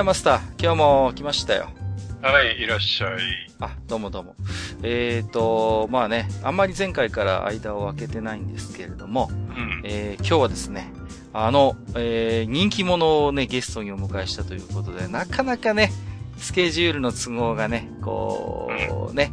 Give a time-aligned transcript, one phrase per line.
[0.00, 1.68] やマスター、今日も来ましたよ。
[2.22, 3.18] はい、いらっしゃい。
[3.60, 4.34] あ、どうもどうも。
[4.82, 9.82] えーと、まあね、あんまり前回から間を空けてないんですけれども、うん。
[9.84, 10.90] えー今日はですね、
[11.34, 15.92] あの、えー人気者をね、ゲストにお迎えしたということで、なかなかね、
[16.38, 18.70] スケジュールの都合がね、こ
[19.12, 19.32] う、ね、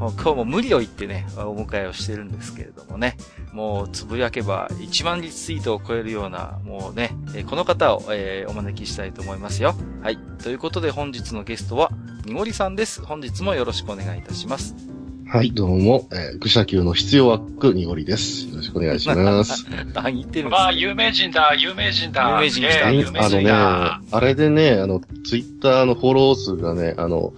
[0.00, 3.16] 今日も無理を言ってね、お迎えをしてるんですけれどもね、
[3.52, 7.10] もうつぶやけば1万リツイートを超えるような、もうね、
[7.46, 9.74] この方を、えーお招きしたいと思いますよ。
[10.02, 10.18] はい。
[10.42, 11.90] ということで本日のゲストは、
[12.24, 13.04] にごりさんです。
[13.04, 14.89] 本日もよろしくお願いいたします。
[15.32, 18.48] はい、どうも、えー、愚者級の必要枠にごりです。
[18.48, 19.64] よろしくお願いします。
[19.94, 22.30] 何言ってるんですまあ、か有名人だ、有名人だ。
[22.30, 24.00] 有名人来た有名人あのね、だ。
[24.10, 27.32] あれでね、あの、ツイッターのフォロー数がね、あの、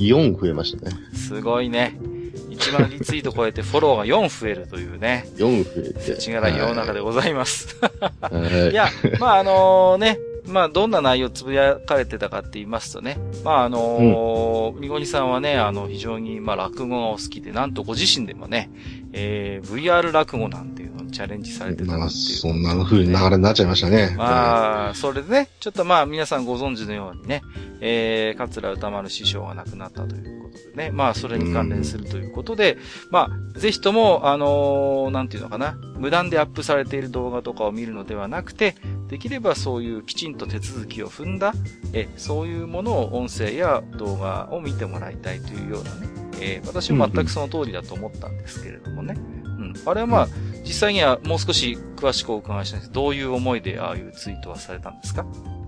[0.00, 0.96] 4増えましたね。
[1.14, 1.96] すごいね。
[2.50, 6.28] 1万リツイート超えてフォローが4増えるというね、4増えて。
[6.28, 7.76] 違がい世の中でございます。
[7.80, 8.72] はい。
[8.72, 8.88] いや、
[9.20, 18.70] まああのね、まあどんな内容つぶやかれてたかって言いますとね、まああのー、みごにさんはね、あの非常にまあ落語がお好きで、なんとご自身でもね、
[19.12, 22.20] えー、VR 落語なんていうのにチャレンジされてたまあ、なんていう。
[22.20, 24.14] そんな風に流れになっちゃいましたね。
[24.16, 27.42] まあ、それでね、ちょっとまあ皆さんご存知のようにね、
[27.80, 32.78] えー、桂歌丸師匠が亡くなったということでね、まあそれに関連するということで、
[33.10, 38.74] まあ、ぜひとも、あのーなんていうのかな、無断でアップされている動画とかを見るのではなくて、
[39.08, 41.52] できればそういうきちんと手続きを踏んだ、
[41.92, 46.08] え、そういうものを音声や動画を見てもらいたいというようなね、
[46.40, 49.14] えー私も全くその通りだと思ったんですけれどもね。
[49.16, 49.45] うん。
[49.84, 50.28] あれはまあ、
[50.64, 52.92] 実際にはもう少し詳しくお伺いしたいんです。
[52.92, 55.24] どういう思いでああいうツイートはされたんですか？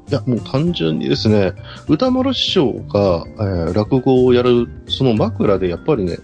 [0.08, 1.52] いや、もう単純にですね、
[1.86, 6.18] 歌丸師匠が、えー落語をやる、その枕でやっぱりね、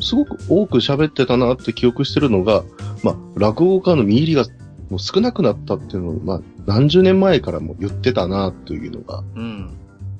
[0.00, 2.64] すごく多く喋ってたなって記憶してるのが、
[3.04, 4.44] まあ、落語家の見入りが
[4.88, 9.76] もう少なくなったっていうのを、まあ、何十年前からも言ってたなというのが、うん。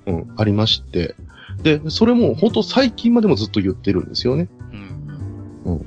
[0.06, 1.14] うん、ありまして、
[1.62, 4.48] で、それも本当最近までもずっと言ってるんですよね。
[5.64, 5.86] うん。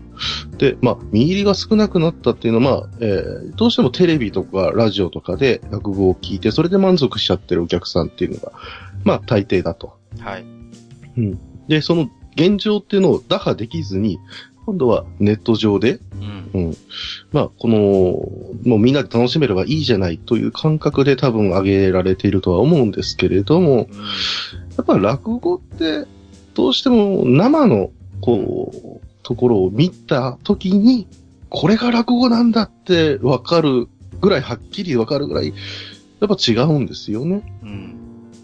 [0.57, 8.51] で、まあ、見入りが少なくなったっていうのは、まあ、えーどうしてもテレビとかラジオとかで落語を聞いて、それで満足しちゃってるお客さんっていうのが、
[9.03, 9.97] まあ、大抵だと。
[10.19, 10.45] はい。
[11.17, 11.39] うん。
[11.67, 14.19] で、その現状っていうのを打破できずに、
[14.65, 15.99] 今度はネット上で、
[16.53, 16.61] うん。
[16.61, 16.77] うん。
[17.31, 17.77] まあ、この、
[18.65, 23.87] もうみんなで楽しめればいいじゃないという感覚で多分上げられているとは思うんですけれども、
[24.77, 26.05] やっぱ落語って、
[26.53, 27.91] どうしても生の、
[28.21, 31.07] こう、ところを見たときに、
[31.49, 33.87] これが落語なんだってわかる
[34.21, 35.53] ぐらい、はっきりわかるぐらい、
[36.19, 37.43] やっぱ違うんですよね。
[37.63, 37.95] うん。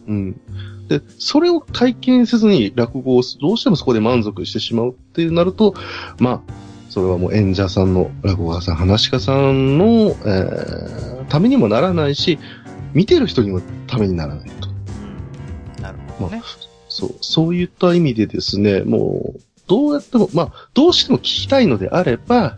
[0.08, 0.42] うん。
[0.88, 5.76] で、それを体験せずに落語をどうしてもそこで満足してしまうっていうなると、
[6.20, 6.54] まあ、
[6.90, 12.40] それはもう演者さんの、落語家さん、話し家さんの、えー、ためにもならないし、
[12.94, 14.70] 見てる人にもためにならないと。
[15.78, 15.84] うん。
[15.84, 16.42] なるほどね。
[16.90, 22.58] そう、そういった意味でですね、もう、どうやっても、まあ、どうしても聞きたいのであれば、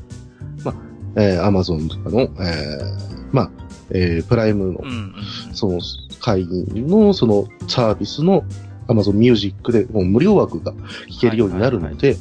[0.63, 0.75] まあ、
[1.17, 3.51] えー、アマゾンとかの、えー、まあ、
[3.91, 4.81] えー、プライムの。
[5.53, 5.79] その
[6.21, 8.43] 会員のそのサービスの
[8.87, 10.71] Amazon Music でもう無料枠が
[11.09, 12.15] 聞けるようになるので、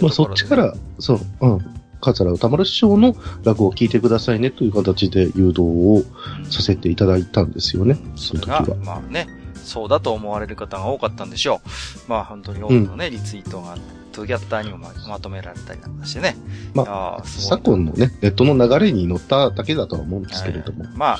[0.00, 1.58] まあそっちから、そう、うん、
[2.00, 6.02] 桂歌丸師匠の落語を聞いてくださいねという形で誘導を
[6.38, 9.26] うんさせていただいたんですよね、その時は。、まあね、
[9.66, 11.68] そうだと思われる方が多かったんでしょう。
[12.08, 13.76] まあ本当に多くのね、リツイートが、
[14.12, 16.36] トゥギャッターにもままとめられたりなんかしてね。
[16.72, 20.86] まあ、昨今のね、ネットの流れに乗っただけだとは思うんですけれども。
[20.94, 21.18] まあ、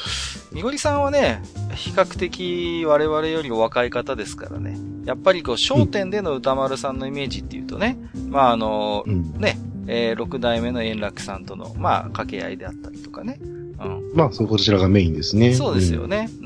[0.50, 1.42] みごりさんはね、
[1.74, 4.78] 比較的我々よりお若い方ですからね。
[5.04, 9.34] やっぱりこう、焦点での歌丸さんのイメージっていうとね、まああの、うん。
[9.34, 9.58] ね、
[9.88, 13.38] えー、六代目の円楽さんとの、まあ、掛け合いであったりとかね。
[13.42, 14.12] うん。
[14.14, 15.52] まあ、そこちらがメインですね。
[15.52, 16.30] そうですよね。
[16.40, 16.45] う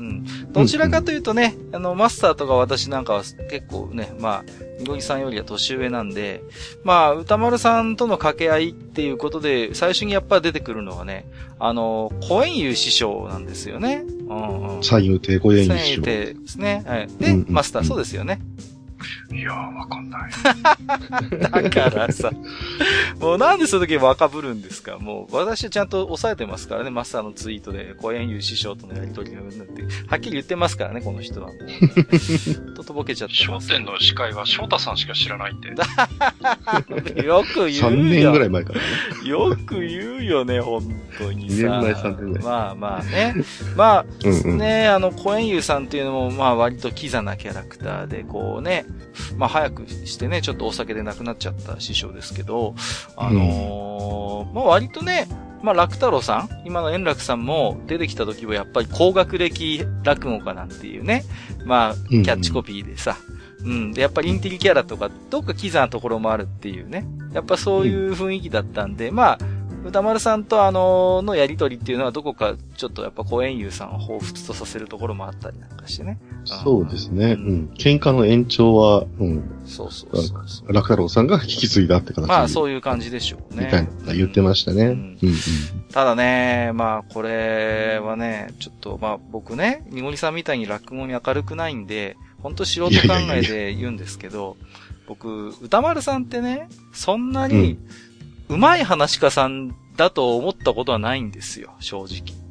[0.51, 4.43] どちらかというとね、あの、マスターとか私なんかは結構ね、まあ、
[4.79, 6.43] みごりさんよりは年上なんで、
[6.83, 11.25] まあ、歌丸さんとの掛け合いっていうことで、最初にやっぱ出てくるのはね、
[11.59, 14.03] あの、公園優師匠なんですよね。
[14.27, 14.83] うんうん。
[14.83, 15.97] 三遊亭小演三師匠。
[15.97, 16.83] 遊亭ですね。
[16.87, 17.07] はい。
[17.07, 18.41] で、うんうんマスター、そうですよね。
[19.33, 20.31] いやー、わかんない。
[21.39, 22.31] だからさ、
[23.19, 24.97] もうなんでその時若ぶるんですか？
[24.97, 32.73] もう私はちゃんと抑えてますからね、マスターのツイートで、公園有師匠とのやりとりがうんぬんって、はっきり言ってますからね、この人はもう。
[32.75, 33.67] ととぼけちゃってます。
[33.69, 35.69] 商店の司会は翔太さんしか知らないって。
[35.69, 35.75] よ
[36.95, 37.43] く言うよ。
[37.43, 38.85] 3年ぐらい前からね。
[39.29, 40.83] よく言うよね、本
[41.17, 41.55] 当にさ。
[41.55, 43.35] 二年前三年前まあまあね。
[43.75, 44.57] まあ、うんうん。
[44.57, 48.85] ね、あの、コエンユーさんっていうのも、まあ割とキザなキャラクターで、こうね、
[49.37, 52.75] まあ早くしてね、ちょっとお酒で亡くなっちゃった師匠ですけど、
[53.15, 55.27] あのーまあ割とね、
[55.61, 61.23] まあ楽太郎さん、今の円楽さんも出てきた時はやっぱり高学歴落語家なんていうね、
[61.65, 63.17] まあ、キうんャッチコピーでさ、
[63.63, 63.91] うん。
[63.91, 67.05] で、やっぱりインテリキャラとか、どっかキザなところもあるっていうね。
[67.33, 69.39] やっぱそういう雰囲気だったんで、まあ、
[69.83, 76.19] 歌丸さんとあの、のやりとりっていうのはどこかちょっとやっぱ公園優さんを彷彿とさせるところもあったりなんかしてね。
[76.45, 77.33] そうですね。
[77.33, 77.73] うん。
[77.77, 79.43] 喧嘩の延長は、うん。
[79.65, 80.73] そうそうそうそう。
[80.73, 83.65] 楽太郎さんが引き継いだって形まあそういう感じでしょうね。
[83.65, 84.85] みたいな言ってましたね。
[84.85, 85.33] ううんんうん。
[85.91, 94.57] ただね、まあこれはね、ちょっとまあ僕ね、にごりさんみたいに落語に明るくないんで、ほんと素人考えで言うんですけど、
[95.07, 97.77] 僕、歌丸さんってね、そんなに、う
[98.57, 102.41] まい話し家さんだと思ったことはないんですよ、正直。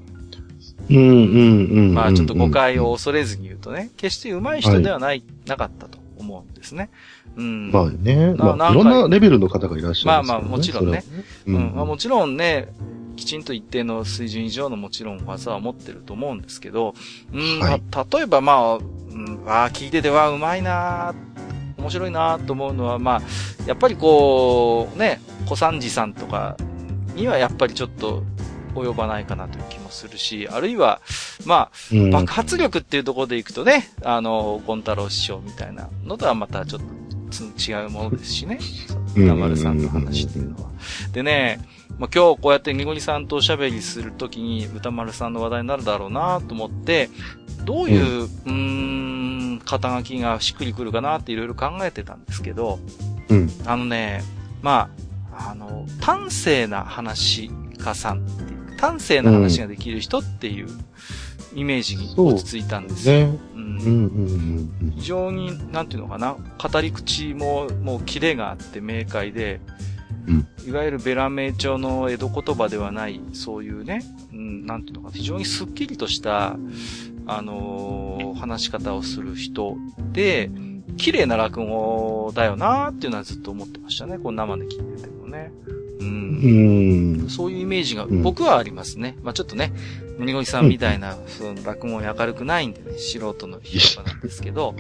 [0.91, 1.95] うんうんうん。
[1.95, 2.93] まあちょっと誤解を。
[2.93, 6.91] 恐れずに言うとね、決して上手い人ではない、なかったと思うんですね。
[7.37, 7.71] うん。
[7.71, 8.35] まあね。
[8.35, 10.29] まあ、いろんなレベルの方がいらっしゃるね。
[10.29, 11.05] まあまあもちろんね。
[11.47, 11.75] ううんん。
[11.77, 12.73] まあ、もちろんね、
[13.17, 16.95] きちんと一定の水準以上のもちろん技は持ってると思うんですけど、
[17.33, 21.50] うん、はいまあ例えばまあ、うん、ああ、聞いててはうまいなー
[21.81, 23.23] 面白いなーと思うのは、まあ、
[23.67, 26.57] やっぱりこう、ね、小三治さんとか
[27.15, 28.23] にはやっぱりちょっと
[28.75, 31.01] 及ばないかなという気もするし、あるいは、
[31.45, 37.01] まあ、うん爆発力っていうところでいくとね、あの、ゴン太郎師匠みたいなのとはまたちょっと
[37.31, 38.59] つ違うものですしね。
[39.17, 40.71] うん歌丸さんの話っていうのは。
[41.13, 41.61] でね、
[41.99, 47.11] まあ、今日こうやってニゴリさんとおしゃべりするときに歌丸さんの話題になるだろうなと思って、
[47.65, 52.79] どういう、うーん、肩書きがしっくりくるかなっていろいろ考えてたんですけど、
[53.29, 53.51] うん。
[53.67, 54.23] あのね、
[54.63, 54.91] ま
[55.33, 60.69] あ、あの、端正な話家さんっていう、端正な話ができる人っていう
[61.55, 63.39] イメージに落ち着いたんですよ。
[64.95, 69.61] 非常に、なんていうのかな、語り口も、もうキレがあって明快で、
[70.31, 76.57] うんいわゆるベラメイ調の江戸言葉ではない、そういうね、うん、なんていうのかな、非常にスッキリとした、
[77.27, 79.77] あのー話し方をする人
[80.13, 80.51] で、
[80.97, 85.53] 綺麗な落語だよなーっていうのはずっと思ってましたね、こう生で聞いててもね。
[85.99, 86.05] う。
[86.05, 87.29] うんん。
[87.29, 89.17] そういうイメージがうん僕はありますね。
[89.23, 89.73] まあちょっとね、
[90.19, 94.75] 森越さんみたいな、その落語に明るくないんでね、素人の人なんですけど、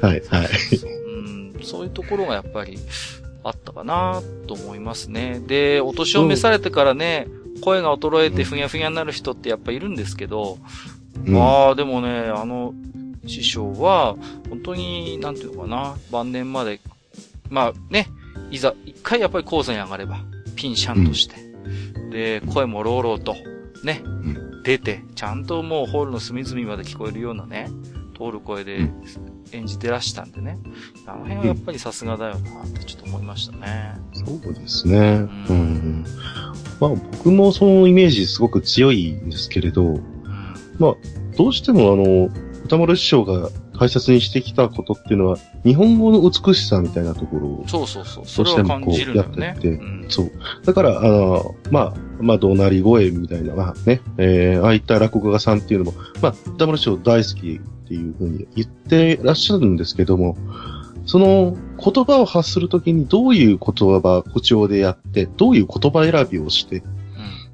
[0.00, 0.48] はい、はい。
[1.16, 2.78] うん、そういうところがやっぱり
[3.46, 5.40] あったかなと思いますね。
[5.46, 7.28] で、お年を召されてからね、
[7.62, 10.58] 声が衰えてふにゃふにゃになる人ってやっぱいるんですけど、
[11.24, 11.32] うん。
[11.32, 12.74] まあでもね、あの、
[13.26, 14.16] 師匠は、
[14.48, 16.80] 本当に、なんていうのかな、晩年まで、
[17.48, 18.08] まあね、
[18.50, 20.18] いざ、一回やっぱり講座に上がれば、
[20.56, 21.36] ピンシャンとして、
[22.10, 23.36] で、声も朗々と、
[23.84, 24.62] ね、ん。
[24.62, 27.68] 出て、ちゃんともうホールの隅々まで聞こえるようなね、
[28.16, 29.02] 通る声でうん
[29.52, 30.58] 演じてらしたんでね、
[31.06, 33.94] あの辺はやっぱりさすがだよなってちょっと思いましたね。
[34.12, 35.18] そうですね。
[35.18, 36.04] んうん。
[36.80, 40.00] まあ僕もそのイメージすごく強いんですけれど、うん。
[40.78, 40.94] まあ、
[41.36, 42.28] どうしてもあの、
[42.64, 48.26] 歌丸師匠が大切にしてきたことっていうのは、日本語の美しさみたいなところを、そうそうそう。
[48.26, 49.36] それは感じるんだよね。
[49.36, 50.32] どうしてもこうやっててうんそう。
[50.64, 60.36] だから、あの、まあ、まあ、怒鳴り声みたいな、まあね、えー、ああいった落語家さんっていうのも、まあ、歌丸師匠大好きっていうふうに言ってらっしゃるんですけども、
[61.06, 66.82] その言葉を発するときにどういう言葉、口調でやって、どういう言葉選びをして、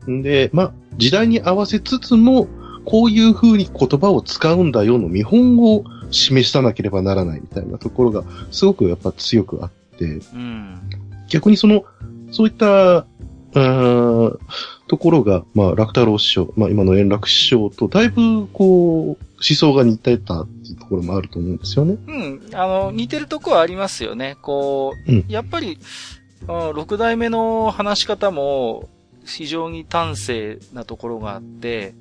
[0.06, 2.48] うんんで、まあ、時代に合わせつつも、
[2.84, 10.80] こういう風に言葉を使うんだよの見本を示さなければならないみたいなところが、すごくやっぱ強くあって、うん。
[11.28, 11.84] 逆にその、
[12.30, 13.06] そういった、
[13.54, 21.96] ところが、まあ、楽太郎師匠、まあ、今の円楽師匠と、だいぶ、こう、思想が似てたっていうところもあると思うんですよね。
[22.06, 22.40] うん。
[22.54, 24.37] あの、似てるとこはありますよね。
[24.40, 25.78] こう、うんやっぱり、
[26.49, 28.88] うん六代目の話し方も、
[29.25, 31.94] 非常に端正なところがあって、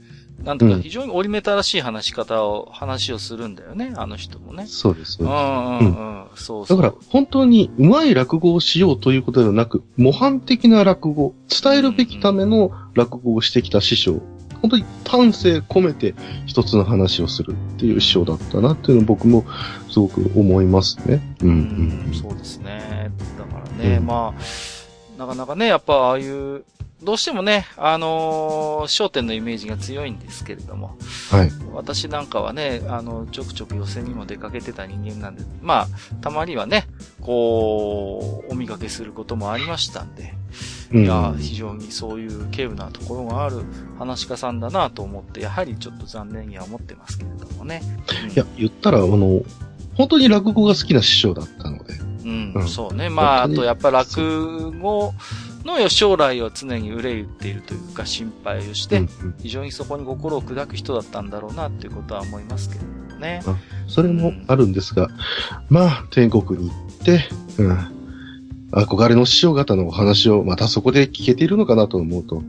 [0.44, 4.66] なんとかうん非常に折り目正しい話し方を、話をするんだよね、あの人もね。
[4.68, 5.36] そうです、そううんう。
[5.36, 6.26] んうん。
[6.36, 6.82] そうそう。
[6.82, 14.22] だから、本当に上手い落語をしようということではなく、模範的な落語、伝えるべきための落語をしてきた師匠
[14.62, 16.14] 本当に丹精込めて
[16.46, 19.46] 一つの話をするっていう師匠だったなっていうのを僕も
[19.90, 21.22] すごく思いますね。
[21.42, 23.12] うん、ううんん、そうですね。
[23.38, 26.64] だからね、うんまあ、なかなかね、やっぱああいう、
[27.04, 30.98] どうしてもね、あのー商店のイメージが強いんですけれども、
[31.32, 31.52] はい。
[31.74, 35.88] 私なんかはね、あの、ちょくちょく寄せにも出かけてた人間なんで、まあ、
[36.22, 36.88] たまにはね、
[37.22, 40.36] こう、お見かけすることもありましたんで、
[40.94, 43.64] うんいや、非常にそういう稀有なところがある
[43.98, 47.82] 話し家さんだなと思って、やはりちょっと残念には思ってますけれどもね。
[48.26, 49.44] うんいや、言ったら、あの、
[49.96, 51.94] 本当に落語が好きな師匠だったので。
[52.24, 53.10] うん、うんそうね。
[53.10, 55.14] まあ、あとやっぱ落語
[55.64, 63.42] の将来を常に憂いているというか心配をして、うんうん非常にそこに心を砕く人だったんだろうなっていうことは思いますけれどもね。
[63.88, 65.10] それもあるんですが、
[65.70, 68.01] まあ、天国に行って、うん。
[68.72, 72.44] 憧れの師匠方のお話をまたそこで聞けているのかなと思うと、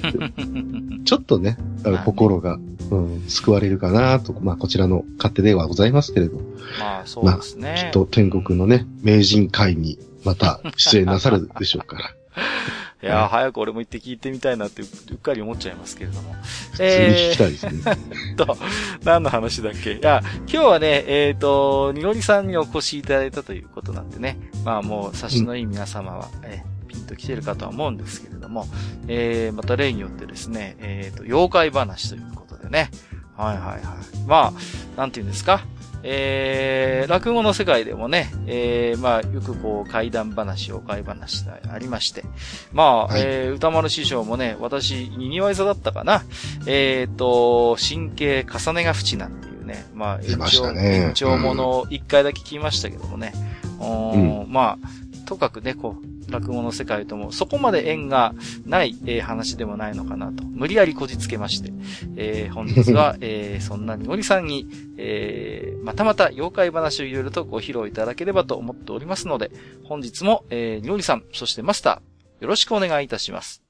[1.04, 1.56] ちょっとね、
[2.04, 2.58] 心が、
[2.90, 6.38] うん、救われるかなと、まあ、こちらの勝手ではございますけれど、
[6.78, 7.74] まあ、そうですね。
[7.86, 12.14] きっと天国のね、名人会にまた出演なさるでしょうから。
[13.02, 16.34] いやー、早く俺も行って聞いてみたいなってううっかり思っちゃいますけれども。
[16.72, 17.72] 普通に聞きたいですね。
[17.72, 18.56] えーっと、
[19.04, 19.94] 何の話だっけ？
[19.94, 24.38] いや、今日はね、えーっと、にのりさんにお越しいただいたということなんでね。
[24.64, 28.66] まあもう、差しのいい皆様は、えーピンと来てるかとは思うんですけれども、
[29.06, 32.90] えー、また例によってですね、えーっと、妖怪話ということでね。
[33.36, 33.80] はいはいはい。
[34.26, 34.52] まあ、
[34.96, 35.64] なんて言うんですか？
[36.02, 42.24] えー、落語の世界でもね、えー、まあ、よくこう、怪談話、妖怪話がありまして、
[42.72, 46.22] まあ、はいえー、歌丸師匠もね、私、ににわい座だったかな。
[46.66, 53.32] えっ、と、神経重ねが縁なんていうね、まあ、出ましたね延長ものを一回だけ聞きましたけどもね。
[53.78, 58.34] おーまあ、とかくね、こう、落語の世界ともそこまで縁が
[58.66, 61.72] ない、えー話でもないのかなと、無理やりこじつけまして、
[62.16, 69.50] えー本日は、 えーそんなにごりさんに、えーまたまた妖怪話をいろいろとご披露いただければと思っておりますので、
[69.84, 73.62] 本日も、えー、にごりさん、そしてマスター、よろしくお願いいたします。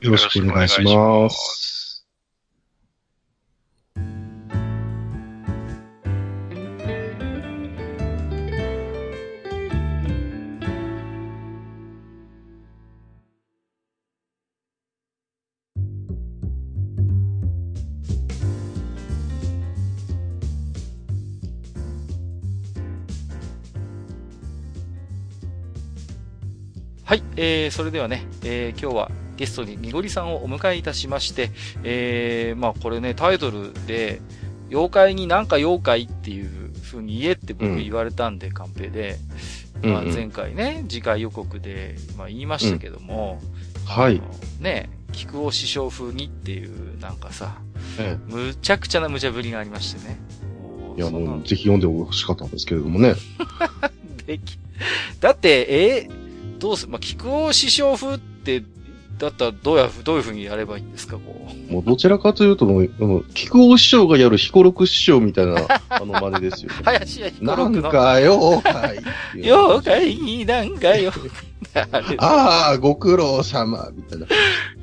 [0.00, 0.82] よろしくお願いし。
[0.82, 1.83] ます
[27.14, 31.52] はい、えー、それではね、えー、今日はゲストにみごりさんをお迎えいたしまして、
[31.84, 34.20] えー、まあこれね、タイトルで、
[34.68, 39.18] 妖怪になんか妖怪っていう風に言えって僕言われたんで、カンペで、
[39.80, 43.40] まあうんうん前回ね、次回予告で、まあ言いましたけども、
[43.86, 44.16] はい。
[44.16, 44.28] あの
[44.58, 47.58] ね、菊尾師匠風にっていう、なんかさ、
[48.00, 50.18] えむちゃくちゃな無茶ぶりがありましてね。
[50.96, 53.14] えいや、もう、ぜひ読んでほしかったんですけれどもね。
[54.26, 54.58] でき、
[55.20, 56.23] だって、えー
[56.64, 58.62] どうす、まあ、菊尾師匠風って、
[59.18, 61.72] だったらどうや、どういう風にやればいいんですか、こう。
[61.72, 65.56] もう、どちらかというと、もう、あの、菊尾師匠がやる彦六師匠みたいな、
[65.90, 66.70] あの真似ですよ。
[66.82, 67.82] 林家彦なん。
[67.82, 69.00] か、妖怪っ
[69.32, 69.54] ていう。
[69.54, 71.12] 妖怪になんかよ。
[72.18, 74.26] ああ、ご苦労様、みたいな。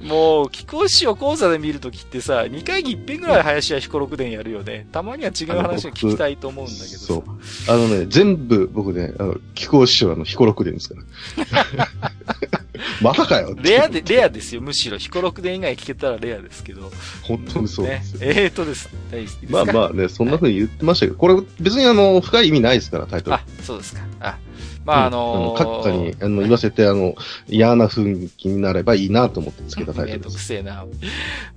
[0.02, 4.88] もう、菊尾師匠講座で見るときってさ、2回に一遍ぐらい林家彦六伝やるよね。
[4.92, 6.98] たまには違う話を聞きたいと思うんだけどさ。
[7.06, 7.24] そう。
[7.70, 11.68] あのね、全部、僕ね、あの、菊尾師匠はあの、彦六伝ですから。
[13.02, 14.62] またかよレアで、レアですよ。
[14.62, 16.92] むしろ、彦六伝以外聞けたらレアですけど。
[17.22, 18.20] 本当にそうですよ。
[18.22, 18.90] ね、えーとです。
[19.12, 19.66] 大好きですか？
[19.66, 23.36] まあまあね、そんな風に言ってましたけど、これ別にあの、深い意味ないですから、タイトル。
[23.36, 24.02] あ、そうですか。
[24.20, 24.38] あ、
[24.86, 27.16] まあ、あのー、閣下にあの言わせて、あの、
[27.48, 30.38] 嫌な雰囲気になればいいなと思ってつけた タイトルです。
[30.38, 30.86] くせえな。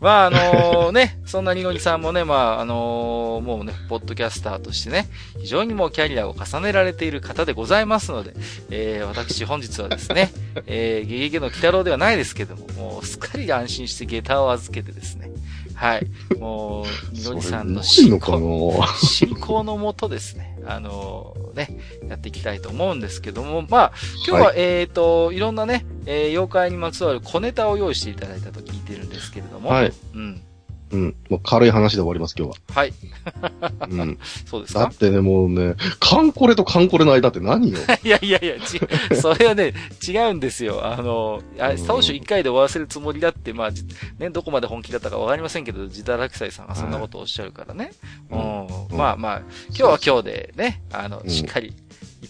[0.00, 5.08] まあ、あのね、そんなにごりさんもね、まあ、あのもうね、ポッドキャスターとしてね、
[5.40, 8.34] 非常にもうキャリアを重ねられている方でございますので、
[8.70, 10.32] えー、私本日はですね、
[10.66, 15.30] えー、ゲゲゲの鬼太郎ではないですけども、もうすっかり安心して下駄を預けてですね、
[15.74, 16.06] はい、
[16.38, 18.20] もう、みのりさんのそれない
[19.64, 21.78] のもとですね、あのね、
[22.08, 23.92] やっていきたいと思うんですけども、まあ、
[24.26, 24.60] 今日は、はい。
[24.60, 29.92] えっ、と、いろんなね、えー妖怪にまつわる小ネタを用意していただいたと聞いてるんですけれども、はい。
[30.14, 30.42] うん。
[30.94, 31.16] うん。
[31.28, 32.92] もう軽い話で終わります、今日はい。
[33.40, 33.88] は。
[33.90, 34.18] うん。
[34.46, 34.80] そうですか？
[34.80, 37.78] だってね、もうね、カンコレとカンコレの間って何よ？
[38.04, 38.80] いやいやいや、ち、
[39.20, 39.74] それはね、
[40.06, 40.84] 違うんですよ。
[40.86, 43.84] あの、あうん当初一回で終わらせるつもりだって、まあ、じ
[44.18, 47.90] ね、どこまで本気だったかわかりませんけど、自堕落斎さんがそんなことをおっしゃるからね。
[48.30, 48.66] ううんん。
[48.90, 51.83] うんまあまあ、今日は今日でね、あの、うんしっかり、一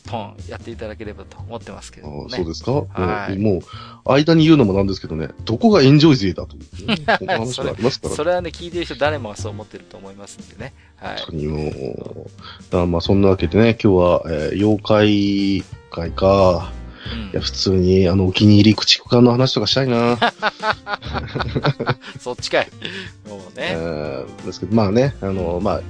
[0.05, 2.29] ポンやっていただければと思ってますけどもね。
[2.33, 3.61] あそうですか、はいもう、
[4.05, 10.75] 間に言うのもなんですけどね、どこがエンジョイ勢だという、 ね、話がありますからそれはね、聞いてる人誰もがそう思ってると思いますんでね。
[10.97, 11.17] はい。
[11.19, 12.29] 本当にも
[12.73, 16.85] う、あまあそんなわけでね、今日は、えー妖怪会か、うん
[17.33, 20.19] いや、普通に、あの、お気に入り駆逐艦の話とかしたいな。
[22.19, 22.69] そっちかい。
[23.29, 23.77] もうえね。
[23.77, 25.81] ーですけど、まあね、あの、まあ、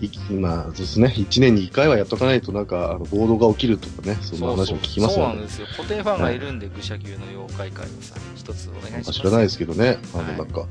[0.00, 5.66] いまあですね、一年に一回はやっとかないとなんか、あの、暴動が起きるとかね、そんな話も聞きますのでそうなん、ですよ。
[5.76, 9.12] 固定ファンがいるんで、愚者級の妖怪界をさ、一つお願いします。
[9.12, 10.66] 知らないですけどね、あの、はいなんか、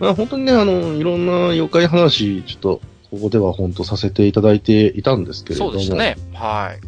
[0.00, 6.16] まあ本当にね、あの、いろんな妖怪話、ちょっと、ここでは本当させていただいていたんですけれども、そうでしたね。
[6.34, 6.80] はい。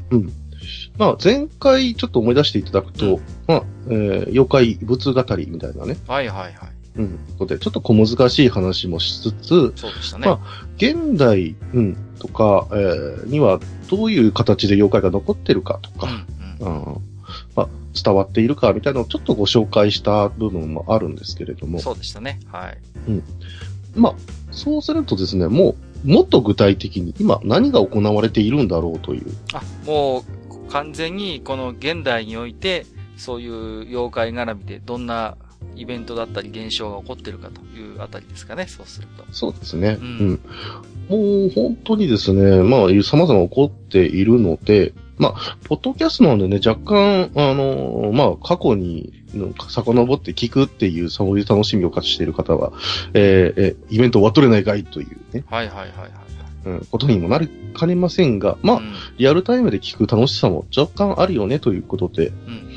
[0.99, 6.80] まあ前回ちょっと思い出していただくと、うんまあ、えー妖怪物語みたいなね、はいはいはい。
[7.01, 10.29] うん、ことで、ちょっと小難しい話もしつつ、そうでしたね。
[10.29, 10.41] ま
[10.77, 16.27] 現代、うん、とか、えーにはどういう形で妖怪が残ってるかとうんか、
[16.61, 17.01] うんうん
[17.57, 22.41] まあ、伝わっているかみたいなのをちょっとご紹介した部分もあるんですけれども、そうでしたね。
[22.51, 22.79] はい。
[23.95, 24.15] まあ、
[24.53, 35.37] そうするとですね、もう、もっと具体的に今何が行われているんだろうという、あ、もう、完全にこの現代において、そういう妖怪絡みでどんな
[35.77, 39.25] イベントだったり現象が起こってるかというあたりですかね、そうすると。
[39.33, 39.99] そうですね。
[40.01, 40.41] ううんん。
[41.09, 52.73] もう本当にですね、まあ、様々起こっているので、まあ、ポッドキャストなんでね、若干、あの、まあ、過去に、の遡って聞くっていう、そういう楽しみを勝ちしている方は、
[53.15, 56.11] えーえーイベント終わっとれないかいというね、はいはいはいはい。
[56.67, 62.70] うん、ことにもなりかねませんが、まあ、うんリアルタイムで聞く楽しさも若干あるよねということで、うん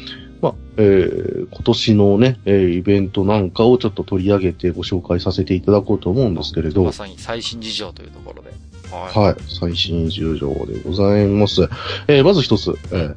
[0.44, 8.50] まあ、えー今年のね、えーイベントなんかをちょっと取り上げてご紹介させていただこうと思うんですけれどま、さに最新事情というところで。
[8.92, 9.20] はい。
[9.28, 11.62] はい、最新重情でございます。
[12.08, 13.16] えーまず一つ、えー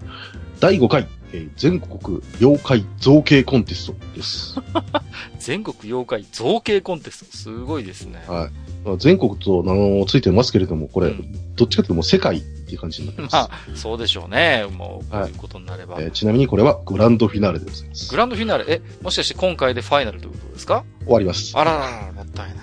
[0.60, 1.06] 第5回、
[1.36, 4.56] えー全国妖怪造形コンテストです。
[5.38, 7.36] 全国妖怪造形コンテスト。
[7.36, 8.22] すごいですね。
[8.26, 8.86] はい。
[8.86, 13.32] まあ全国と名のついてますけれども、これ、うんどっちかというともう世界っていう感じになってます。
[13.34, 14.66] まあ、そうでしょうね。
[14.76, 15.96] もう、こういうことになれば。
[15.98, 18.10] えーちなみにこれはグランドフィナーレでございます。
[18.10, 20.84] グランドフィナーレ、え、もしかして今回でファイナルということですか？
[21.04, 21.52] 終わります。
[21.56, 22.56] あらららら、もったいない。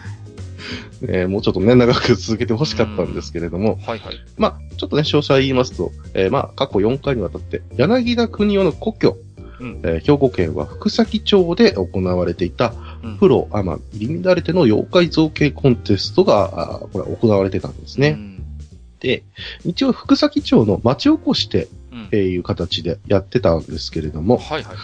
[1.07, 4.15] えーもうちょっとね、長く続けてほしかったんですけれども、はいはい。
[4.37, 9.17] まあ、ちょっとね、詳細言いますと、えーまあ、過去4回にわたって、柳田国夫の故郷、
[9.59, 12.73] うんえー兵庫県は福崎町で行われていた、
[13.03, 18.09] うんプロアマ入り乱れての妖怪造形コンテストが、あーこれは行われてたんですね。
[18.17, 18.43] うん。
[18.99, 19.23] で、
[19.65, 24.75] 一応福崎町の町おこしで、うんえーいう形でやってたんですけれども、はいはい。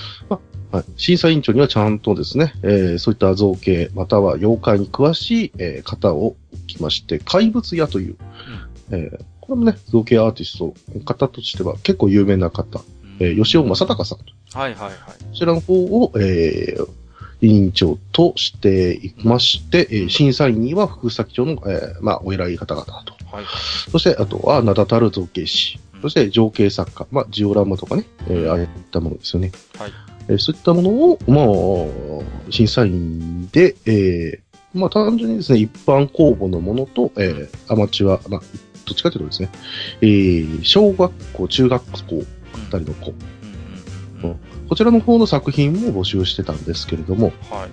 [0.72, 8.16] はい、審査委員長にはちゃんとですね、えーそういった造形、または妖怪に詳しい、えー方を置きまして、怪物屋という、
[8.92, 12.82] えーこれもね、造形アーティストの方としては結構有名な方、
[13.20, 14.26] えー吉尾正隆さんと、
[14.60, 14.94] はいはいはい。
[14.94, 16.88] こちらの方を、えー
[17.42, 23.14] 委員長としていまして、えー審査員には福崎町の、えーまあ、お偉い方々と。
[23.36, 23.46] はい。
[23.90, 26.02] そして、あとは名だたる造形師うん。
[26.02, 27.08] そして、情景作家。
[27.12, 29.54] まあ、ジオラマとかね、えーああいったものですよね。
[29.78, 29.92] はい。
[30.30, 31.42] えーそういったものを、ま
[32.48, 34.40] あ、審査員で、えー
[34.74, 38.42] まあ、単純にですね、一般公募のものと、えーアマチュア、まあ、
[38.86, 39.50] どっちかというとですね、
[40.02, 42.24] えー小学校、中学校
[42.68, 43.14] あたりの子。
[44.70, 47.70] こちらの方の作品も募集してたんですけれども、はい。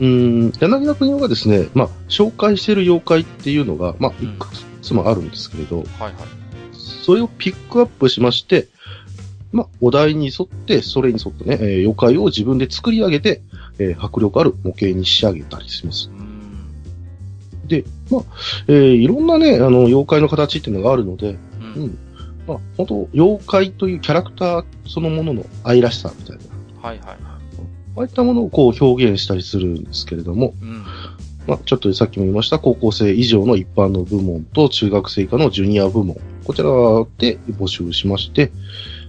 [0.00, 4.28] うーん、柳田国夫がですね、まあ、紹介している妖怪っていうのが、まあ、うん。
[4.30, 4.48] いく
[4.82, 6.14] つもあるんですけれど、はいはい。
[6.72, 8.66] それをピックアップしまして、
[9.54, 13.40] まあ、お題に沿って、それに沿ってね、えー妖怪を自分で作り上げて、
[13.78, 16.10] えー迫力ある模型に仕上げたりします。
[16.12, 17.68] うん。
[17.68, 18.22] で、まあ、
[18.66, 21.38] えーいろんなね、あの、妖怪の形っていうのがあるので、う。
[21.76, 21.98] うんん。
[22.48, 27.16] まあ、本当妖怪というキャラクターそのものの愛らしさみたいな、はいはい。
[27.24, 27.38] あ
[27.96, 30.84] あいったものをこう表現したりするんですけれども、うん。
[31.46, 36.70] まあ、ちょっとさっきも言いました、高校生以上の一般の部門と中学生以下のジュニア部門、こちら
[37.18, 38.50] で募集しまして、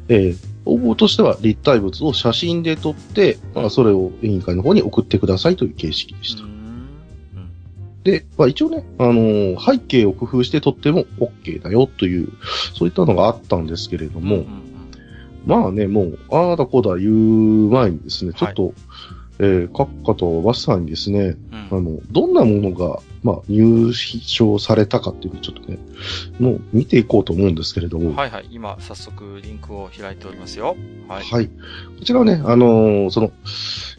[0.09, 6.41] えー応募としては立体物を写真で撮って、まあ、それを委員会の方に送ってくださいという形式でした。
[6.41, 6.87] うん。
[8.03, 12.29] で、まあ、一応ね、あのー背景を工夫して撮っても OK だよという、
[12.73, 14.65] そういったのがあったんですけれども、うんうん
[15.45, 18.73] まあね、もう、ああだこうだ言う前にですね、ちょっと、
[19.37, 21.67] えー、閣下とバスさんにですね、うん。
[21.69, 25.79] あの、どんなものが、まあ、入賞されたかっていうのをちょっとね、
[26.39, 28.47] もう見ていこうと思うんですけれども、はいはい。
[28.51, 30.77] 今、早速リンクを開いておりますよ。
[31.07, 31.23] はい。
[31.25, 31.47] はい。
[31.47, 31.51] こ
[32.05, 33.31] ちらはね、あのーその、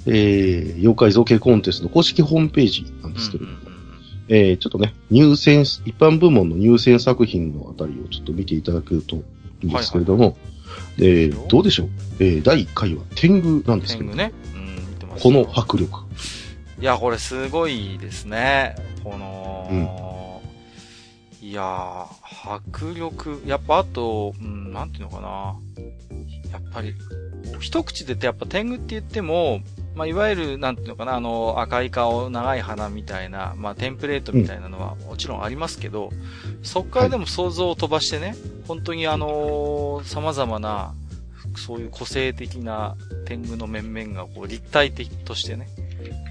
[0.06, 3.76] えー、妖怪造形コンテストの公式ホームページなんですけれども、うんうんうん
[4.28, 9.22] えー、ちょっとね、入選、一般部門の入選作品のあたりをちょっと見ていただけると、ん
[9.60, 10.36] ですけれども、
[10.98, 11.88] えーどうでしょう、
[12.20, 14.32] えー第1回は天狗なんですけど、天狗ね。
[14.54, 16.04] うん、見てますこの迫力。
[16.78, 18.76] いや、これすごいですね。
[19.02, 20.42] この、
[21.40, 23.42] いやー、迫力。
[23.46, 25.56] やっぱあと、うん、なんていうのかな。
[26.52, 26.94] やっぱり、
[27.60, 29.60] 一口で言ってやっぱ天狗って言っても、
[29.94, 36.10] まあ、いわゆる、なんていうのかな、あの、赤い顔、長い鼻みたいな、まあ、テンプレートみたいなのはもちろんありますけど、
[36.62, 38.34] そっからでも想像を飛ばしてね、
[38.68, 40.94] 本当にあのー様々な、
[41.56, 45.68] そういう個性的な天狗の面々がこう立体的としてね、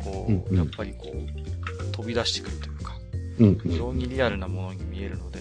[0.04, 2.98] こう、うんうんやっぱりこう、飛び出してくるというか、
[3.40, 5.40] うん、うん非常にリアルなものに見えるので、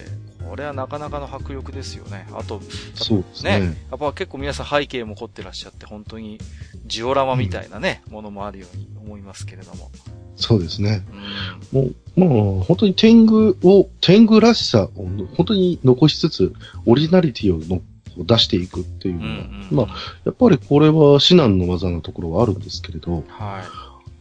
[0.49, 2.27] これはなかなかの迫力ですよね。
[2.33, 2.61] あと、
[2.93, 3.59] そうですね。
[3.59, 6.39] ね、やっぱ結構皆さん背景も凝ってらっしゃって、本当に
[6.85, 9.89] ジオラマみたいなね、ものもあるように思いますけれども。
[10.35, 11.03] そうですね。
[11.73, 11.81] うん。
[11.81, 12.25] もう、ま
[12.61, 16.53] あ、本当に天狗を、天狗らしさを本当に残しつつ、
[16.85, 17.81] オリジナリティをの
[18.17, 19.89] 出していくっていううんのは、うん。
[19.89, 23.63] まあ、やっぱりこれは至難の技のところはあるんですけれど、は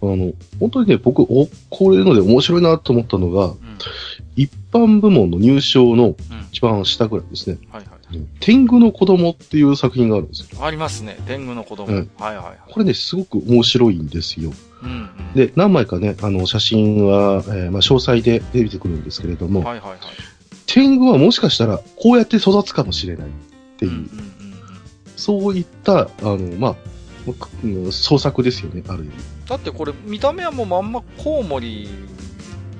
[0.02, 3.48] あの、本当にね、僕、お、こういうので面白いなと思ったのが、い。
[3.48, 3.56] うん。
[4.36, 6.16] 一般部門の入賞のうん。
[6.54, 7.58] 一番下ぐらいですね。
[7.70, 7.94] はいはい。
[8.38, 10.64] 天狗の子供っていう作品があるんですよ。
[10.64, 11.18] ありますね。
[11.26, 11.88] 天狗の子供。
[11.88, 12.56] うんはいはいはい。
[12.70, 14.52] これね、すごく面白いんですよ。
[14.82, 15.10] うんうん。
[15.34, 19.98] で、何枚かね、あの、写真は、えーまあ、詳細で出てくるんですけれども、はいはいはい。
[20.66, 23.30] 天狗はもしかしたら、こうやって育つかもしれないっ
[23.78, 24.24] ていう、うんうんうんうん。
[25.16, 26.76] そういった、あの、まあ、うん
[27.90, 29.12] 創作ですよね、ある意味。
[29.48, 31.88] だってこれ、見た目はもうまんまコウモリ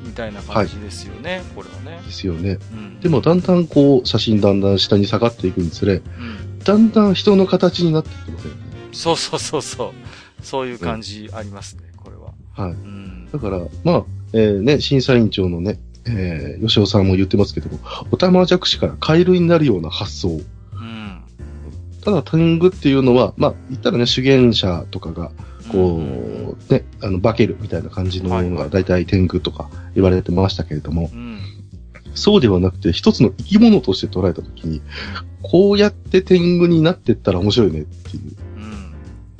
[0.04, 2.02] みたいな感じですよね、これはね。
[2.07, 2.59] ですよね。
[2.72, 3.00] うん。
[3.00, 6.59] でも、だんだんこう、写真だんだん下に下がっていくにつれ、うん。
[6.59, 8.52] だんだん人の形になっていってません。
[8.92, 9.92] そうそうそうそう。
[10.44, 12.33] そういう感じありますね、これは。
[12.52, 12.72] はい。
[12.72, 13.28] うん。
[13.33, 17.78] だから、まあ、えーね、審査委員長のね、えー吉尾さんも言ってますけども、
[18.11, 20.40] おたまじゃくしからカエルになるような発想。
[22.07, 22.14] うん。
[22.14, 25.31] ただ、天狗っていうのは、まあ、言ったらね、主言者とかが、
[25.71, 31.40] こう、ね、あの、化けるみたいな感じのものが、大体天狗とか言われてましたけれども、うん。
[32.14, 34.83] そうではなくて、一つの生き物として捉えたときに、
[35.43, 38.37] こうやって天狗になってったら面白いねっていう。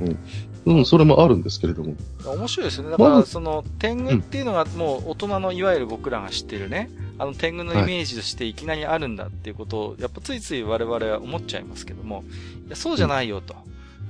[0.01, 0.19] うん。
[0.67, 1.95] うん、それもあるんですけれども。
[2.25, 2.91] 面白いですよね。
[2.91, 12.25] だから、その、天狗っていうのがもう大人のいわゆる僕らが知ってるね、あの天狗のイメージとしていきなりあるんだっていうことを、やっぱついつい我々は思っちゃいますけども、
[12.67, 13.55] いやそうじゃないよと。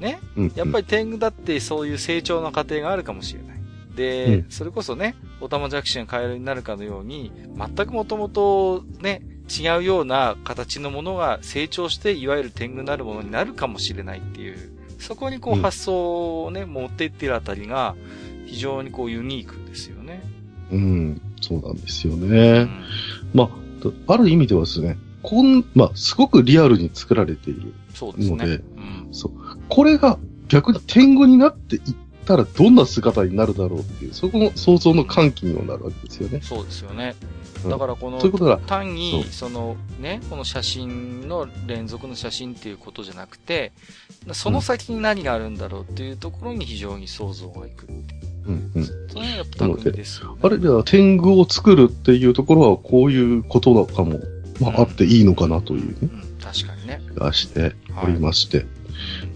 [0.01, 0.19] ね？
[0.37, 0.53] うん。
[0.55, 3.61] やっぱり、り天狗だってそういう成長の過程があるかもしれない。
[3.95, 17.95] で、うんそれこそね、オタマジャクシがカエルになるかのように、全くもともとね、違うような形のものが成長して、いわゆる天狗なるものになるかもしれないっていう、そこにこううん発想をね、持っていってるあたりが、
[18.47, 20.23] 非常にこうユニークですよね。
[20.73, 22.65] うん、そうなんですようね。
[22.65, 22.85] ん
[23.35, 23.51] ま
[24.09, 27.75] あ、ある意味ではですね、こん、まあ、すごくリアルに作られている。
[27.95, 28.37] そうですね。
[28.37, 29.33] のでうんそう。
[29.69, 31.83] これが逆に天狗になっていっ
[32.27, 36.41] たらどんな姿になるだろうっていう、そこの想像の喚起にもなるわけですよね。
[36.43, 37.15] そうですよね。
[37.21, 38.61] うんだからこのう。
[38.67, 43.73] 単に、そそのね、この写真の連続の写真っていうことじゃなくて、
[44.33, 48.24] その先に何があるんだろうっていうところに非常に想像がいくっていう。
[48.47, 48.85] うんうん。
[48.85, 50.39] それはやっぱですよね。
[50.43, 54.21] あれでは天狗を作るっていうところはこういうことだかも、
[54.61, 57.01] まうんあ、あっていいのかなというね、うん、確かにね。
[57.15, 58.67] 気がしておはいりまして。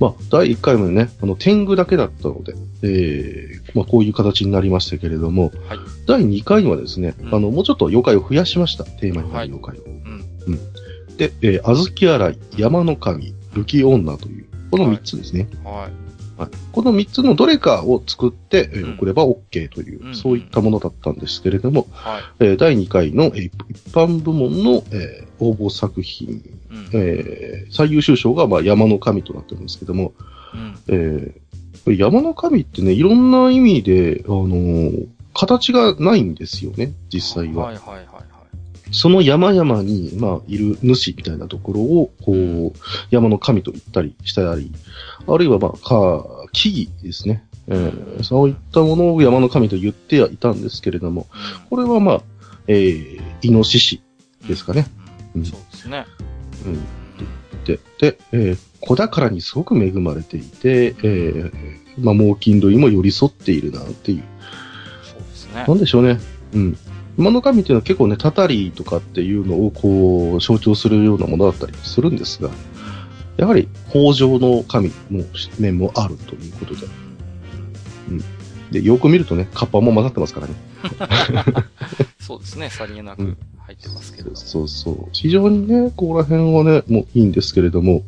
[0.01, 5.79] まあ、第1回目ね、あの、天狗だけだったので、えー、まあ、こういう形になりましたけれども、はい。
[6.07, 8.85] 第2回はですね、うんあの、もうちょっと妖怪を増やしました。
[8.85, 9.85] テーマになる妖怪を。
[9.85, 11.17] うん。
[11.17, 15.49] で、えー、小豆洗い、山の神、武器女という、この3つですね。
[15.65, 16.08] はい。
[16.39, 22.23] はいこの3つのどれかを作って、送れば OK という、うんそういったものだったんですけれども、はい。
[22.41, 23.53] えー第2回の、えー一
[23.93, 26.91] 般部門の、えー応募作品、うん。
[26.93, 30.13] えー最優秀賞が、まあ、山の神となってるんですけども、
[30.55, 30.79] うん。
[30.89, 31.41] えー
[31.85, 37.67] これ山の神ってね、いろんな意味で、あのー形がないんですよね、実際は。
[37.67, 38.18] はいはいはいはい。
[38.93, 42.79] その山々に、まあ、いる主みたいなところを、こう、
[43.11, 44.73] 山の神と言ったりしたり、
[45.27, 47.45] あるいは、まあ、か、木々ですね。
[47.69, 51.27] えーそういったものを山の神と言ってはいたんですけれども、
[51.71, 52.23] これはまあ、
[52.67, 54.03] えー、イノシシ
[54.47, 54.87] ですかね。
[55.35, 55.41] うん。
[55.43, 56.07] うんそうですね。
[56.65, 57.65] うん。
[57.65, 61.53] で、で、えー子宝にすごく恵まれていて、えー、
[61.99, 64.23] まあ、猛禽類も寄り添っているなっていう。
[65.03, 65.75] そうですねな。
[65.75, 66.21] んでしょうね。
[66.55, 66.79] うん。
[67.19, 72.51] 馬の神っていうのは結構ね、たたりとかっていうのをこう、象徴するようなものだったりするんですが、
[73.37, 75.25] やはり、豊穣の神の
[75.59, 76.87] 面もあるということで。
[78.71, 80.55] で、よく見るとね、カッパも混ざってますからね。
[82.21, 83.23] そうですね、さりげなく。
[83.23, 83.37] うん
[83.69, 84.37] 入ってますけれども。
[84.37, 85.09] そうそう。
[85.13, 88.03] 非常にね、ここら辺はね、もういいんですけれども、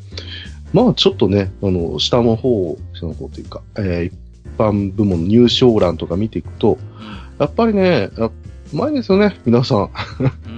[0.73, 4.13] まあちょっとね、あの、下の方、下の方というか、えー
[4.51, 6.79] 一般部門入賞欄とか見ていくと、
[7.39, 8.31] やっぱりね、や
[8.73, 9.79] うまいですよね、皆さん。
[9.79, 9.89] うん。
[9.89, 10.53] うー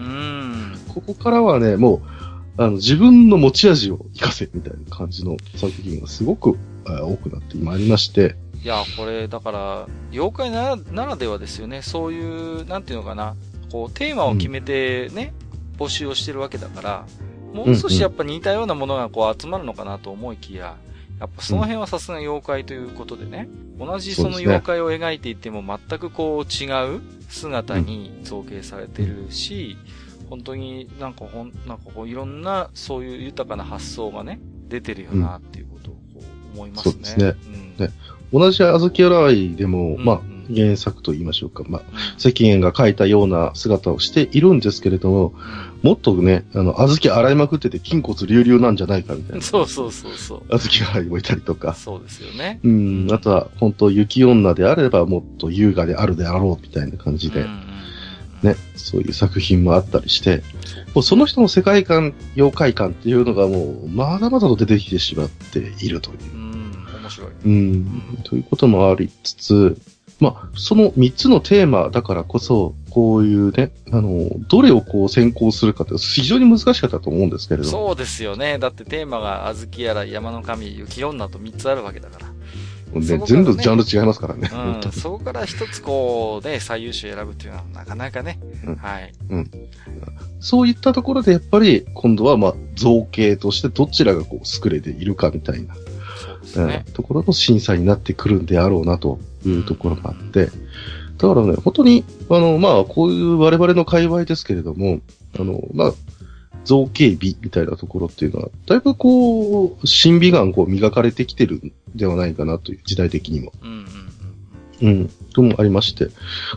[0.75, 0.79] ん。
[0.95, 11.83] ここからはね、もう、あの、自分の持ち味を活かせ、みたいな感じの作品がすごくあ多くなって今ありまして、いや、これ、だから、妖怪ならならではですよね。
[11.83, 12.21] そうい
[12.63, 13.35] う、なんていうのかな。
[13.73, 15.33] こう、テーマを決めてね、
[15.79, 17.07] 募集をしてるわけだから、
[17.53, 20.77] もう少しやっぱ似たようなものがこう集まるのかなと思いきや、
[21.23, 29.77] やっぱその辺はさすがに妖怪ということでね、同じその妖怪を描いていても全くこう違う姿に造形されてるし、
[30.29, 36.01] 本当になんかほん、なんかこういろんなそういう豊かな発想がね、出てるよなっていうことをこ
[36.55, 36.93] う思いますね。
[36.93, 37.35] そうですね。
[37.47, 37.87] うん。
[37.87, 37.93] ね。
[38.33, 40.05] 同じ小豆洗いでも、うん。
[40.05, 45.35] まあうん、原作と言いましょうか、まあ、うん石燕が描いたような姿をしているんですけれども、
[45.83, 49.43] もっとね、あの、小豆洗いまくってて筋骨隆々なんじゃないかみたいな。
[49.43, 50.43] そうそうそうそう。
[50.59, 51.75] 小豆洗いもいたりとか。
[51.75, 52.61] そうですよね。
[52.63, 57.47] うん、あとは、本当雪女であればもっと優雅であるであろうみたいな感じで、
[58.43, 60.43] ね、そういう作品もあったりして、
[60.95, 66.19] もうその人の世界観、妖怪観っていうのがもう、まだまだと出てきてしまっているという。
[66.35, 67.31] うん、面白い。
[67.45, 69.77] うん、ということもありつつ、
[70.23, 77.71] まあ、その3つのテーマだからこそ、こういうね、あの、どれをこう先行するかって非常に難しかったと思うんですけれども。
[77.89, 78.57] そうですよね。
[78.61, 82.29] だってテーマが、小豆やら山の神、雪女と3つあるわけだから。
[82.29, 82.35] ね
[83.01, 84.49] ね全部ジャンル違いますからね。
[84.85, 84.93] うん。
[84.93, 88.39] そこから一つこう、ね、最優秀選ぶっていうのはなかなかね。
[88.65, 89.13] うんはい。
[90.39, 95.75] そういったところでやっぱり、今度はまあ、造形としてどちらがこう、優れているかみたいな、
[96.57, 96.85] ね。
[96.87, 100.49] うんところの審査になってくるんであろうなというところがあって、
[101.19, 105.01] だからね、本当に、あの、まあ、こういう我々の界隈ですけれども、
[105.39, 105.93] あの、まあ、
[106.65, 113.53] 造形美みたいなところっていうのは、だいぶこう、審美眼こう磨かれてきてるんではないかなという、時代的にも。
[113.63, 113.87] うん
[114.83, 115.11] うん。
[115.33, 116.09] ともありまして、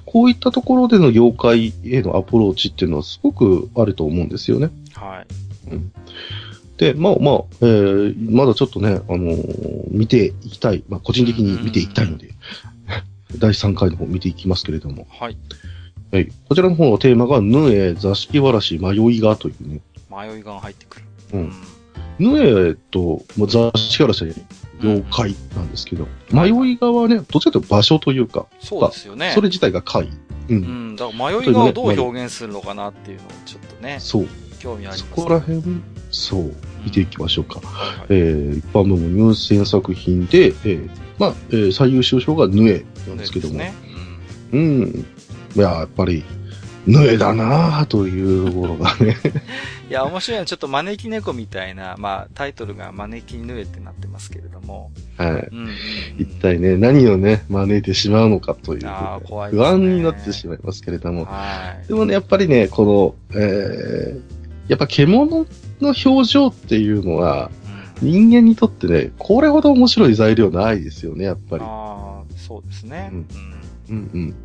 [0.06, 4.72] こういったところでの妖怪へのアプローチっていうのはすごくあると思うんですよね。
[5.72, 5.92] うん。
[6.84, 6.94] はい。
[6.94, 12.30] で、まあまあ、えー、まだちょっとね、あのー見ていきたい、まあ個人的に見ていきたいので、
[13.40, 15.38] 第3回の方見ていきますけれども、はい。
[16.12, 16.30] はい。
[16.48, 21.04] こちらの方のテーマが、ぬえ、座敷わらし、迷いがというね、迷いが入ってくる。
[21.34, 21.52] うん
[22.18, 24.34] ぬえと、もう座敷わらしは
[24.82, 29.32] 妖怪なんですけど、迷いがはね、どっちかというと場所というか、そうですよね。
[29.34, 30.06] それ自体が怪。
[30.06, 30.10] う。
[30.50, 30.96] うんん。
[30.96, 34.28] だから迷いがをどう表現するのかなっていうのをちょっとね、そう。
[34.60, 35.62] 興味あります、そこら辺、
[36.16, 37.60] そう、見ていきましょうか。
[37.60, 43.74] はえー、一般部門入選作品で、えー、まあ、えー、最優秀賞がヌエなんですけども、ね。
[44.54, 45.06] うん。
[45.56, 46.24] いや、やっぱり、
[46.88, 49.18] ヌエだなぁというところがね。
[49.90, 54.92] いや、面白いのはちょっと招き猫みたいな、まあ、タイトルが招き犬ってなってますけれども。
[55.18, 56.24] はい。
[56.24, 58.90] 一体ね、何をね、招いてしまうのかというね
[59.52, 61.26] 不安になってしまいますけれども。
[61.26, 61.88] はい。
[61.88, 64.35] でもね、やっぱりね、この、えー、
[64.68, 65.26] やっぱ獣
[65.82, 67.66] の表情っていうのは、うん
[68.02, 71.64] 人間にとってね、これほど面白い材料ないですよね、やっぱり。
[71.66, 73.10] ああ、そうですね。
[73.14, 73.28] ううんん。
[73.90, 74.36] うんうん。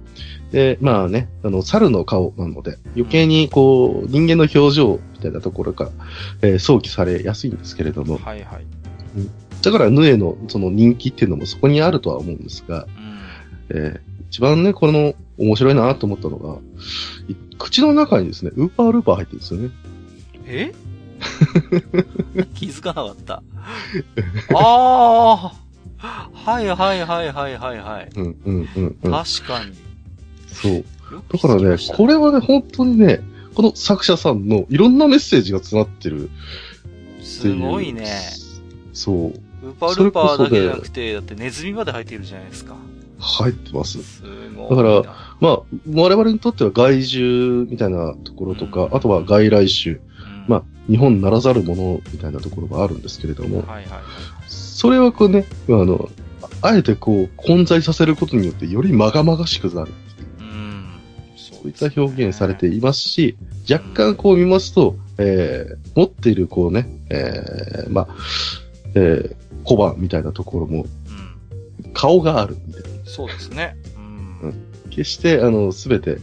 [0.53, 5.91] で、まあね、あの、猿の顔なので、余計にこう、人間の表情みたいなところから、
[6.43, 8.65] えー想起されやすいんですけれども、はいはい。
[9.63, 12.87] だからヌエのその人気っていうのもそこにあるとは思うんですが、
[13.71, 13.77] うん。
[13.77, 16.59] えー一番ね、この面白いなと思ったのが、
[17.29, 19.71] い口の中にですね、ウーパールーパー入ってるんですよね。
[20.51, 20.75] え？
[22.55, 23.43] 気づかなかった。
[24.55, 28.09] ああはいはいはいはいはいはい。
[28.17, 29.13] うん、うん、うん、うん。
[29.13, 29.73] 確かに。
[30.47, 30.85] そう。
[31.33, 33.21] だからねこれはね、本当にね、
[33.55, 37.25] この作者さんのいろんなメッセージが詰まってるって。
[37.25, 38.07] すごいね。
[38.93, 39.67] そう。
[39.67, 42.75] ウーパールーパーだけじゃなくて、だってネズミまで入っているじゃないですか。
[43.19, 44.03] 入ってます。
[44.03, 44.23] す
[44.57, 44.77] ごいな。
[44.77, 50.01] だからまあ、我々にとっては害獣みたいなところとか、うんあとは外来種、うん、
[50.49, 54.03] まあ、日本ならざるものみたいなところがあるんですけれども、はいはいはい。
[54.47, 56.11] それはこうね、あの、
[56.63, 59.93] あえてこう、混在させることによってよりまがまがしくなる。
[60.41, 60.85] うん。
[61.37, 63.37] そういった表現されていますし、
[63.71, 68.09] 若干こう見ますと、えー、持っているこうね、えー、まあ、
[68.95, 70.85] えー、小判みたいなところも
[71.85, 71.93] うん。
[71.93, 72.89] 顔があるみたいな。
[73.05, 73.77] そうですね。
[74.43, 74.55] うん。
[74.91, 76.19] 決して、あの、すべて、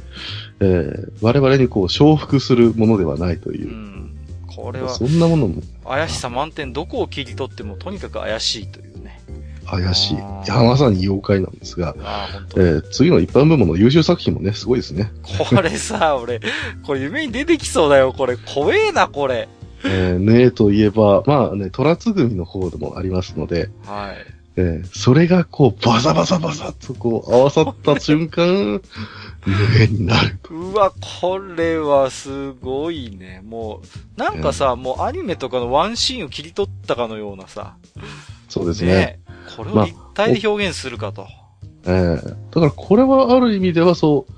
[0.60, 3.72] えー、我々にこう、承服するものではないというう。
[3.72, 3.97] ん。
[4.58, 9.22] これはそんなものも、怪しさ満点、どこを切り取ってもとにかく怪しいというね。
[9.68, 10.18] 怪しい。
[10.18, 10.18] い
[10.48, 11.96] や、まさに妖怪なんですが、
[12.56, 15.12] えー次の一般部門の優秀作品もね、すごいですね。
[15.22, 16.42] これさ、 俺、
[16.84, 18.36] これ夢に出てきそうだよ、これ。
[18.36, 19.48] 怖えな、これ。
[19.86, 24.37] えー、ねえといえば、まあね、虎つぐみの方でもありますので、はい。
[24.58, 28.82] えーそれがこう、バサバサバサッとこう、合わさった瞬間、
[29.46, 30.40] 無限になる。
[30.50, 30.92] うわ、
[31.22, 33.44] これはすごいね。
[33.48, 33.82] も
[34.18, 37.76] う、なんかさ、もうアニメとかのワンシーンを切り取ったかのようなさ。
[38.50, 39.20] そうですね。
[39.56, 41.28] これを立体で表現するかと。
[41.86, 44.34] えーだからこれはある意味ではそう、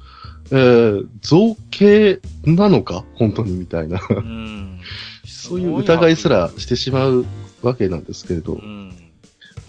[0.52, 4.02] えー造形なのか本当にみたいな。
[4.10, 4.80] うん。
[5.26, 7.26] そういう疑いすらしてしまう
[7.62, 8.94] わけなんですけれどう、ん。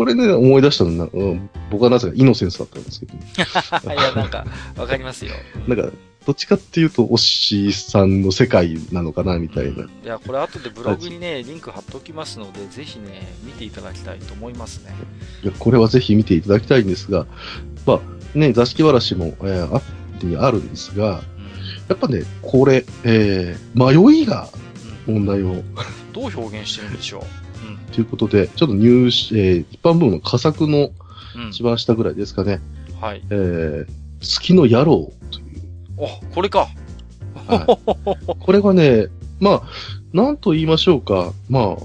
[0.01, 3.13] これね、思い出したのな、うん、僕はなぜかイノセンスだったんですけど、
[3.93, 5.33] いや、なんか、わかりますよ。
[5.69, 5.91] なんか、
[6.25, 9.83] どっちかっていうと、おっしーさんの世界なのかな、みたいな。
[9.83, 14.95] いや、これ後でブログにね、リンク貼っておきますので、ぜひね、見ていただきたいと思いますね。
[15.43, 17.27] いや、これはぜひ見ていただきたいんですが、
[17.85, 18.01] ま
[18.35, 19.83] あ、ね、座敷わらしも、えー、あっ
[20.19, 21.15] てあるんですが、うん。
[21.15, 21.21] や
[21.93, 24.49] っぱね、これ、えー、迷いが
[25.07, 25.63] うん問題を、
[26.15, 27.23] どう表現してるんでしょ
[27.93, 30.93] ということで、ちょっと入試、えー、一般部門の佳作のう。
[31.37, 31.51] うん。
[31.51, 32.61] 一番下ぐらいですかね、
[33.01, 33.23] はい。
[33.31, 33.87] えー、
[34.21, 35.63] 月の野郎という。
[35.97, 36.61] お、これか。
[36.61, 36.71] はい
[38.39, 39.07] これがね、
[39.41, 39.63] まあ、
[40.13, 41.33] なんと言いましょうか。
[41.49, 41.77] まあ、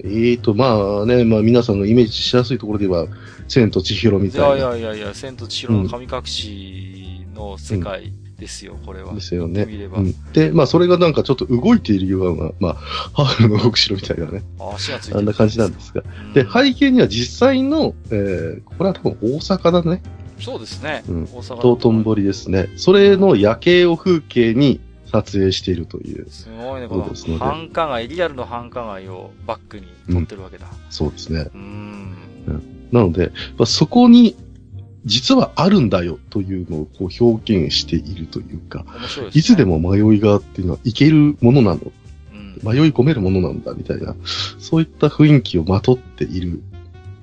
[0.00, 3.06] えーと、まあね、まあ皆さんのイメージしやすいところでは、
[3.48, 4.66] 千と千尋みいやいたいな。
[4.70, 9.14] やいやいや、千と千尋の神隠しの世界ですよ、これは。
[9.14, 9.54] ですよね。
[9.54, 15.20] 言ってみればうん、で、まあそれがなんかちょっと動いているような、まあ、ハーフの動く城みたいなね、あ足がついてる。
[15.20, 16.02] あんな感じなんですが。
[16.02, 20.02] うんで、背景には実際の、えー、これは多分大阪だね。
[20.40, 21.04] そうですね。
[21.08, 22.68] うん大阪道頓堀ですね。
[22.76, 26.30] それの夜景を風景に撮影しているという。
[26.30, 30.66] すごいね、この繁華街、リアルの繁華街をバックに撮ってるわけだ。
[30.88, 31.48] そうですね。
[31.52, 32.14] うん。
[32.92, 34.36] なので、まあ、そこに、
[35.04, 38.84] 実はあるんだよというのをこう表現しているというか、
[39.18, 39.30] いね。
[39.32, 41.80] いつでも迷いがっていうのはいけるものなの、
[42.32, 42.54] うん。
[42.62, 44.14] 迷い込めるものなんだみたいな、
[44.58, 46.62] そういった雰囲気をまとっているん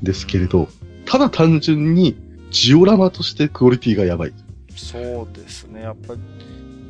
[0.02, 0.68] ですけれど、
[1.06, 2.16] ただ単純に
[2.52, 4.34] ジオラマとしてクオリティがやばい。
[4.76, 5.82] そうですね。
[5.82, 6.20] やっぱり、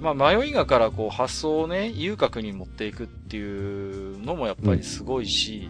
[0.01, 5.69] まあ、迷いがからこう発想をね、遊郭に持っていくっていうのもやっぱりすごいし、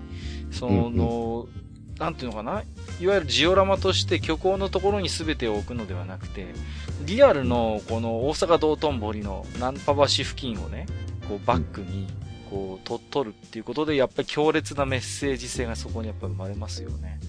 [0.51, 1.66] その、なん
[2.15, 2.63] ていうのかな、
[2.99, 6.47] いわゆるジオラマとして虚構のところに全てを置くのではなくて、
[7.05, 10.86] リアルのこの大阪道頓堀のナンパ橋付近をね、
[11.27, 12.07] こうバックに、
[12.49, 17.19] こう、と、取るっていうことで、やっぱり強烈なメッセージ性がそこにやっぱ生まれますよね。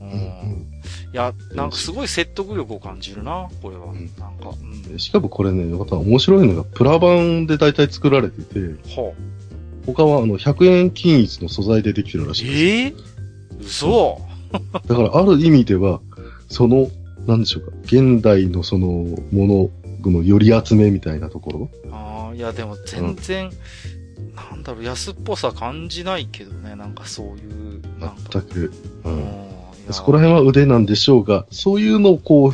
[0.00, 0.08] うん。
[0.10, 0.66] うん
[1.12, 3.92] いや、なんかすごい説得力を感じるな、これは。
[3.92, 4.50] んなんか、
[4.90, 4.98] うん。
[4.98, 8.60] しかもこれね、また面白いのが、プラ版で大体作られてて、
[8.94, 9.12] は
[9.86, 12.58] 他はあの、100円均一の素材でできてるらしいです。
[12.58, 13.15] ええ
[13.60, 14.20] 嘘
[14.86, 16.00] だから、ある意味では、
[16.48, 16.90] その、
[17.26, 18.86] なんでしょうか、現代のその、
[19.32, 19.70] も
[20.04, 21.70] ののより集めみたいなところ。
[21.92, 23.50] ああ、いやでも全然、
[24.34, 27.82] なんだろう、安っぽさ感じないけどね、なんかそういう。
[28.32, 28.72] 全く、
[29.04, 29.46] ううん。
[29.90, 32.52] そこら辺は腕なんでしょうが、そういうのをこ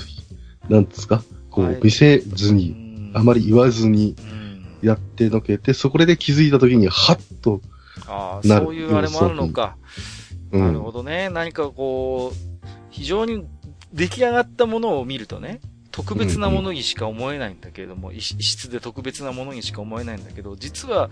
[0.68, 1.74] う、なんですか、こはい。
[1.74, 3.12] う見せずうに、ん。
[3.14, 4.88] あまり言わずにうん。
[4.88, 7.60] やってのけて、そこで気づいた時に、はっと、
[8.06, 8.66] ああ、なる。
[8.66, 9.76] そういうあれもあるのか。
[9.96, 10.21] うん。
[10.52, 11.28] なるほどね。
[11.30, 13.46] 何かこう、非常に
[13.92, 15.60] 出来上がったものを見るとね、
[15.90, 21.10] 特別なものにしか思えないんだけれども、異質で特別なものにしか思えないんだけど、実は、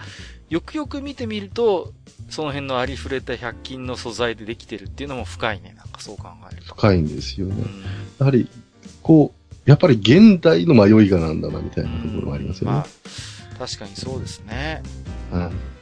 [0.48, 1.92] よくよく見てみると、
[2.31, 5.74] その辺のありふれた100均の素材でできてるっていうのも深いね。
[5.76, 6.74] なんかそう考えると。
[6.74, 7.59] 深いんですよねう。
[7.59, 7.83] ん
[8.18, 8.48] やはり、
[9.03, 12.76] こう、やっぱり現代の迷いがなんだな、みたいなところもありますよね。
[12.76, 14.83] まあ、確かにそうですね。
[15.31, 15.81] はい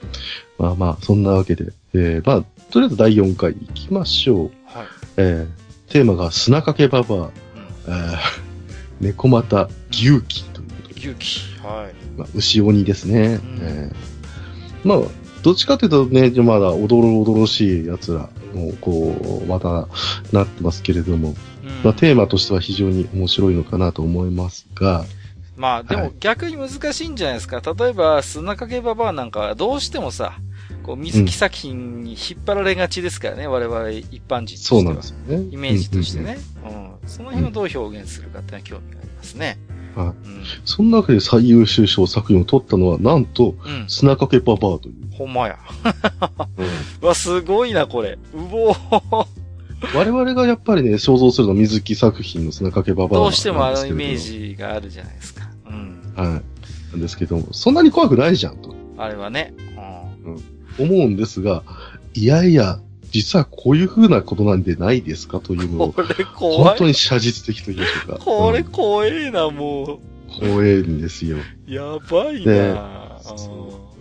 [0.60, 4.50] まあまあ、そんなわけで、えー、まあ、とりあえず第4回行きましょう。
[4.66, 4.87] はい。
[5.16, 7.31] えー、テーマが砂かけばばあ、うん。
[7.87, 8.18] えー、
[9.00, 11.40] 猫又牛気ということで、勇気。
[11.62, 12.18] はい。
[12.18, 13.37] まあ、牛鬼ですね。
[13.37, 14.98] んえー、まあ、
[15.42, 19.88] どっちかというとね、まだおどろおどろしい奴らも、こう、また
[20.33, 21.37] なってますけれども、うん
[21.85, 25.04] まあ、テーマとしては非常に面白いのかなと思いますが、
[25.57, 27.61] まあ、でもはい逆に難しいんじゃないですか。
[27.61, 30.38] 例えば、砂かけばばあなんかはどうしてもさ、
[30.88, 34.81] こう、水木作品に引っ張られがちですからね、我々一般人としては。
[34.81, 35.48] そうなんですよね。
[35.53, 36.38] イメージとしてね。
[36.64, 37.09] うん。
[37.09, 39.59] その辺をどう表現するかっていうのは興味がありますね。
[39.94, 40.42] はいうん。
[40.64, 43.84] そんなわけで最優秀賞作品を取ったのは、なんと、うん。
[43.86, 44.95] 砂かけばばあという。
[45.12, 45.59] ほんまや。
[47.03, 48.18] うわ、すごいな、これ。
[48.32, 49.26] うぼー。
[49.95, 54.49] 我々がやっぱりね、想像するのは水木作品の砂かけばばあどうしてもあのイメージ。
[54.53, 55.51] ジがあるじゃないですか。
[55.68, 56.14] うん。
[56.16, 56.26] はい。
[56.93, 59.53] なんですけども、そんなに怖くないじゃんとあれはね。
[60.79, 61.62] 思うんですが、
[62.14, 66.64] いやいや、実はこういう風なことなんでないですかというのを、これ怖い。
[66.64, 68.24] 本当に写実的と言いましょうか。
[68.24, 70.01] これうん怖えな、も
[70.41, 71.39] 怖いんですよ。
[71.66, 71.72] う。
[71.72, 73.18] やばいな、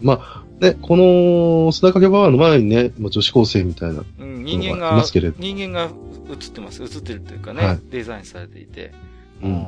[0.02, 5.90] まあ、ね、この、砂かけババアの前にね、まあ女子高生みたいな、ーうん、人間いがますけれど、人間が
[6.30, 6.84] 映ってます。
[6.84, 8.94] 映ってるというかね、はいデザインされていて。
[9.42, 9.68] うん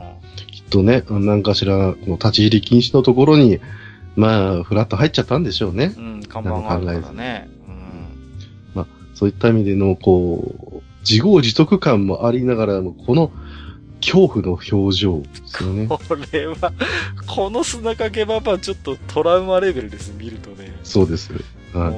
[0.51, 3.59] きっとね、なんかしら、立ち入り禁止のところに、
[4.19, 5.93] まあ、フラッと入っちゃったんでしょうね。
[5.97, 7.49] うん、看板があるからね。
[8.75, 8.85] うん。
[9.15, 13.31] そういった意味での、こう、自業自得感もありながらも、この
[14.01, 15.87] 恐怖の表情ですよね。
[15.91, 15.99] こ
[16.31, 16.73] れは、
[17.27, 20.75] この砂かけババアちょっとトラウマレベルです、見るとね。
[20.83, 21.31] そうです。
[21.73, 21.89] は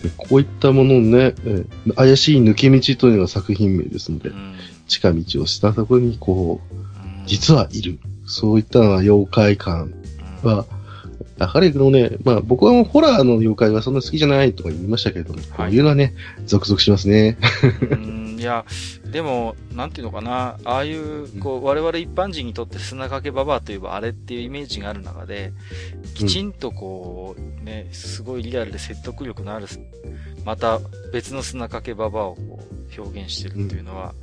[0.00, 0.02] い。
[0.02, 4.54] でこういったものをね、えー怪しい抜け道というのが作品名ですのでう、ん
[4.88, 7.98] 近道をしたところに、こう、うん実はいる。
[8.24, 9.92] そういった妖怪感
[10.42, 10.64] は、
[11.38, 16.14] やはりのね、まあ僕はもうホラーの妖怪はそんな好きじゃないとか言いましたけれども、こういうのはね、
[16.46, 17.36] ゾクゾクしますね。
[17.90, 18.66] うんいや、
[19.10, 25.52] でも、なんていうのかな、ああいう、こう、我々一般人にとって砂かけババアといえばあれっていうイメージがある中で、
[26.14, 29.66] きちんとこう、ね、すごいリアルで説得力のある、
[30.44, 30.80] また
[31.12, 34.14] 別の砂かけババアをこう表現してるっていうのは、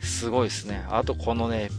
[0.00, 0.84] すごいですね。
[0.90, 1.70] あとこのね、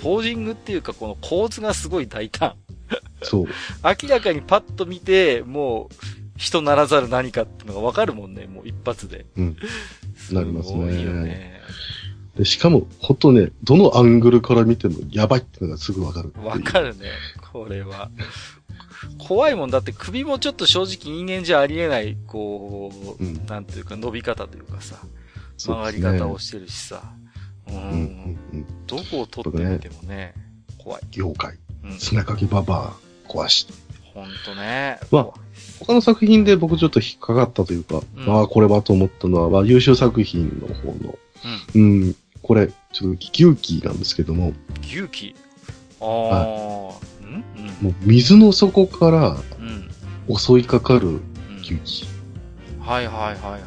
[0.00, 2.54] ポージングっていうかこの構図がすごい大胆。
[3.22, 3.46] そう。
[3.82, 5.94] 明らかにパッと見て、もう、
[6.36, 9.26] 人ならざる何かっていうのがわかるもんね、もう一発で。
[9.36, 9.56] うん。
[10.32, 11.54] なりますねごいよね。
[12.36, 16.32] でしかも、ほんとね、どのアングルから見てもやばいっていうのがすぐわかる。
[16.42, 17.06] わかるね、
[17.52, 18.10] これは。
[19.18, 24.96] 怖いもんだって首もちょっと正直人間じゃありえない、こう、うんなんていうか伸び方というかさ、
[25.56, 27.02] 曲がり方をしてるしさ。
[27.68, 27.76] うん。
[27.76, 28.66] うんうんうん。
[28.86, 30.34] どこを取ってみてもね、
[30.78, 31.02] 怖い。
[31.16, 31.58] 妖怪、うん。
[31.98, 32.94] 砂かけババ
[33.26, 33.66] ア、壊し。
[34.14, 34.98] ほんとね。
[35.10, 35.44] まあ
[35.80, 41.18] 他の作品で僕ちょっと引っかかったというか、うんああ、これはと思ったのは、まあ、優秀作品の方の、
[41.74, 45.34] うん、これ、ちょっと牛気なんですけども、牛気。
[46.00, 47.44] ああ、うん
[47.80, 49.88] もう水の底からうん。
[50.28, 50.36] うん。
[50.36, 51.22] 襲いかかるうん
[51.60, 52.06] 牛気。
[52.80, 53.62] はいはいはいはいはい。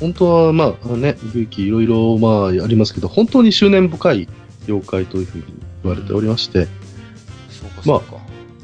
[0.00, 4.28] 本当は、まあね、牛気いろいろ、まあ、ありますけど、本当に執念深い
[4.66, 5.44] 妖怪というふうに
[5.82, 6.68] 言われておりまして、
[7.84, 8.00] まあ。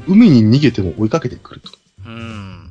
[0.07, 1.71] 海に逃げても追いかけてくると。
[2.07, 2.71] うん。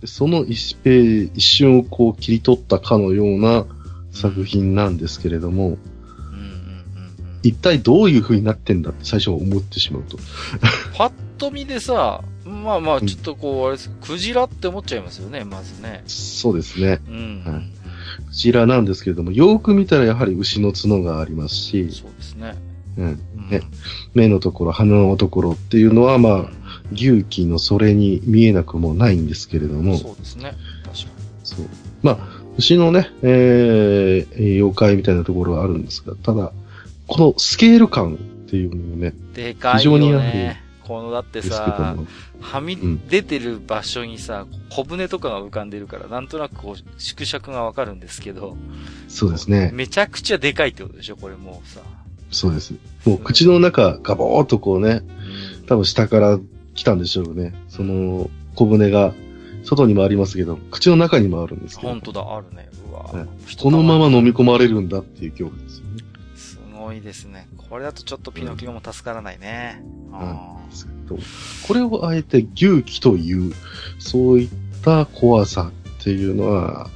[0.00, 3.66] でその一平一瞬をこう切り取ったかのような
[4.12, 7.40] 作品なんですけれども、うんうんうんうん。
[7.42, 10.18] 一体どういう風になってんだって最初は思ってしまうと。
[10.96, 16.02] パッと見でさ、まあまあ、ちょっとこう、あれです、クジラって思っちゃいますよね、まずね。
[16.06, 17.00] そうですね。
[17.08, 17.42] うん。
[17.44, 17.80] はい
[18.26, 22.54] クジラなんですけれども、よく見たらやはり牛の角がありますし、そうですね。
[22.96, 23.62] うんうんね、
[24.14, 26.50] 目のところ、鼻のところっていうのは、まあ、
[26.92, 30.54] 牛気のそれに見えなくもないんですけれども、そうですね。
[30.84, 31.10] 確か
[31.44, 31.66] そう。
[32.02, 32.18] まあ、
[32.58, 36.52] 牛のね、えー、妖怪みたいなところはあるんですが、ただ、
[37.06, 38.18] このスケール感っ
[38.50, 39.34] ていうのもね、に。
[39.34, 40.56] でかい非常によやは。
[40.90, 42.06] このだってさ、も、
[42.40, 48.56] はみん出てる場所にさ、小舟とかが浮かんでるから、なんとなくこう、縮尺がわかるんですけど、
[49.06, 49.70] そうですね。
[49.72, 51.80] めちゃくちゃでかいってことでしょ、これもうさ。
[52.30, 52.74] そうです。
[53.04, 56.40] もう口の中、ガボーっとこうね、うん多分下から
[56.74, 57.54] 来たんでしょうね。
[57.68, 59.14] その、小舟が、
[59.62, 62.68] 外にもありますけど、口の中にもあるんですけど本、当だ、あるね。
[62.90, 66.02] うわねこのまま飲み込まれるんだっていう恐怖ですよね。
[66.34, 67.46] すごいですね。
[67.56, 69.84] これだとちょっとピノキオも助からないね。
[70.12, 71.18] あーですけど
[71.68, 73.52] これをあえて牛気という、
[74.00, 74.48] そういっ
[74.82, 75.70] た怖さ
[76.00, 76.90] っていうのは、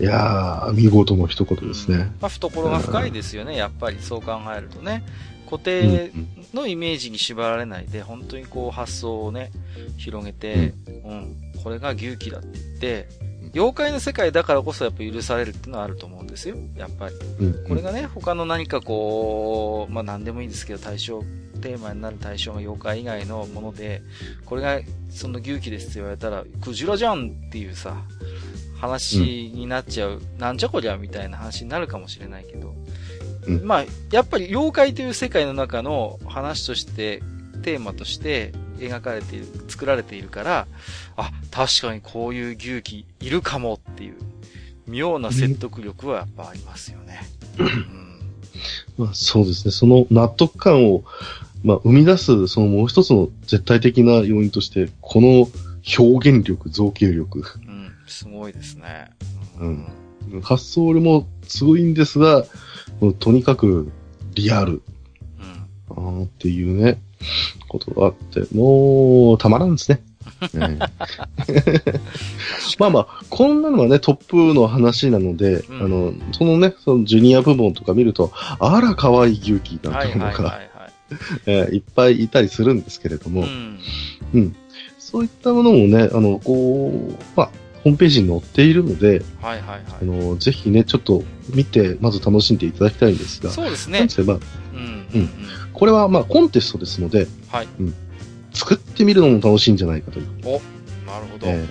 [0.00, 2.10] いやー、見事の一言ですね。
[2.20, 5.04] まあ、懐が深いですよね、やっぱりそう考えるとね。
[5.48, 6.12] 固うん定
[6.52, 9.52] のイメージに縛られないで、本当にこう発想をね、
[9.96, 10.74] 広げて、
[11.04, 13.08] うん、これが牛気だって言って、
[13.54, 17.14] 妖怪の世界だからこそやっぱ許されるっていうのはあると思うんですよ、やっぱり。
[17.40, 21.22] うんこれがね、他の何かこう、まあ何でもいいですけど、対象、
[21.62, 24.02] テーマになる対象が妖怪以外のもので、
[24.44, 24.80] これが
[25.10, 27.96] その牛気ですって言われたら、クジラじゃんっていうさ、
[28.78, 32.74] 話になっちゃう、なんじゃこりゃみたいな話になるかもしれないけど、
[33.46, 37.22] うんまあ、やっぱり妖怪という世界の中の話として、
[37.62, 40.66] テーマとして描かれている、作られているから、
[41.16, 44.14] あ、確かにこういう牛気いるかもっていう、
[44.86, 47.20] 妙な説得力はやっぱありますよね。
[47.58, 48.06] うん
[48.98, 49.72] まあ、そうですね。
[49.72, 51.04] その納得感を、
[51.64, 55.48] まあ、生み出す、そのもう一つの絶対的な要因として、この
[55.98, 57.44] 表現力、造形力。
[58.06, 59.10] うん、すごいですね。
[59.58, 59.88] うん
[60.42, 62.44] 発想もすごいんですが、
[63.18, 63.90] とにかく
[64.34, 64.82] リアル
[65.38, 65.56] うん。
[65.90, 66.98] あーっていうね、
[67.68, 70.02] ことがあって、もうたまらんですね。
[72.78, 80.60] まあまあ、こんなのはね、トップの話なので、うんあの、そのね、そのジュニア部門とか見ると、あら、可愛い牛気なんはいていうのが、は
[81.72, 83.44] いっぱいいたりするんですけれども、
[84.34, 84.56] うん。
[84.98, 87.50] そういったものもね、あの、こう、まあ、
[87.86, 90.04] ホームページに載っているので、はいはいあはい。
[90.04, 91.22] の、ぜひね、ちょっと
[91.54, 94.34] 見て、まず楽しんでいただきたいんですが、そうですねなんうん。
[94.34, 94.38] う
[95.14, 95.30] うんん。
[95.72, 97.68] これはまあ、コンテストですので、はい。
[98.52, 101.46] 作ってみるのも楽しいんじゃないかという、なるほど。
[101.46, 101.68] えーうん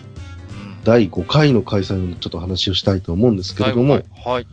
[0.86, 3.94] 第5回の開催のちょっと話をしたいと思うんですけれども、
[4.24, 4.48] はい。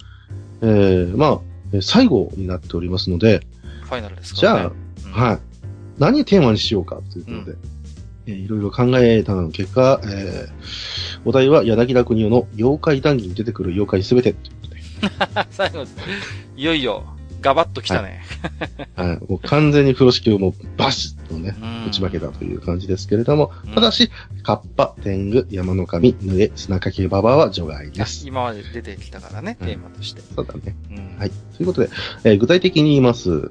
[0.62, 1.40] えー、まあ、
[1.74, 3.46] えー最後になっておりますので、
[3.84, 4.74] ファイナルですじゃからね。
[5.14, 5.38] あ、はい。
[5.98, 7.56] 何テーマにしようかということで、
[8.27, 10.49] えーいろいろ考えたの結果、えー、
[11.25, 14.83] お題は柳楽国夫の妖怪談義に出てくる妖怪すべてということで、い。
[15.51, 15.85] 最後、
[16.57, 17.05] いよいよ、
[17.43, 18.23] ガバッと来たね。
[18.95, 24.11] はい、もう完全に風呂敷をもうバシッとね、うん打ち負けたという感じですけれども、うんただし、
[24.45, 28.27] カッパ、天狗、山の神、ぬえ、砂かけババアは除外です。
[28.27, 30.23] 今まで出てきたからね、うんテーマとして。
[30.35, 30.77] そうだね。
[30.91, 31.31] うんはい。
[31.57, 31.91] ということで、
[32.25, 33.51] えー具体的に言います。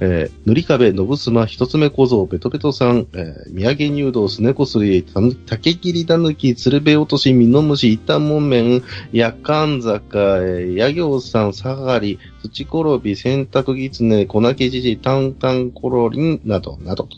[0.00, 8.82] えー、塗り壁、のぶすま、一つ目小僧、ベトベトさん、えー、宮城入道、すねこすり、たぬ竹切りだぬき、鶴瓶落とし、みのむし、一旦もんめん、
[9.12, 17.08] やかん坂、えー、や行さん、さがり、土転び、洗濯ぎつね、粉けじじ、たんたんころりん、など、など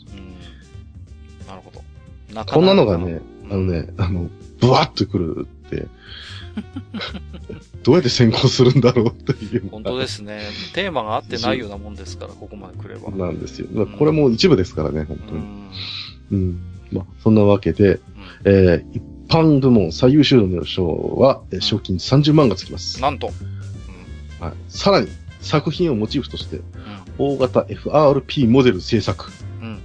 [1.45, 1.81] なるほど。
[2.33, 3.19] なかこんなのがかね、
[3.51, 4.29] あのね、あの、
[4.61, 5.87] ブワッとくるって、
[7.83, 9.69] どうやって先行するんだろうっていう。
[9.69, 10.41] 本当ですね。
[10.73, 13.11] テーマが合ってないようなもんですから、ここまで来れば。
[13.11, 13.67] なんですよ。
[13.71, 15.39] まあこれも一部ですからね、本当に。
[15.39, 15.69] うん。
[16.31, 16.59] うん。
[16.91, 17.99] まあ、そんなわけで、
[18.45, 20.87] えー、一般部門最優秀の賞
[21.17, 23.01] は、えー賞金30万がつきます。
[23.01, 23.27] なんと。
[24.39, 24.53] はい。
[24.67, 25.07] さらに、
[25.41, 26.63] 作品をモチーフとして、うん。
[27.17, 29.31] 大型 FRP モデル制作。
[29.61, 29.79] うん。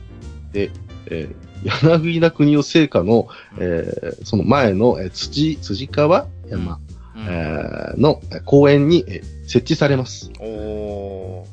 [0.55, 6.79] えー、柳田国夫製菓の、えー、その前の、えー、土、辻川山、
[7.17, 7.23] うん。
[7.27, 10.31] えーのえー公園に、えー設置されます。
[10.41, 11.45] お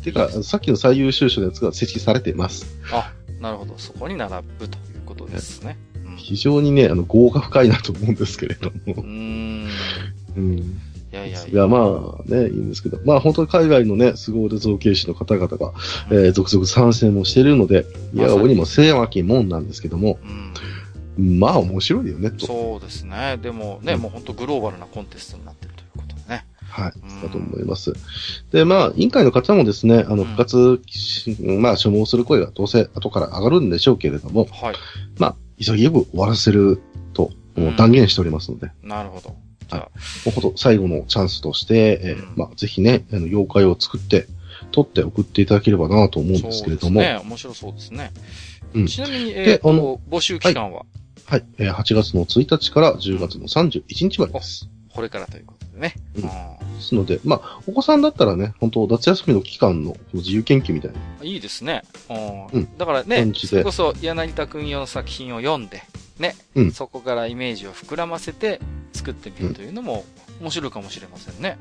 [0.00, 0.04] ー。
[0.04, 2.64] てか、さっきの最優秀賞のやつが設置されています。
[2.92, 3.74] あ、なるほど。
[3.76, 5.76] そこに並ぶということですね。
[6.06, 8.90] うん非常にね、あの、豪華深いなと思うんですけれどもう。
[9.00, 9.68] ーん。
[10.36, 10.58] うん。
[10.58, 10.62] い
[11.12, 15.72] やいやいや、まあね、いいんですけど、まあ本当に海外のね、凄腕造形師の方々が、
[16.10, 17.84] えー続々参戦もしているので、
[18.14, 20.52] いや、まさに俺にも狭きもんなんですけども、うん。
[21.18, 22.46] まあ面白いよね、と。
[22.46, 23.38] そうですね。
[23.42, 26.46] でもね、うんもう本当グローバルなコンテストになってるということでね。
[26.62, 27.22] はいうん。
[27.22, 27.92] だと思います。
[28.52, 34.74] で、まあ、委員会の方もですね、あの、うん復活し、まあ、所望する声がどうせ後から上がるんでしょうけれども、はい。
[35.18, 36.80] まあ、急ぎよく終わらせる
[37.12, 39.36] と、もう断言しておりますので、なるほど。
[39.68, 39.88] じゃあ、も
[40.28, 44.26] うほんと最後のチャンスとして、えーうんまあ、ぜひね、あの、妖怪を作って、
[44.72, 47.28] 撮って送っていただければなと思うんですけれども、そうですね。
[47.28, 48.12] 面白そうですね。
[48.74, 50.99] うんちなみに、えでーとあの募集期間は、はい、
[51.58, 54.68] えー8月の1日から10月の31日までです。
[54.94, 55.94] これからということでね。
[56.16, 60.98] うんあですので、まあ、お子さんだったらね、本当夏休みの期間の自由研究みたいな。
[61.20, 61.82] ーいいですね。
[62.08, 65.82] うんうんだからねそれこそ柳田君用の作品を読んで、
[66.18, 68.60] ね、うんそこからイメージを膨らませて
[68.92, 70.04] 作ってみるというのも
[70.40, 71.58] 面白いかもしれませんね。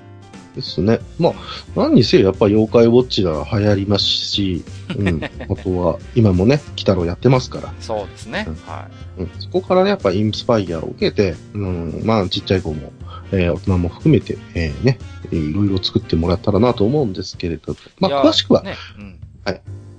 [0.55, 0.99] ですね。
[1.19, 1.33] まあ、
[1.75, 4.63] 何にせよやっぱ妖怪ウォッチが流行りますし、
[4.97, 5.21] うん。
[5.49, 8.45] あとは、今もね、鬼太郎やってますから、そうですね。
[8.47, 8.87] うんは
[9.17, 9.29] うん。
[9.39, 12.91] そこからね、やっぱインスパイアを受けて、うん、まあ、ちっちゃい子も、
[13.31, 14.97] えー大人も含めて、えーね、
[15.31, 17.75] いろいろ作ってもらったらなと思うんですけれど、い。
[17.99, 18.75] まあ、詳しくは、ね。
[18.97, 19.19] うん。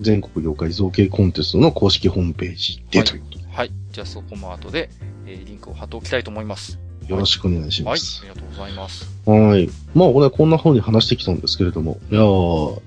[0.01, 3.73] 全国妖怪造形コンテストの公式ホームページではいということで、はい。
[3.91, 4.91] じゃあそこも後で、
[5.27, 6.79] えーリンクを貼っておきたいと思います。
[7.09, 7.95] よろしくお願いしはい。
[7.95, 8.25] ますあ。
[8.25, 9.07] りがとうございます。
[9.27, 9.69] はい。
[9.95, 12.81] まあ、これこんな風に話してきたんですけれども、いやー、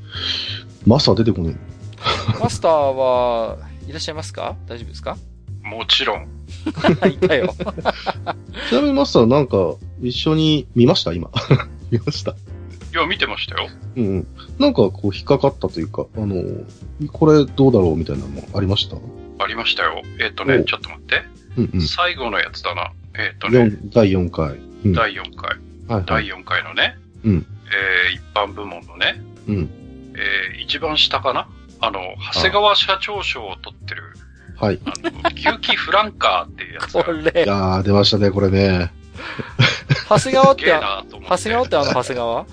[0.86, 1.55] マスター出てこね
[2.39, 3.57] マスターは、
[3.88, 4.55] いらっしゃいますか？
[4.68, 5.18] 大丈夫ですか？
[5.64, 6.28] もちろん。
[7.11, 7.53] いたよ。
[7.59, 7.64] え。
[8.70, 11.14] ちなみにマスターなんか、一緒に見ました？
[11.14, 11.30] 今。
[11.91, 12.32] 見ました？
[12.32, 12.36] い
[12.95, 13.70] や、見てましたよ。
[13.95, 14.28] うんうん。
[14.59, 16.43] なんかこう引っかかったというか、あの、
[17.11, 18.97] これどうだろうみたいなのありました？
[19.43, 20.01] ありましたよ。
[20.20, 21.24] えっ、とおね、ちょっと待って。
[21.57, 21.82] うんうん。
[21.82, 22.91] 最後のやつだな。
[23.16, 24.57] えっ、とね、四第4回。
[24.86, 24.97] うん。
[24.97, 25.57] はい第4回。
[25.88, 26.05] はい。
[26.05, 27.45] 第4回のね、うん。
[27.68, 29.70] えー、一般部門のね、うん。
[30.16, 31.47] えー、一番下かな？
[31.80, 31.99] あの、
[32.34, 34.03] 長谷川社長賞を取ってる、
[34.57, 34.80] はい。
[34.86, 38.91] あの、牛気フランカーっていうやつこれい、やー、出ましたね、これね。
[40.09, 40.66] 長谷川って。
[40.66, 42.36] 長谷川ってあの長谷川？
[42.36, 42.47] はい。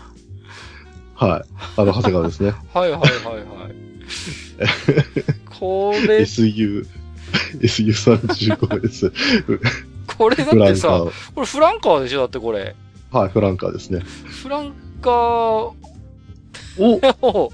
[1.20, 2.54] あの、長谷川ですね。
[2.74, 3.74] はいはいはいはい。
[5.60, 6.86] これ、SU、
[7.60, 9.12] SU35 です。
[10.20, 11.02] これだってさ。
[11.34, 12.20] これフランカーでしょ？
[12.20, 12.76] だってこれ。
[13.10, 14.00] はい、フランカーですね。
[14.00, 15.72] フランカーお
[17.22, 17.52] を、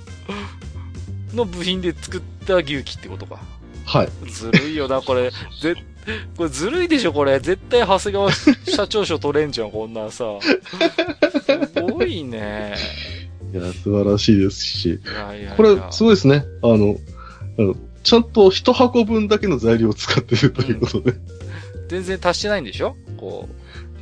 [1.33, 3.39] の部品で作った牛気ってことか。
[3.85, 4.09] はい。
[4.29, 5.31] ずるいよな、これ。
[5.31, 5.77] ぜ、
[6.37, 7.39] これずるいでしょ、これ。
[7.39, 10.25] 絶対長谷川社長賞取れんじゃん、こんなんさ。
[11.73, 12.75] すごいね。
[13.55, 14.87] いや、素晴らしいですし。
[14.87, 16.45] いやいやいやこれ、すごいですね。
[16.62, 16.97] あの、
[17.61, 21.14] あのちゃんと一箱分だけの材料を使ってるということで、
[21.89, 22.97] 全然足してないんでしょ？
[23.16, 23.49] こ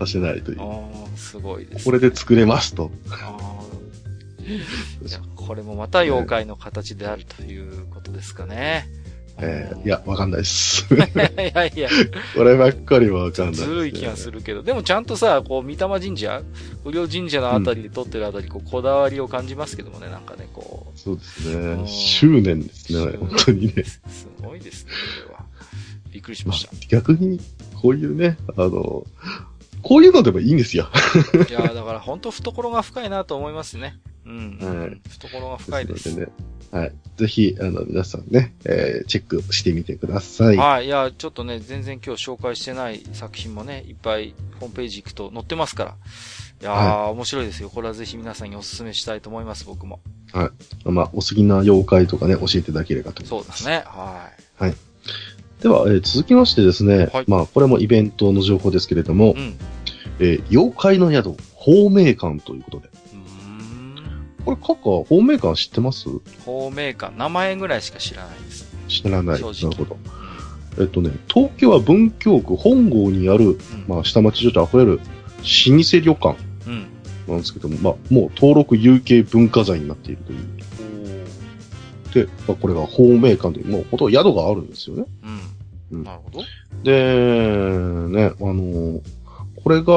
[0.01, 0.63] 足してないというう。。
[0.63, 2.91] ああ、すごいです、これで作れますと。
[3.11, 3.61] あ
[5.37, 8.89] これもまた妖怪の形であるということですかね。
[9.39, 10.87] えーいや、わかんないです。
[10.95, 11.89] いやいや、
[12.37, 16.43] こればっかりはわかんないです、ずるい気がするけど、でもちゃんとさ、こう、三玉神社、
[16.85, 20.99] 不良神社のあたりで撮ってるあたり、こう、こだわりを感じますけどもね、なんかね、こう。
[20.99, 21.89] そうですうんね。
[21.89, 23.83] 執念ですね、本当にね。
[23.83, 24.93] すごいですね、
[25.27, 25.45] これは。
[26.13, 27.41] びっくりしまし逆に、
[27.85, 29.05] こういうね、あの、
[29.83, 30.89] こういうのでもいいんですよ。
[31.47, 31.53] た。
[31.53, 33.99] いや、だから本当懐が深いなと思いますね。
[34.25, 34.59] うん。
[34.59, 36.09] はい懐が深いです。
[36.09, 36.33] のでね。
[36.71, 36.93] はい。
[37.19, 40.57] ぜひ、あの、皆さんね、えーチェックしてみてください。
[40.57, 40.87] はい。
[40.87, 45.97] いや、ちょっとね、全然今日紹介してない作品もね、いっぱいホームページ行くと載ってますから。
[46.63, 47.69] いやー、面白いですよ。
[47.69, 50.01] これはぜひ皆さんにお勧めしたいと思います、僕も。
[50.87, 53.63] まあ、お好きな妖怪とかね、教えていただければと思います。
[53.63, 53.85] そうですね。
[53.87, 54.31] は
[55.63, 59.31] では、えー続きましてですね、はいまあ、これもイベントの情報ですけれども、い。
[59.33, 59.55] うん。
[60.21, 62.89] えー妖怪の宿、芳名館ということで。
[62.89, 63.97] うーん。
[64.45, 66.05] これ、カッカ、芳名館知ってます？
[66.45, 68.77] 透明感、名前ぐらいしか知らないです。
[68.89, 69.25] 知らない。
[69.25, 69.97] なるほど。
[70.79, 73.59] えっとね、東京は文京区本郷にある、うん。
[73.89, 76.37] まあ、下町情緒溢れる老舗旅館
[76.67, 76.87] うん。
[77.27, 80.39] なんですけども、まあ、もう登録有形文化財になっているという。
[82.15, 85.05] で、まあ、これが芳名館という、もうほとんど宿があるんですよね。
[85.91, 85.99] うん。
[85.99, 86.43] うんなるほど。
[86.83, 89.01] で、ね、あのー
[89.63, 89.95] これが、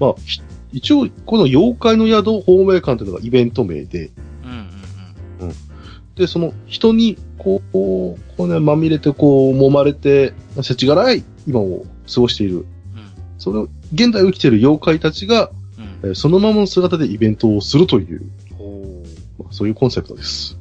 [0.00, 0.40] まあ、ひ
[0.72, 4.10] 一応、この妖怪の宿芳名館というのがイベント名で、
[4.44, 5.54] うんうん
[6.16, 12.56] で、その人に、こう、こうね、まみれて、こう、揉まれて、せちがらい今を過ごしている。
[12.56, 12.64] うん。
[13.38, 16.10] その、現代を生きている妖怪たちが、うん。
[16.10, 18.22] えーそのままの姿でイベントをするという、
[19.38, 20.58] まあ、そういうコンセプトです。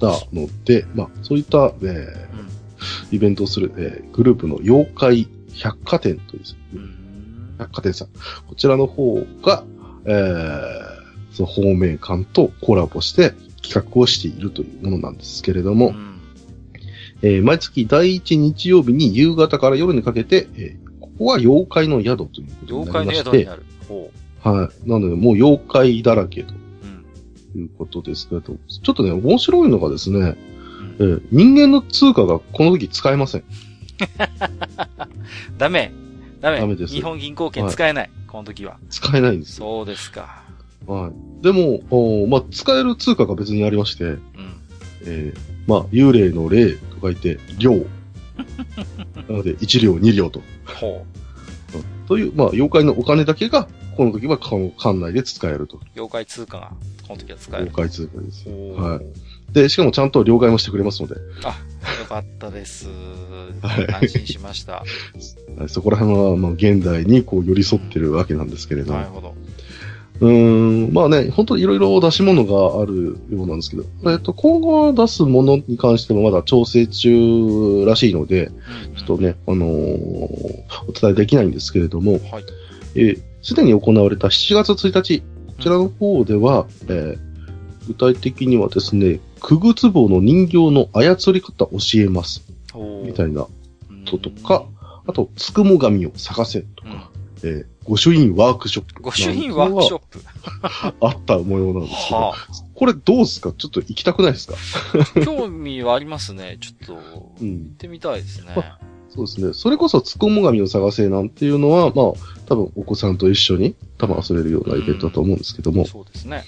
[0.00, 0.08] ど。
[0.32, 2.48] なので、まあ、そういった、えーうん。
[3.12, 6.42] イベントをする、えーグループの妖怪百貨店という、
[6.74, 7.54] うん。
[7.58, 8.08] 百貨店さん。
[8.48, 9.64] こちらの方が、
[10.06, 16.20] えー、その方面館とコラボして企画をしているというものなんですけれども、うん
[17.22, 23.62] えー毎月第一日曜日に夕方から夜にかけて、えーここは妖怪の宿ということに妖怪のなりまして、宿になる。
[23.88, 24.10] ほ
[24.42, 24.88] はい。
[24.88, 26.54] なので、もう妖怪だらけと。
[27.58, 30.36] いうことですけれど、ちょっとね、面白いのがですね、うん
[30.98, 33.44] えー人間の通貨がこの時使えません。
[35.58, 35.92] ダメ。
[36.40, 36.60] ダメ。
[36.60, 38.10] ダメです日本銀行券使えない。
[38.26, 38.78] この時は。
[38.88, 39.66] 使えないんですよ。
[39.66, 40.42] そうですか。
[40.86, 41.42] はい。
[41.42, 44.20] でも、おーまあ、使える通貨が別にありまして、うん。
[45.04, 47.72] えーまあ、幽霊の霊と書いて、量。
[49.28, 50.42] なので、1両、2両と。
[50.64, 51.20] ほう。
[52.06, 55.80] という、まあ、妖怪のお金だけが、この時は館内で使えると。
[55.94, 56.72] 妖怪通貨が、
[57.06, 57.88] この時は使える妖。
[57.88, 58.48] 怪通貨です。
[58.48, 59.52] はい。
[59.52, 61.48] で、しかもちゃんと両替もしてくれますので、あ、
[62.00, 62.88] よかったです。
[63.62, 64.72] はい安心しました。
[64.72, 68.98] はいそこら辺は、まあ、現代にこう寄り添ってるわけなんですけれども。
[68.98, 69.34] なるほど。
[70.20, 78.54] うーん、まあね、本当にいろいろ出し物があるようなんですけど、えっと、今後出すものに関してもまだ調整中らしいので、うん
[78.96, 79.70] ちょっとね、あのー
[80.88, 82.22] お伝えできないんですけれども、はい。
[82.94, 85.24] えーすでに行われた7月1日、こ
[85.58, 87.30] ちらの方では、えー
[87.88, 92.44] 具体的にはですね、くぐつぼの人形の操り方教えます、
[93.04, 93.46] みたいな。
[93.90, 94.64] うんととか、
[95.06, 96.92] あと、つくも神を探せとうん。
[96.92, 97.10] か、
[97.42, 99.02] えー御朱印ワークショップ。
[99.02, 100.20] 御朱印ワークショップ。
[101.00, 102.34] あった模様なんですけど、は
[102.76, 103.50] これどうですか？
[103.50, 104.54] ちょっと行きたくないですか？
[105.16, 105.20] あ。
[105.24, 106.58] 興味はありますね。
[106.60, 107.76] ちょっと、行うんっ。
[107.76, 108.54] てみたいですね。
[109.08, 109.52] そうですね。
[109.54, 112.12] それこそ、つくも神を探せなんていうのは、まあ、
[112.46, 115.84] 多分お子さんと一緒に多分遊べるようなイベントだと思うんですけども。
[115.84, 116.44] そうですね。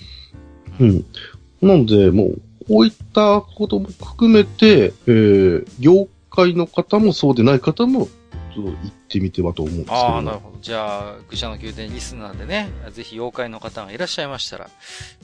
[0.78, 1.05] うん。
[1.61, 8.07] なので、もう、こういったことも含めて、えー、業界の方もそうでない方も、
[8.55, 8.74] と行っ
[9.09, 10.59] てみてはと思うんですけどああ、なもるほど。
[10.61, 14.70] じゃあ、愚者の宮殿リスナーでね、ぜひ妖怪の方がいらっしゃいましたら、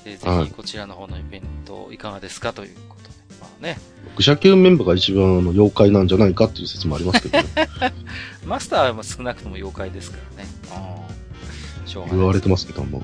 [0.05, 3.09] えーはいぜひこちらの方のイベントいかがですかということで。
[3.41, 3.79] まあね、
[4.17, 7.45] 愚者級メンバーが一番あの妖怪なんじゃないかっていう説もありますけど、ね、
[8.45, 10.49] マスターは少なくとも妖怪ですからね。
[11.83, 11.89] うん。
[11.89, 12.17] しょうがない。
[12.19, 13.03] 言われてますけども。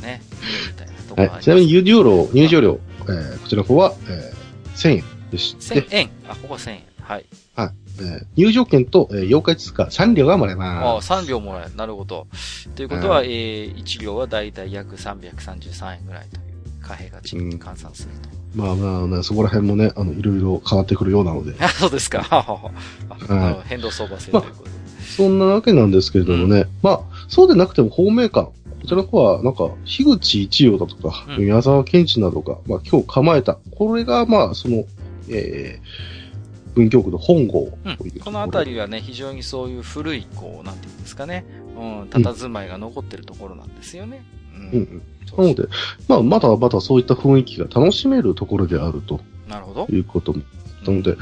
[0.00, 0.22] ね。
[0.68, 1.30] みたいなとこはい。
[1.40, 6.10] すちなみに入場料、入場料、えー、こちらの方は、えー、1000円でして、1000円。
[6.28, 6.82] あ、ここ1000円。
[7.02, 7.26] はい。
[7.98, 11.12] えー入場券と、えー妖怪通貨3両がもらえああ、ます。
[11.12, 11.76] 3両もらえる。
[11.76, 12.26] なるほど。
[12.74, 16.42] ということは、はえー、1両はだいたい約333円ぐらいという
[16.82, 18.34] 貨幣が地に換算すると。
[18.54, 21.54] まあまあね、そこら辺もね、あの、いろいろ変わってくるようなので。
[21.58, 22.26] あ、 そうですか。
[22.30, 22.70] あ
[23.28, 24.70] の変動相場制ということで。
[25.16, 28.52] そんなわけなんですけれどもね、まあ、そうでなくても方面館、こ
[28.84, 33.58] ちらの方は、なんか、樋口一葉だとか、うん宮沢賢治などが、まあ今日構えた。
[33.76, 34.84] これが、まあ、その、
[35.28, 36.23] えー、
[36.74, 41.44] 文京区の本郷うんこの辺りはね、非常にそういう古い、こう、なんていうんですかね、
[41.76, 44.24] うん、佇まいが残ってるところなんですよね。
[44.56, 44.60] うん。
[44.60, 45.02] うん
[45.36, 45.44] うん。
[45.44, 45.68] なので、
[46.08, 49.86] まあ、まだまだそういった雰囲気が楽しめるところであるとなるほど。
[49.90, 50.42] いうことも。
[50.86, 51.16] なので、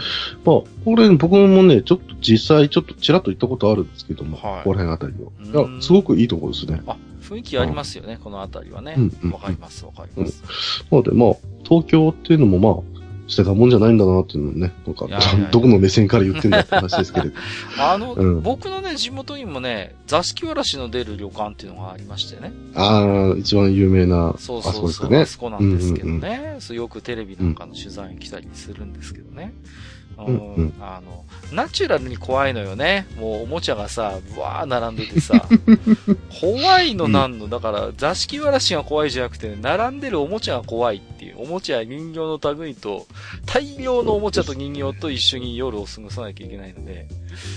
[0.45, 5.33] まあ、これ僕もね、ちょっと実際ちょっとちらっと行ったことあるんですけども、はいここら辺あたりを。
[5.39, 6.83] うんいや、すごくいいところですね。
[6.87, 9.31] あ、雰囲気ありますよね、この辺りはねうんうん。
[9.31, 10.43] わかります、わかります。
[10.91, 12.92] なので、まあ、東京っていうのもまあ、
[13.33, 17.35] 捨てたもんじゃないんだなっていうのをね、なんかいやいやいや、どこの目線から言ってんだって話ですけれど。
[17.81, 22.53] あの、うん僕のね、地元にもね、座敷わらしの出る旅館っていうのがありましてね。
[22.75, 24.83] ああ、一番有名な、そうあそそうそう。
[24.83, 25.27] こですかねあ。
[25.27, 26.57] そこなんですけどね。
[26.59, 29.55] そうよくテレビなんかの取材に来たりするんですけどね。
[29.65, 33.07] ううんうんあの、ナチュラルに怖いのよね。
[33.19, 35.47] もうおもちゃがさ、ぶわー並んでてさ、
[36.41, 37.49] 怖いのなんの？
[37.49, 41.37] だから、座敷わらしが怖いじゃなくて、並んでるおもちゃが怖いっていう。
[41.39, 43.07] おもちゃや人形の類と、
[43.47, 47.07] 大量のおもちゃと人形と一緒に夜を過ごさなきゃいけないので、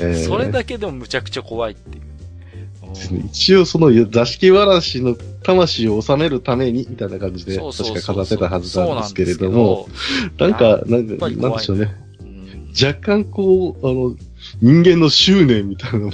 [0.01, 2.03] えーそれだけでもむちゃくちゃ怖いっていう。
[2.03, 2.16] うん
[3.26, 9.89] 一応その座敷わらしの魂を収めるために、みたいな感じで、確か飾ってたはずなんですけれども、
[10.38, 11.93] なんか、なんか、なんでしょうね。
[12.84, 14.15] うん若干こう、あの、
[14.61, 16.11] 人間の執念みたいなもの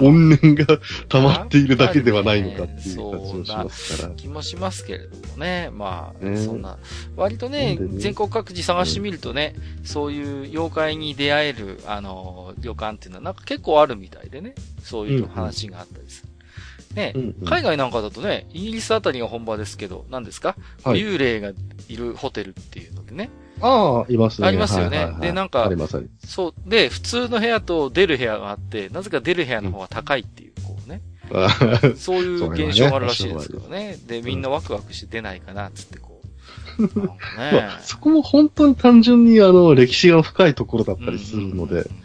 [0.00, 4.14] 怨念が溜まっているだけではないのかっていう感じもしますから。
[4.14, 5.70] 気もしますけれどもね。
[5.72, 6.78] まあ、ねそんな、
[7.16, 9.54] 割とねね全国各地探してみるとね、
[9.84, 14.54] そういう妖怪に出会える、あの、旅館っていうのはなんか結構あるみたいでね。
[14.82, 16.28] そういう話があったりする。
[16.94, 21.52] ね、うんうん海外なんかだとね、イギリスあたりが本場ですけど、何ですか、はい幽霊が
[21.88, 23.30] いるホテルっていうのでね。
[23.62, 24.48] ああ、いますね。
[24.48, 26.68] ありますよねはいはいはいでなんかありますありまそう。
[26.68, 31.00] で、普通の部屋と出る部屋があって、なぜか出る部屋の方が高いっていう、こうね。
[31.96, 33.96] そういう現象があるらしいですけどね。
[34.06, 36.12] で、みんなワクワクして出ないかな、つってこう。
[36.78, 36.88] ね
[37.38, 42.01] まあ、そこも本当に単純にあの、歴史が深いところだったりするのでうんうんうん、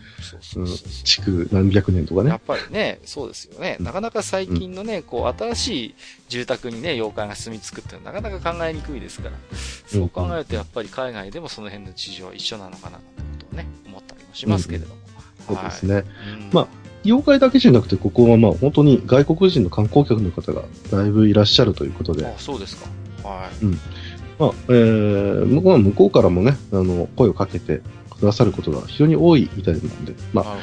[1.04, 2.40] 築何百年とかねやっ。
[2.40, 3.78] ぱりね、そうですよね。
[3.80, 5.96] なかなか最近のね、こう、新しい
[6.30, 9.36] 住宅にね、妖怪が住み着くっていうのはなかなか考えにくいですから、
[9.86, 14.96] そう考えるとやっぱり海外でもその辺の事情は一緒なのかな、ってことをね、思ったりもしますけれども。
[15.48, 16.04] そうですね。
[16.52, 16.68] まあ
[17.06, 22.90] 妖怪だけじゃなくて、ここはまあ本当に外国人の観光客の方がだいぶいらっしゃるということで、あ、そうですか。
[23.24, 23.66] はい。
[24.40, 27.82] まあ、えー、向こうは向こうからもね、あの、声をかけて
[28.20, 30.58] くださることが非常に多いみたいなので、まあ。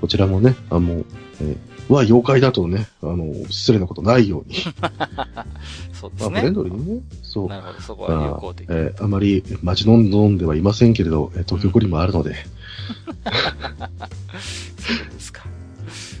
[0.00, 1.04] こちらもね、あの、
[1.42, 4.56] えー、は妖怪だとね、あの、失礼なことないように。
[4.80, 4.92] ま
[5.36, 5.46] あ、
[5.92, 6.40] そうですね。
[6.40, 7.48] フレンドリーにね、そう。
[7.48, 8.66] なるほど、そこは有効的。
[8.70, 12.38] えーあまり待ち望んではいませんけれど、えー東京五輪もあるので、そ
[13.10, 13.14] う
[15.12, 15.44] ですか。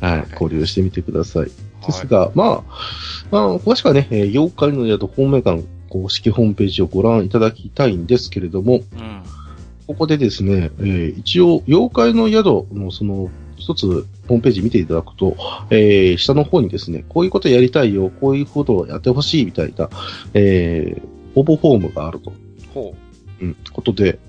[0.06, 1.44] はい、交流してみてください。
[1.46, 1.52] で
[1.92, 2.62] すはが、まあ、
[3.30, 8.78] まあ、詳しくはね、えー妖怪の宿方面館公式ホームページをご覧いただきたいんですけれども、い。
[8.78, 9.22] うん。
[9.90, 15.36] ここでですね、えー一応、妖怪の宿のその、一つ、ホームページ見ていただくと、
[15.70, 19.90] えー下の方にですね、こういうことやりたいよ、こういうことをやってほしいみたいな、
[20.32, 22.32] えー、応募フォームがあると、
[22.72, 22.94] ほ
[23.40, 24.20] うん、ことで、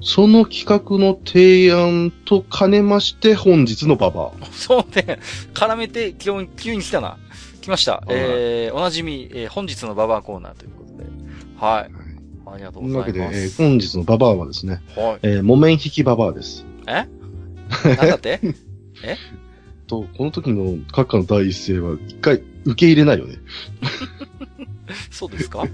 [0.00, 4.32] その企画の提案と兼ねまして、本日のババう。
[4.52, 5.18] そうね。
[5.54, 7.18] 絡めて、急に、急に来たな。
[7.62, 8.04] 来ました。
[8.08, 11.04] えー、おなじみ、えー、本日のババアコーナーということで。
[11.58, 12.07] はい。
[12.52, 13.62] ありがとうございいうわけで、えーます。
[13.62, 15.18] 本日のババアはですね、はい。
[15.22, 16.64] えー、木綿引きババアです。
[16.86, 17.06] え？
[17.84, 18.40] なんだって？
[19.86, 23.36] と、この時の閣下の第一声は、一回受け入れないよね。
[25.10, 25.64] そうですか？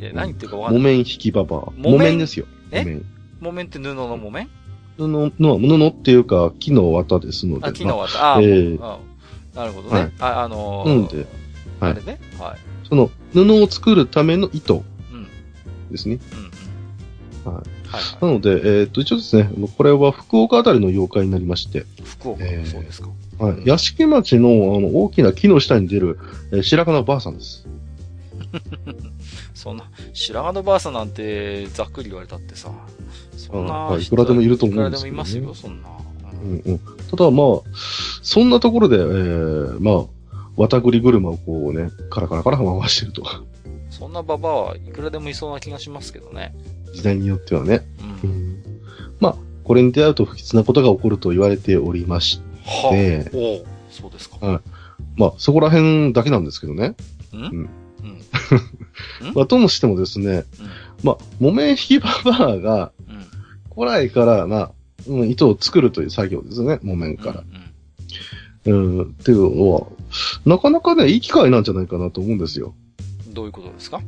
[0.00, 0.82] え、何言ってるかわかんない。
[0.82, 1.60] 木綿引きババア。
[1.76, 2.18] 木綿？
[2.18, 2.46] ですよ。
[2.70, 2.82] え？
[2.84, 3.04] 木綿。
[3.40, 4.48] 木綿って布の木綿？
[4.96, 7.66] 布の、布っていうか、木の綿ですので。
[7.66, 8.34] あ、木のま綿。
[8.36, 8.98] あ、えーあ
[9.54, 10.12] なるほどはいね。
[10.18, 12.18] あ、あのあー、なんで、はいあれね。
[12.40, 12.58] はい。
[12.88, 14.84] その、布を作るための糸うん。
[15.94, 16.18] ですね。
[17.44, 17.54] はい。
[17.54, 17.64] はい
[18.20, 23.08] なので、えっ、と、一応ですね、これは福岡あたりの妖怪になりまして、福岡えーそうですか。
[23.38, 23.62] はい。
[23.64, 26.18] 屋敷町の、あの、大きな木の下に出る、
[26.52, 27.66] えー白髪のばあさんです。
[29.54, 32.70] そんな、白髪のばあさんなんて、ざっくり言われたってさ、
[33.36, 35.88] そんなはいいくらでもいると思うんいくですけどねらでもいますよ、そんな。
[35.88, 36.78] ううんんうん。
[37.10, 37.62] ただまあ、
[38.22, 43.24] そんなところで、えー、まあ、綿栗車をこうね、カラカラカラ回してると。
[43.98, 46.54] そんなババアはいくらでもいそうな気がしますけどね。
[46.92, 47.82] 時代によってはね。
[48.22, 48.26] う。
[48.26, 48.62] うんん。
[49.20, 54.60] まあ、これに出会うと不吉なことが起こると言われておりましはて、おうそうですか。
[55.16, 56.94] まあ、そこら辺だけなんですけどね。
[57.32, 57.40] うん？
[57.40, 57.46] ん
[59.22, 59.34] うん。
[59.34, 60.44] まあ、ともしてもですね、
[61.02, 63.16] まあ、木綿引きババアが、うん。
[63.16, 63.24] うん。
[63.74, 64.72] 古来から、まあ、
[65.06, 67.44] うん糸を作るという作業ですね、木綿から。
[68.66, 69.86] うん、っていうのは、
[70.46, 72.74] なかなかね、いい機会なんじゃないかなと思うんですよ。
[73.34, 73.34] うん。
[73.34, 74.00] どういうことですか？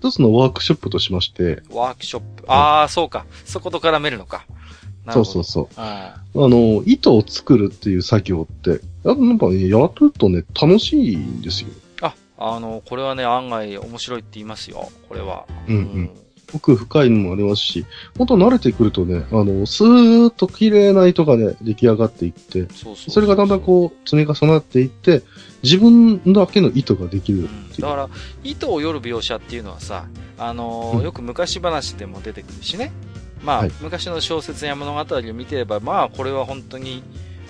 [0.00, 2.44] 一つのワークショップとしまして、ワークショップ。
[2.46, 3.24] ああ、そうか。
[3.44, 4.44] そこと絡めるのか。
[5.10, 5.68] そうそうそう。
[5.76, 11.68] ああの、糸を作るっていう作業って、やなんかね、やるとね、楽しいんですよ。
[12.00, 14.90] あ、あの、これはね、案外面白いって言いますよ。
[15.08, 15.46] これは。
[15.68, 16.10] うんうん
[16.54, 17.84] 奥深いのもありますし、
[18.16, 23.10] 本当慣れてくるとね、あの、スーッと綺麗な糸がね、出来上がっていって、そうそう。
[23.10, 25.22] それがだんだんこう、積み重なっていって、
[25.64, 27.70] 自分だけの糸ができるうん。
[27.72, 28.08] だから、
[28.44, 30.06] 糸を夜描写っていうのはさ、
[30.38, 32.92] あのーうんよく昔話でも出てくるしね。
[33.42, 37.02] まあ、はい昔の小説や物語を見てれば、まあ、これは本当に、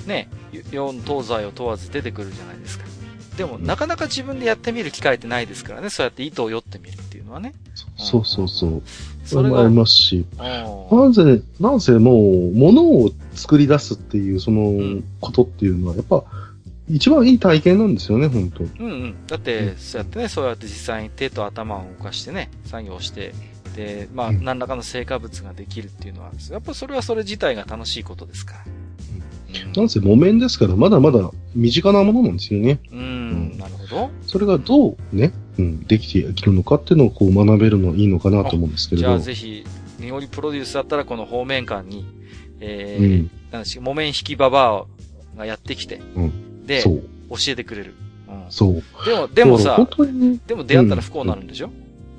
[0.07, 0.29] ね、
[0.71, 2.85] 四東西を問わず出てくるじゃないですか。
[3.37, 5.91] でも、うんなかなか自分でやってみる機会ってないですからね。
[5.91, 7.55] そうやって糸を酔ってみるっていうのはね。
[7.97, 8.83] そうそうそう。
[9.25, 16.25] そそれもありますし、うんなぜ、なぜもう、物を作り出すっていう、そのん、ことっていうのは、やっぱ、
[16.89, 19.27] 一番いい体験なんですよね、本当うんうん。
[19.27, 23.35] だって、うんそうやってね、そうやって実際に手と頭を動かしてね、作業して、
[23.75, 28.65] で、まあ、うん何らかの成果物ができるっていうのは、やっぱそれはそれ自体が楽しいことですから。
[28.67, 28.85] うん
[29.77, 32.81] なんせ木綿ですから、まだまだ身近なものなんですよね。
[32.91, 34.11] ううんん、なるほど。
[34.27, 39.09] それがどうね、うん、できているのかっていうのをこう学べるのいいのかなと思うんですけれど。
[39.09, 39.65] じゃあぜひ、
[40.01, 42.05] ニオリプロデュースだったらこの方面館に、
[42.61, 44.87] えーうん、なんでし木綿引きババ
[45.35, 46.21] アがやってきて、う
[46.67, 47.01] で、教
[47.49, 47.95] えてくれる。
[48.29, 48.83] うん、そう。
[49.07, 51.71] でも、でもさだから本、当にね、でも出会ったら不幸になるんでしょ？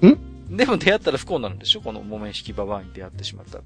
[0.02, 0.20] うん
[0.58, 1.82] でも出会ったら不幸になるんでしょ？
[1.82, 3.64] この木綿引きババアに出会ってしまったら。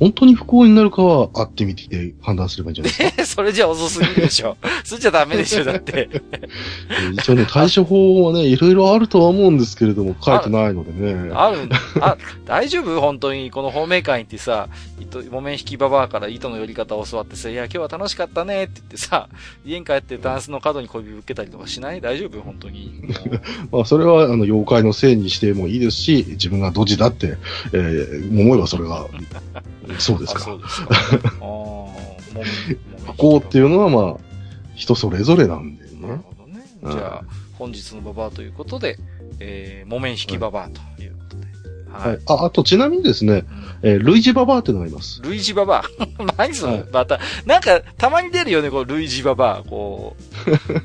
[0.00, 3.22] 本当に不幸になるかは会ってみて判断すればいいんじゃないですか。
[3.22, 4.56] え、 それじゃ遅すぎるでしょ。
[4.82, 6.08] それじゃダメでしょ、だって。
[6.10, 6.20] え
[7.12, 11.30] ー一応ね、対処法はね、いろいろあるとは思うんですけれども、書いてないのでね。
[11.34, 11.70] あるん
[12.00, 12.98] あ、大丈夫？
[13.00, 19.28] 本当に、この方面館行ってさ、糸、木綿引きババアから糸の寄り方を教わってさ、いや、今日は楽しかったねって言ってさ、
[19.66, 22.00] 家に帰ってタンスの角に小指受けたりとかしない？
[22.00, 22.40] 大丈夫？
[22.40, 23.02] 本当に。
[23.70, 27.36] まあ、それは、あの、妖怪のせいにしてもいいですし、自分がドジだって、
[27.74, 29.06] えー思えばそれが、
[29.98, 30.40] そうですあ、か。
[30.40, 30.88] そうですか。
[31.40, 32.44] あーもう
[33.12, 34.20] 不幸っていうのは、まあ、
[34.74, 36.22] 人それぞれなんでなるね。
[36.22, 36.64] ほどね。
[36.82, 37.24] うんじゃあ、
[37.58, 38.98] 本日のババアということで、
[39.40, 41.46] えー、木綿引きババアということで。
[41.92, 41.98] は。
[41.98, 42.18] はいい。
[42.26, 45.22] あ、あと、ちなみにですね、うんえー、ルイジババアっていうのがいます。
[45.22, 45.84] ルイージババア。
[46.36, 49.68] 何その、はいまた、なんか、たまに出るよね、こう、ルイージババア。
[49.68, 50.16] こ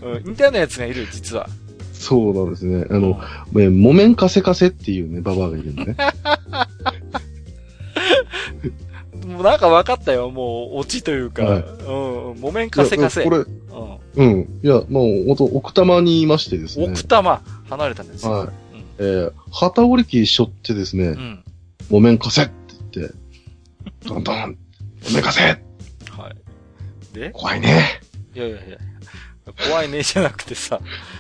[0.02, 1.50] う、うん、似たようなやつがいる、実は。
[1.94, 2.86] そうなんですね。
[2.90, 3.20] ああの、、
[3.54, 5.96] えー、木綿カセカセっていうね、ババアがいるんでね。
[9.26, 11.44] もうなんか分かったよ、もう、オチというか。
[11.44, 13.22] はいうん、木綿カセカセ。
[13.22, 13.44] いやこれ、
[14.16, 14.34] うん。
[14.34, 14.60] うん。
[14.64, 16.86] いや、もう、ほんと、奥多摩にいましてですね。
[16.86, 18.32] 奥多摩、離れたんですよ。
[18.32, 18.50] はい
[18.98, 21.18] えー、旗織り機背負ってですねうん。
[21.18, 21.44] う、ん。
[21.90, 22.54] 木綿カセって
[22.94, 23.16] 言って、
[24.08, 24.58] ドンドン、
[25.02, 25.56] 木綿カセは
[26.32, 27.16] い。
[27.16, 27.32] で？
[27.32, 28.02] 怖いね。
[28.34, 28.78] いやいやいや。
[29.54, 30.80] 怖いねじゃなくてさ、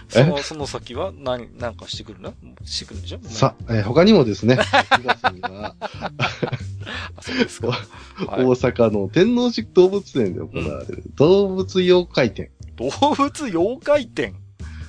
[0.09, 1.11] え その、その先は？
[1.17, 2.33] 何、なんかしてくるの？
[2.63, 3.19] してくるんでしょ？
[3.23, 7.67] さ、えー他にもですね、 9月には、あ、そうですか。
[7.67, 8.43] はい。
[8.43, 12.49] 大阪の天王寺動物園で行われる動物妖怪展。
[12.77, 14.35] 動物妖怪展？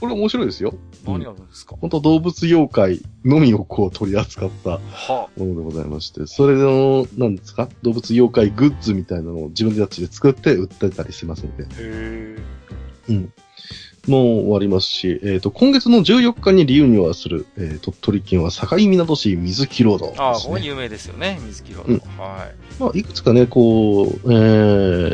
[0.01, 0.75] これ面白いですよ。
[1.07, 7.69] 何があるんですか、本当動物妖怪のみをこう取り扱ったはものでございまして、それの、何ですか？
[7.83, 11.67] 動物妖怪グッズみたいなのを自分たちで作って売ってたりしますので、あ。
[11.79, 12.37] へ
[13.09, 13.33] うん。
[14.07, 20.15] もう終わりますし、えっ、と、今月の14日にリユニュアする、えー鳥取県は境港市水木ロードね。
[20.19, 21.93] ああ、ここ有名ですよね、水木ロード。
[21.95, 22.49] うんは
[22.79, 24.37] まあ、いくつかね、こう、え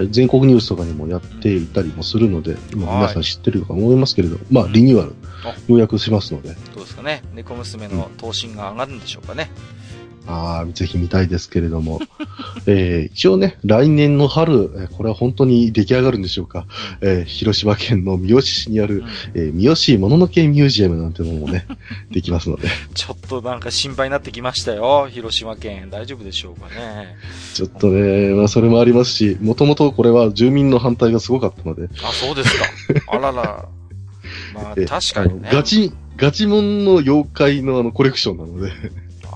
[0.03, 5.15] ー、全国ニュースとかにもやっていたりもするので、まあ、はい皆さん知ってるとか思いますけれど、まあ、リニューアル
[5.45, 6.53] あ、ようやくしますので、い。
[6.75, 9.51] どうですかね猫娘の頭身が上がるんでしょうかね。
[10.27, 12.01] ああ、ぜひ見たいですけれども、
[12.67, 16.67] えー、一応ね、来年の春、えーこれは本当に出来上がるんでしょうか、
[17.01, 19.05] えー、広島県の三好市にあるうん、
[19.35, 21.67] えー、三好もののけミュージアムなんてのもね、
[22.11, 25.09] できますので、ちょっとなんか心配になってきましたよ。
[25.11, 25.89] 広島県。
[25.91, 27.17] 大丈夫でしょうかね。
[27.55, 32.65] ちょっとね、まあ、それもありますし、もともとこれは住民の反対がすごかったので、あ、そうですか。
[33.09, 33.69] あらら。
[34.55, 35.49] まあ、え確かにね。
[35.53, 38.71] ガチ、ガチモンの妖怪のあのコレクションなので、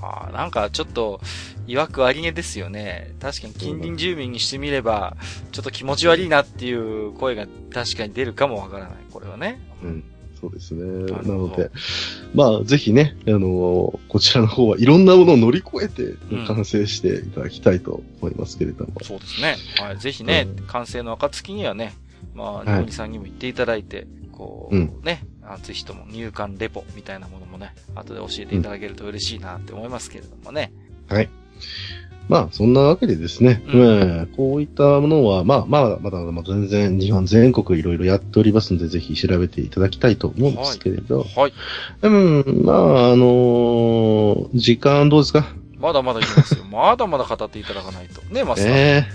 [0.07, 1.19] あーなんかちょっと、
[1.67, 3.13] 曰くありげですよね。
[3.19, 5.17] 確かに近隣住民にしてみれば、
[5.51, 8.97] ちょっと気持ち悪いなっていう声が確かに出るかもわからない。
[9.11, 9.59] これはね。
[9.83, 10.03] うん
[10.39, 10.83] そうですね。
[11.23, 11.71] なので、
[12.35, 18.93] まあ、ぜひね、あのこちらの方はいろんなものを乗り越えてうん完成していただきたいと思いますけれども。
[19.01, 19.55] そうですね。
[19.79, 19.97] はい。
[19.97, 21.95] ぜひね、うん完成の暁にはね、
[22.35, 30.71] まあ、いニオリさんにも言っていただいて、こう、うんね、あぜひとも入館レポみたいなものももね、後で教えていただけると嬉しいなって思いますけれどもね。
[31.09, 31.29] はい。
[32.27, 41.53] まあ、そんなわけでですね、うんえーこういったものは、まあ、まあ、まだまだ全然日本全国いろいろやっておりますので、ぜひ調べていただきたいと思うんですけれど、はい。
[42.01, 45.47] うん、まあ、あのー時間どうですか？
[45.79, 46.65] まだまだいきますよ。
[46.65, 48.21] まだまだ語っていただかないと。
[48.33, 48.73] ね、マスター。
[48.75, 49.05] え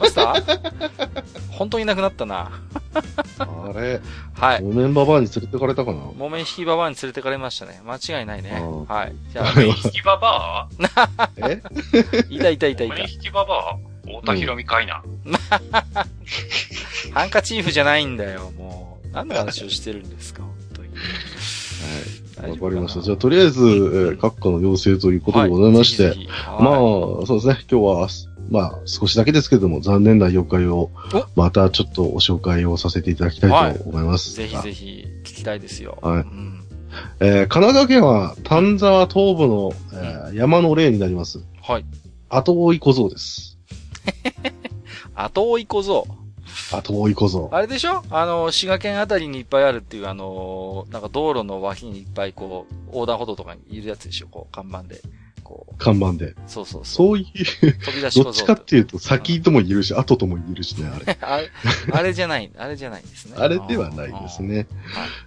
[0.00, 1.22] マスター？
[1.50, 2.50] 本当にいなくなったな。
[2.94, 3.00] え
[3.38, 4.00] あれ、
[4.34, 4.62] はい。
[4.62, 6.00] お面ババアに連れてかれたかな？
[6.16, 7.80] 木綿引きババアに連れてかれましたね。
[7.84, 8.58] 間違いないね。
[8.60, 9.14] うんはい。
[9.32, 11.62] じゃあ、目引きババアえ
[12.28, 13.00] いたいたいたいた目。
[13.02, 13.76] 引きババア
[14.06, 15.02] 太田博美かいな。
[17.12, 19.08] ハンカチーフじゃないんだよ、もう。
[19.12, 20.88] 何の話をしてるんですか、本当に。
[22.42, 22.50] はい。
[22.60, 23.00] わかりました。
[23.00, 26.14] じゃあ、とりあえず、えー閣下の要請ということでございまして、
[26.60, 27.64] まあはい、そうですね。
[27.70, 28.08] 今日は、
[28.48, 30.90] まあ、少しだけですけども、残念な妖怪をお、
[31.34, 34.34] またちょっとご紹介をさせていただきたいと思います。
[34.34, 35.98] ぜひぜひ聞きたいですよ。
[36.02, 36.62] はいうん
[37.20, 41.40] えー神奈川県は丹沢東部の、えー山の霊になります。
[41.62, 41.84] はい。
[42.28, 43.58] 後追い小僧です。
[45.14, 46.06] 後追い小僧。
[46.72, 47.48] 後追い小僧。
[47.52, 48.02] あれでしょ？
[48.10, 54.28] あの、滋賀県あたりにいっぱいあるっていう、あの、なんか道路の脇にいっぱいこう、横断歩道とかにいるやつでしょ？
[54.28, 55.00] こう、看板で。
[55.46, 56.34] こう、看板で。
[56.48, 57.06] そうそうそう。
[57.08, 57.24] そういう、
[57.78, 61.16] 飛び出しどっちかっていうと、先とも言えるし、後とも言えるしね、あれ。
[61.22, 61.50] あれ、
[61.92, 63.34] あれじゃない、あれじゃないんですね。
[63.38, 64.56] あれではないですね。
[64.56, 64.66] はい。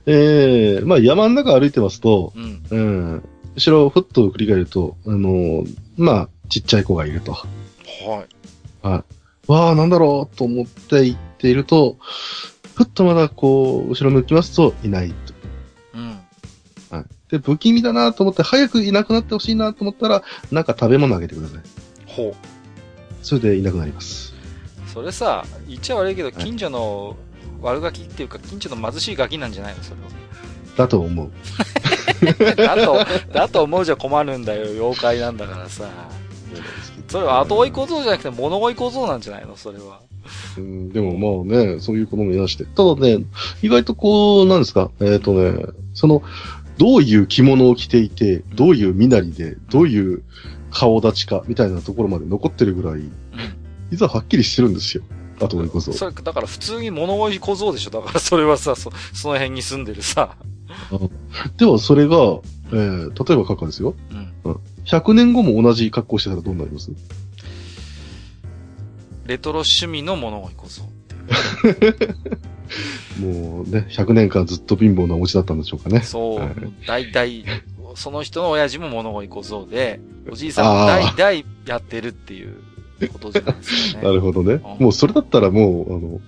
[0.07, 2.63] ええまあ山の中歩いてますと、うん。
[2.69, 3.23] うん、
[3.55, 7.31] 後ろをふっと振り返ると、あのーまあ、ちっちゃい子がいると。
[7.31, 8.25] は
[8.83, 9.51] い。
[9.51, 11.97] わあ、なんだろうと思って行っていると、
[12.75, 15.13] ふっとまだこう、後ろ向きますと、いない。
[17.29, 21.61] で、不気味だなと思って、早くいなくなってほしいなと思ったら、なんか食べ物あげてください。
[22.05, 22.33] ほう。
[23.21, 24.33] それでいなくなります。
[24.91, 27.15] それさ、言っちゃ悪いけど、い近所の
[27.61, 29.83] 悪ガキっていうか、近所の貧しいガキなんじゃないの？
[29.83, 29.97] それ
[30.75, 31.29] だと思う。
[31.29, 32.55] は。
[32.55, 35.89] だと、だと思うじゃ困るんだよ、妖怪なんだからさ。
[37.07, 39.55] それは後追い小僧じゃなくて物追い小僧なんじゃないの？
[39.55, 39.99] それは。
[40.57, 42.65] うん、でもまあね、そういうこともいらして。
[42.65, 43.23] ただね、
[43.61, 46.21] 意外とこう、なんですか、えっ、とね、その、
[46.79, 50.23] どういう着物を着ていて、どういう身なりで、どういう
[50.71, 53.11] 顔立ちか、みたいなところまで残ってるぐらい、うん。
[53.91, 55.03] 実ははっきりしてるんですよ。
[55.41, 55.91] 後追いこそ。
[55.91, 60.37] それ、だから普通に物追い小僧でしょだからそれはさ、そ、その辺に住んでるさ。
[61.57, 63.93] では、それが、えー、例えば閣下ですよ。
[64.45, 64.59] うん。
[64.85, 66.91] 100年後も同じ格好してたらどうなります？
[69.25, 70.83] レトロ趣味の物追い小僧。
[73.19, 76.01] もうね、100年間ずっと貧乏なお家だったんでしょうかね。
[76.01, 76.51] そうはい、
[76.85, 77.45] 大体、
[77.95, 79.99] その人の親父も物追い小僧で、
[80.31, 82.55] おじいさんも代々やってるっていう
[83.11, 84.03] ことじゃないですかね。
[84.03, 84.53] なるほどね。
[84.53, 86.21] うんもうそれだったらもう、あの、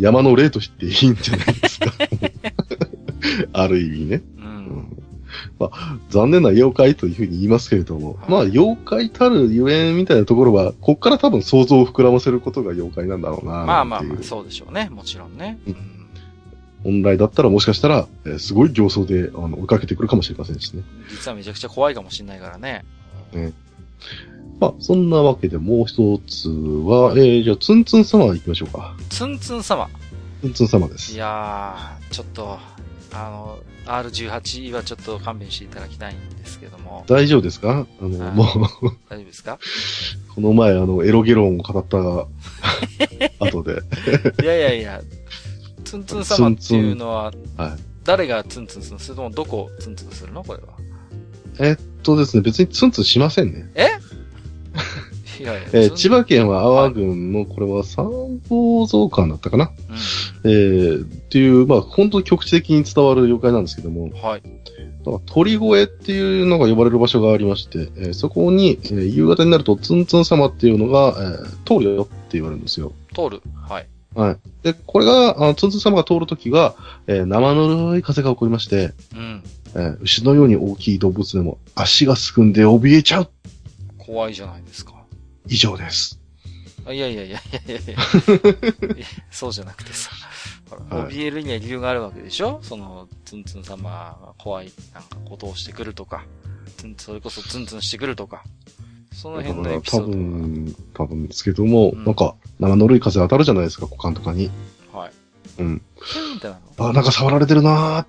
[0.00, 1.92] 山の霊としていいんじゃないですか。
[3.52, 4.22] ある意味ね。
[5.58, 13.52] まあ、残念な妖怪というふうに言いますけれども、はいまあ、妖怪たるゆえんみたいなところは、こっから多分想像を膨らませることが妖怪なんだろうな。
[13.64, 14.88] まあまあまあ、そうでしょうね。
[14.90, 15.58] もちろんね。
[15.66, 16.00] ううんん。
[16.82, 20.82] 本来だったらもしかしたら、えーすごい形相であの追いかけてくるかもしれませんしね。
[21.10, 22.84] 実はめちゃくちゃ怖いかもしれないからね。
[24.60, 28.94] まあ、そんなわけでもう一つは、えー、じゃあ、ツンツン様行きましょうか。
[29.08, 29.88] ツンツン様。
[30.42, 31.16] ツンツン様ですい。
[31.16, 32.58] やー、ちょっと、
[33.12, 37.04] あの、R18 はちょっと勘弁していただきたいんですけども。
[37.08, 37.86] 大丈夫ですか？
[38.00, 38.34] あの、はい。
[38.34, 38.46] もう、
[39.08, 39.58] 大丈夫ですか？
[40.34, 41.98] この前、あの、エロゲロンを語った
[43.44, 43.82] 後で、
[44.42, 45.02] いやいやいや、
[45.84, 47.32] ツンツン様っていうのは、はい。
[48.04, 48.98] 誰がツンツンするの？
[49.00, 50.42] それともどこをツンツンするの？
[50.44, 50.68] これは。
[51.58, 53.70] えっとですね、別にツンツンしませんね。
[53.74, 53.88] え？
[55.72, 59.70] えー千葉県は阿波郡の、これは三宝蔵館だったかなう
[60.44, 64.10] えー、っていう、まあ、本当に局地的に伝わる妖怪なんですけども、ん。
[64.10, 64.42] はい。
[65.26, 72.92] 鳥越っていうのが呼ばれる場所がありまして、えーそこに、えー夕方になるとツンツン様っていうのが、えー通るよって言われるんですよ。
[73.14, 73.42] 通る。
[73.68, 73.86] はい。
[74.14, 74.36] はい。
[74.62, 76.74] で、これが、あのツンツン様が通るときは、
[77.06, 79.42] えー生ぬるい風が起こりまして、うん。
[79.74, 83.28] えー牛のように大きい動物でも足がすくんで怯えちゃう
[83.98, 84.99] 怖いじゃないですか。
[85.46, 86.18] 以上です。
[86.86, 87.98] あいやいやいやいやいや
[89.30, 90.10] そうじゃなくてさ。
[90.90, 92.60] 怯えるには理由があるわけでしょ？
[92.62, 96.24] その、ツンツン様が怖い、なんかことをしてくるとか、
[96.76, 98.44] ツンそれこそツンツンしてくるとか、
[99.12, 104.48] そのだ辺のエピソード分、多分ですけども、うんなんか生ぬるい風当たるじゃないですか、股間とかに。
[104.92, 105.00] は。
[105.00, 105.12] はい。
[105.58, 105.82] うん。
[106.78, 108.06] あ、なんか触られてるなー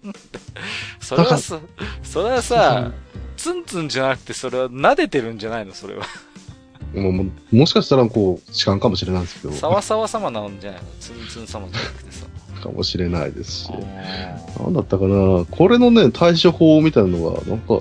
[1.00, 1.58] それはさ、
[2.02, 2.92] それはさ、
[3.40, 6.04] ツンツンじゃなくてそれは撫でてるんじゃないのそれは。
[6.94, 10.86] もうもうもしかしたらこう、痴漢かもしれないんですけど、さわさわ様なんじゃないの？
[11.00, 12.26] ツンツン様じゃなくてさ。
[12.62, 13.70] かもしれないですし。
[14.58, 15.46] あなんだったかな？
[15.50, 17.78] これのね、対処法みたいなのが、なんか、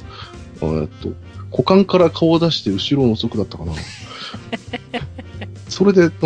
[0.62, 1.10] えっと、
[1.52, 3.74] 股間から顔を出して後ろを覗くだったかな
[5.68, 6.20] それで、なんか、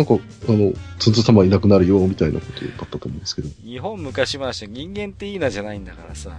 [0.48, 3.48] あの、ツンツン様いなくなるよ、みたいなことだったと思うんですけど。
[3.48, 6.30] ー日本昔話、人間っていいなじゃないんだからさ。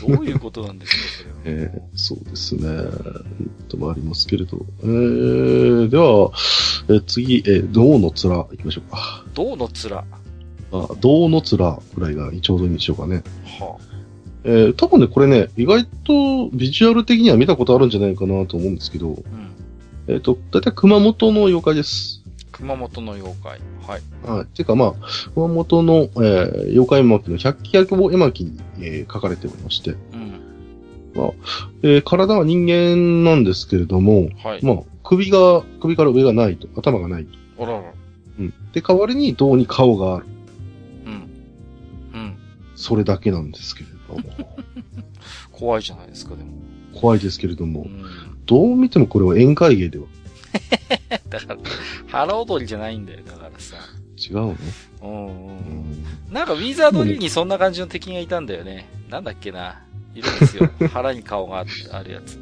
[0.00, 1.36] どういうことなんですか、それは。
[1.44, 2.62] えーそうですね。
[3.68, 4.58] ともありますけれど。
[4.82, 6.30] えー、では、
[6.88, 9.24] えー次、えー、銅の面行きましょうか。
[9.34, 9.94] 銅の面。
[9.94, 10.04] は
[10.72, 13.22] あ、銅の面ぐらいがちょうどいいんでしょうかね。
[13.60, 13.76] あ、
[14.44, 19.24] えー、多分ね、これね、意外とビジュアル的には見たことあるんじゃないかなと思うんですけど、うん。
[20.06, 22.23] えっ、と、だいたい熊本の妖怪です。
[22.54, 23.60] 熊本の妖怪。
[23.86, 24.02] はい。
[24.24, 24.46] はい。
[24.46, 24.94] ていうかまあ、
[25.34, 30.40] 熊本の、えー、妖怪絵巻の百鬼夜行絵巻に、えー書かれておりまして、うん。
[31.82, 34.64] えー体は人間なんですけれども、はい。
[34.64, 37.64] まあ、首が、首から上がないと、頭がないと。
[37.64, 37.92] あらら。
[38.38, 38.54] うん。
[38.72, 40.26] で、代わりに銅に顔がある。
[41.06, 41.12] うん。
[41.12, 41.16] う
[42.24, 42.36] ん。
[42.76, 44.54] それだけなんですけれども。
[45.50, 46.50] 怖いじゃないですか、でも。
[46.94, 48.02] 怖いですけれども、うん。
[48.46, 50.04] どう見てもこれは宴会芸では
[51.28, 51.56] だから、
[52.08, 53.76] 腹踊りじゃないんだよ、だからさ。
[54.16, 54.56] 違うの？
[55.02, 56.04] うんうん。
[56.30, 58.88] なんかウィザードリーにそんな感じの敵がいたんだよね。
[59.10, 59.82] なんだっけな。
[60.14, 60.70] いるんですよ。
[60.92, 62.38] 腹に顔がああるやつ。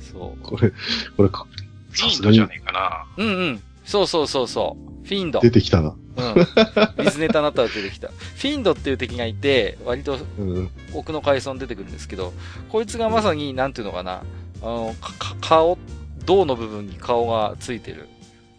[0.00, 0.72] そこれ、
[1.16, 1.46] これか、
[1.90, 3.06] フィーンドじゃねえかな。
[3.16, 3.22] う。
[3.22, 3.62] うんうん。
[3.84, 5.06] そうそうそうそう。
[5.06, 5.40] フィンド。
[5.40, 5.94] 出てきたな。
[6.16, 7.04] うん。
[7.04, 8.08] 水ネタになったら出てきた。
[8.08, 10.70] フィンドっていう敵がいて、割とうん。
[10.94, 12.32] 奥の階層に出てくるんですけど、
[12.68, 14.22] こいつがまさに、なんていうのかな。
[14.62, 15.78] あの、かか顔、
[16.30, 18.08] 胴の部分に顔がついてる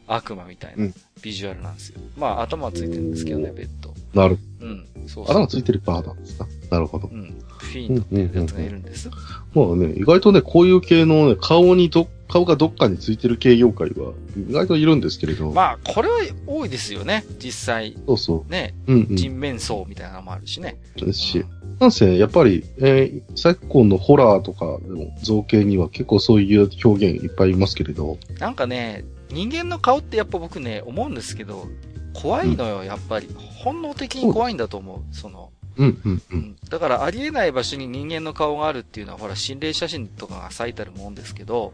[0.08, 2.02] 悪魔みたいなうんビジュアルなんですよ。
[2.18, 3.94] まあ頭はついてるんですけどね、ベッド。
[4.14, 4.38] なる。
[4.60, 4.88] うん。
[5.08, 5.36] そうそう。
[5.36, 6.48] 頭ついてるバーなんですか？
[6.72, 7.16] なるほどう。
[7.16, 7.40] ん。
[7.48, 9.10] フィンドっていうやつがいるんです。
[9.54, 14.14] まあね、意外とね、こういう系のね、顔にど、顔がどっかについてる系妖怪は、
[14.49, 15.52] 意外といるんですけれど。
[15.52, 17.26] まあ、これは多いですよね。
[17.43, 17.97] 実際。
[18.08, 18.74] そうそね。
[18.88, 18.93] う。
[18.93, 19.16] うんうん。
[19.18, 20.80] 人面相みたいなのもあるしね。
[20.95, 21.45] ですし。
[21.80, 28.18] なんせ、やっぱり、えー昨今のホラーとかでも造形には結構そういう表現いっぱいいますけれど。
[28.39, 31.68] なんかね、人間の顔ってやっぱ僕ね、思うんですけど、
[32.14, 33.28] 怖いのよ、やっぱり。
[33.38, 35.16] 本能的に怖いんだと思う。
[35.16, 36.22] その、うんうんう。
[36.32, 36.56] うんん。
[36.70, 41.74] だからありえない場所に人間の顔があるっていうのは、ほら、心霊写真とかが最たるもんですけど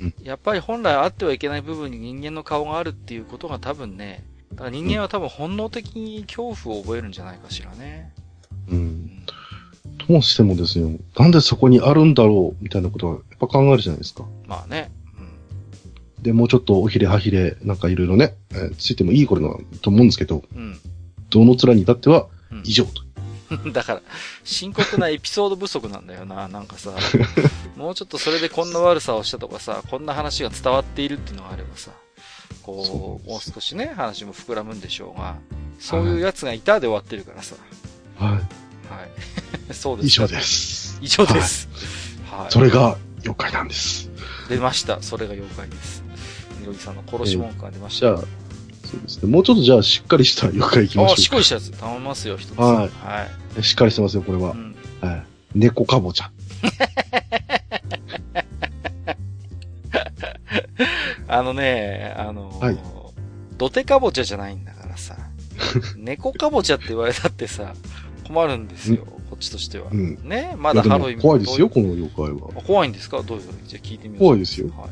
[0.00, 8.12] うん、やっぱり本来あってはいけない部分に人間の顔があるっていうことが多分ね、だから人間は多分本能的に恐怖を覚えるんじゃないかしらね。
[8.68, 8.74] う。
[8.74, 9.26] うんん。
[9.98, 14.24] ともしてもですよ、なんでそこにあるんだろうみたいなことはやっぱ考えるじゃないですか。
[14.46, 14.90] まあね。
[16.18, 16.22] うん。
[16.22, 20.78] で、もうちょっとおひれはひれ、なんかいろいろね、えーついてもいい頃だと思うんですけど、うん。
[21.30, 23.05] どの面に至ってはうん以上と。
[23.72, 24.02] だから、
[24.44, 26.90] 深刻なエピソード不足なんだよな、なんかさ。
[27.76, 31.90] もうちょっとそれでこんな悪さをしたとかさ、こんな話が伝わっているっていうのがあればさ、
[32.62, 32.92] こそ
[33.24, 35.36] うもう少しね、話も膨らむんでしょうが、
[35.78, 37.56] そういうやつがいたで終わってるからさ。
[38.18, 38.40] ははい。
[39.74, 40.02] そうい。
[40.02, 40.06] です。
[40.06, 40.40] 以上で。
[40.42, 40.98] す。
[41.02, 41.68] 以上です。
[42.30, 42.52] はい。
[42.52, 44.10] それが妖怪なんです。
[44.48, 45.02] 出ました。
[45.02, 46.02] それが妖怪です。
[46.60, 48.16] みろりさんの殺し文句が出ました。
[48.16, 48.45] じゃあ、
[48.86, 49.30] そうですね。
[49.30, 51.70] もうちょっとじゃあしっかりした妖怪いきまあ、しょしっかりしたやつ。
[51.72, 52.58] 頼みますよ、一つ。
[52.58, 52.84] はいは
[53.56, 53.60] い。
[53.60, 53.62] う。
[53.62, 54.54] しっかりしてますよ、これはう。
[54.54, 54.74] ん。
[55.00, 55.22] はい。
[55.54, 56.30] 猫かぼちゃ。
[61.28, 62.78] あのね、あのーはい
[63.58, 65.16] 土手かぼちゃじゃないんだからさ、
[65.96, 67.72] 猫かぼちゃって言われたってさ、
[68.26, 69.86] 困るんですよ、こっちとしては。
[69.90, 70.18] うん。
[70.28, 72.50] ねまだハロウィン怖いですよ、この妖怪は。
[72.54, 73.22] あ怖いんですか？
[73.22, 74.28] どういうじゃあ聞いてみましょう。
[74.28, 74.88] 怖いですよは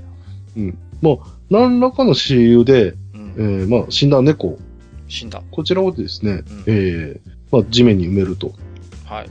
[0.57, 0.61] い。
[0.61, 0.79] うん。
[1.03, 1.17] まあ、
[1.51, 2.97] 何らかの私由で、う
[3.37, 3.65] えん。
[3.65, 4.59] ー、まあ、死んだ猫、
[5.09, 5.43] 死んだ。
[5.51, 8.53] こちらをですね、んえー、まあ、地面に埋めると。
[9.05, 9.31] はい。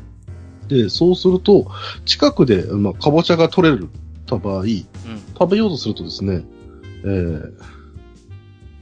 [0.68, 1.70] で、そうすると、
[2.06, 3.90] 近くで、まあ、かぼちゃが取れる
[4.26, 4.68] た場合、うん。
[5.38, 6.44] 食べようとするとですね、
[7.04, 7.54] えー、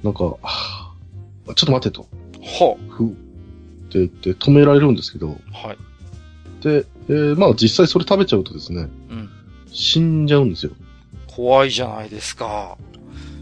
[0.04, 2.08] なんか、はあちょっと待てと、
[2.42, 3.14] はふうっ
[3.90, 6.64] て言って止められるんですけど、はい。
[6.64, 9.30] で、えー、まあ実際それ食べちゃうとですね、うん。
[9.68, 10.72] 死んじゃうんですよ。
[11.28, 12.78] 怖いじゃないですか。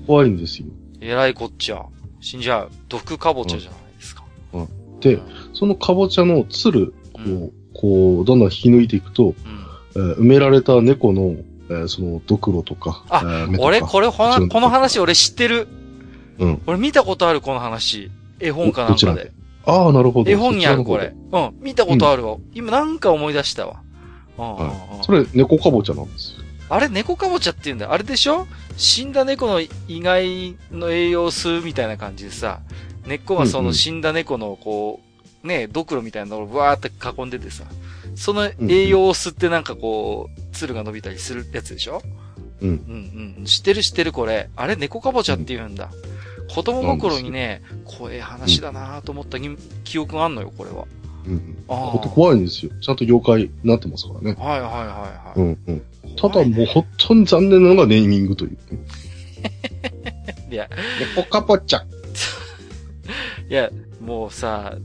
[0.07, 0.67] 怖いんですよ。
[1.01, 1.85] えらいこっちゃ。
[2.21, 2.71] 死んじゃう。
[2.89, 4.23] 毒かぼちゃじゃないですか。
[4.99, 5.19] で、
[5.53, 6.93] そのかぼちゃのつる
[7.25, 7.43] うん。
[7.43, 9.33] を、こう、どんどん引き抜いていくと、うん。
[9.95, 11.35] えー埋められた猫の、
[11.69, 15.67] えーその、ドクロとか、あえー俺、これ、ほな、この話俺知ってる。
[16.37, 16.61] うん。
[16.67, 18.11] 俺見たことある、この話。
[18.39, 19.31] 絵本かなんかで。
[19.65, 20.31] ああ、なるほど。
[20.31, 21.13] 絵本にある、これ。
[21.31, 21.51] うん。
[21.61, 22.37] 見たことあるわ。
[22.53, 23.81] 今なんか思い出したわ。
[24.37, 25.03] うんはい。
[25.05, 26.38] それ、猫かぼちゃなんですよ。
[26.69, 27.93] あれ、猫かぼちゃって言うんだよ。
[27.93, 28.47] あれでしょ？
[28.77, 32.59] 死んだ猫の意外の栄養を吸うみたいな感じでさ、
[33.05, 35.01] 根っこがその死んだ猫のこ
[35.43, 36.91] う、ね、ドクロみたいなのをブワーって
[37.21, 37.63] 囲んでてさ、
[38.15, 42.01] その栄養を吸ってなんかこう、鶴が伸びたりするやつでしょ？
[42.61, 42.69] うん。
[42.69, 43.45] うんうん。
[43.45, 43.81] 知ってる？
[43.81, 44.49] 知ってるこれ。
[44.55, 45.89] あれ、猫かぼちゃって言うんだ。
[46.53, 50.85] 子供心にね、怖い話だなと思ったぎ記憶があんのよ、これは。
[51.27, 51.63] うん。
[51.67, 52.71] あーこと怖いんですよ。
[52.81, 54.35] ちゃんと妖怪になってますからね。
[54.39, 55.39] はいはいはいはい。
[55.39, 55.83] うんうん。
[56.19, 58.57] ただもう本当に残念なのがネーミングという。
[60.51, 60.69] いや、
[61.15, 61.85] 猫かぼちゃ。
[63.49, 63.69] いや、
[64.01, 64.75] もうさ、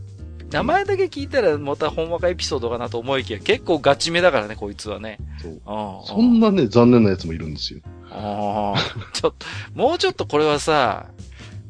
[0.52, 5.18] 名前だけ聞いたらまたほんわかエピソードかなと思いきや、結構ガチめだからね、こいつはね。
[5.64, 7.80] そそんなね、残念なやつもいるんですよ。
[8.10, 8.78] ああ、
[9.12, 11.08] ちょっと、もうちょっとこれはさ、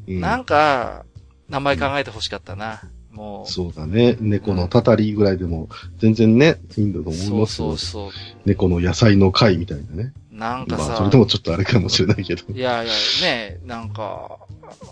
[0.07, 1.07] うん、なんか、
[1.49, 2.82] 名前考えて欲しかったな。
[3.15, 3.51] もう。
[3.51, 4.16] そうだね。
[4.20, 5.69] 猫のたたりぐらいでも、
[5.99, 8.11] 全然ね、いいんだと思いそうますよそうそう。
[8.45, 10.12] 猫の野菜の会みたいなね。
[10.31, 12.43] なんかさ、まあ、それでもちょっとあれかもしれないけど。
[12.53, 12.93] いやいや、
[13.23, 14.39] ね、なんか、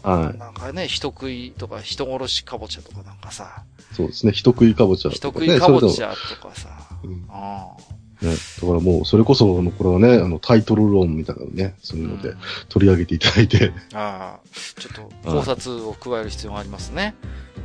[0.03, 4.33] はいなんかね、人食いとか人殺しかぼちゃとかなんかさ、そうですね。
[4.33, 6.13] 人食いかぼちゃ、人食いかぼちゃ。
[6.13, 6.69] ゃとかさ、
[7.03, 7.75] うんあ
[8.23, 8.31] ね、
[8.61, 12.35] だからもう、それこそ、これはね、あの、タイトル論みたいなのね、そういうので
[12.69, 17.17] 取り上げていただいて、ああ、ちょっと考察を加える必要がありますね。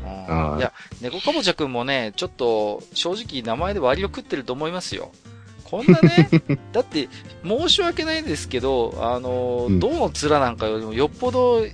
[0.06, 5.12] うんいや、猫かぼちゃくんもね、ちょっと正直名前で割を食ってると思いますよ。
[5.64, 6.30] こんなね、
[6.72, 7.10] だって
[7.46, 11.66] 申し訳ないですけど、あの、うん銅の面なんかよりもよっぽど、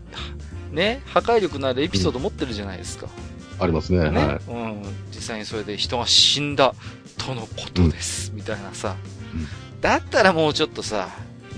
[0.71, 3.07] ね、破壊力のあるエピソード持ってるじゃないですか。
[3.59, 4.09] ありますね。
[4.09, 4.81] ね、はうん。
[5.13, 6.73] 実際にそれで人が死んだ
[7.17, 8.95] とのことです、みたいなさ。
[9.35, 9.47] うん
[9.83, 11.09] だったらもうちょっとさ、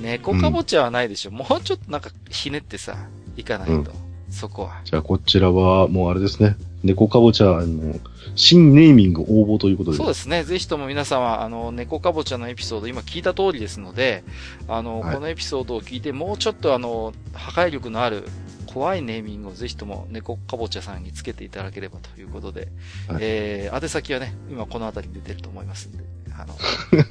[0.01, 1.31] 猫かぼちゃはないでしょ。
[1.31, 2.97] もうちょっとなんかひねってさ、
[3.37, 3.91] いかないと。
[4.35, 4.81] うんそこは。
[4.83, 4.89] い。
[4.89, 6.57] じゃあ、こちらは、もうあれですね。
[6.83, 7.99] 猫かぼちゃの、
[8.35, 9.97] 新ネーミング応募ということで。
[9.97, 10.43] そうですね。
[10.43, 14.23] ぜひとも皆様、あの、猫かぼちゃのエピソード、今聞いた通りですので、
[14.67, 18.25] あの、はいこのエピソードを聞いて、もうちょっとあの、破壊力のある、
[18.67, 22.67] 怖いネーミングをぜひとも猫かぼちゃさんにつけていただければということで、
[23.07, 26.03] はいえー、宛先はね、今この辺りに出てると思いますんで、
[26.37, 26.55] あの、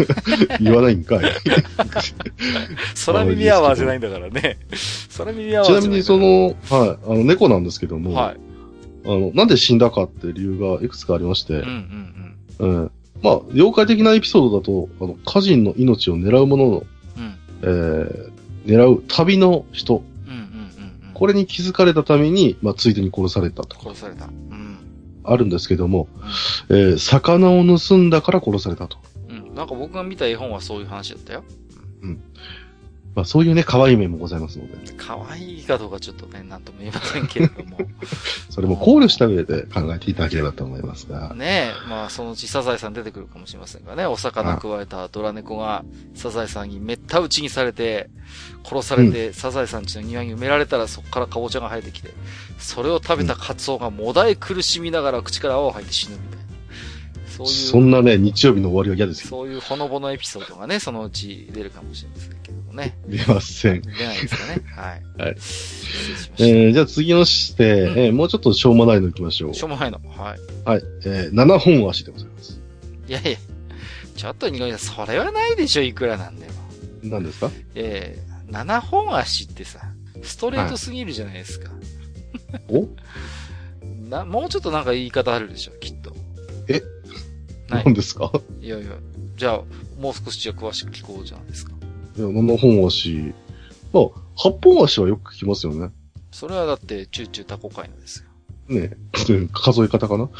[0.60, 1.20] 言わないんかい。
[3.06, 4.58] 空耳アワーじゃないんだからね。
[5.16, 8.36] 空耳アワーじゃないちなみにその、はい、あの、猫なんですけども、はい。
[9.06, 12.82] あの、なんで死んだかって理由がいくつかありまして、うんうんうん。
[12.82, 12.90] うん。
[13.22, 16.86] まあ、妖怪的なエピソードだと、あの、家人の命を狙うものの、
[17.16, 17.34] うん。
[17.62, 18.30] えー、
[18.66, 21.12] 狙う旅の人、うんうんうんうん。
[21.14, 23.78] これに気づかれたために、まあ、ついでに殺されたと。
[23.80, 24.26] 殺された。
[24.26, 24.78] うん。
[25.24, 26.08] あるんですけども、
[26.68, 28.98] えー、魚を盗んだから殺されたと。
[29.54, 29.56] うん。
[29.56, 31.44] なんか僕が見た絵本はそういう話だったよ。
[33.14, 37.78] まあ、そういうね、可愛い面もございますので、可愛いかどうかちょっとね、なんとも言えませんけれども。
[38.50, 48.10] それも考慮した上で考えていただければと思いますが、ねえ、まあそのうちサザエさん出てくるかもしれませんがね、お魚加えたドラ猫がサザエさんにめった打ちにされて、
[48.64, 52.12] 殺されて、サザエさん家の庭に埋められたらそこからカボチャが生えてきて、
[52.58, 56.43] それを食べたカツオがもだえ苦しみながら口から泡を吐いて死ぬみたいな。
[57.36, 59.28] そういう、そんなね、日曜日の終わりは嫌ですよ。
[59.28, 62.96] そういうほのぼのエピソードがね、そのうち出るかもしれませんけどもね。
[63.06, 63.82] 見ません。
[63.82, 64.62] 出ないですかね。
[64.76, 65.22] はい。
[65.22, 65.36] はい。
[66.38, 69.54] えー、じゃあ次のして、うんえーもうちょっとしょうもないの行きましょう。
[69.54, 70.00] しょうもないの。
[70.16, 70.38] はい。
[70.68, 70.82] はい。
[71.04, 72.60] えー、7本足でございます。
[73.08, 73.38] いやいや、
[74.16, 76.52] ちょっと苦いそれはないでしょ、いくらなんでも。
[77.02, 77.50] 何ですか？
[77.74, 79.80] ええ7本足ってさ、
[80.22, 81.70] ストレートすぎるじゃないですか。
[82.68, 82.86] お？
[84.08, 86.14] な、もうちょっとなんか言い方あるでしょ、きっと。
[86.68, 86.82] え？
[87.84, 88.30] 何ですか？
[88.60, 88.92] いやいや、
[89.36, 89.62] じゃあ、
[90.00, 91.72] もう少しじゃあ詳しく聞こうじゃないですか。
[92.16, 93.34] いや、7本足。
[93.92, 94.04] まあ、
[94.38, 95.90] 8本足はよく聞きますよね。
[96.32, 98.24] それはだって、チューチュータコ会のですよ。
[98.66, 98.92] ね
[99.52, 100.30] 数え方かな、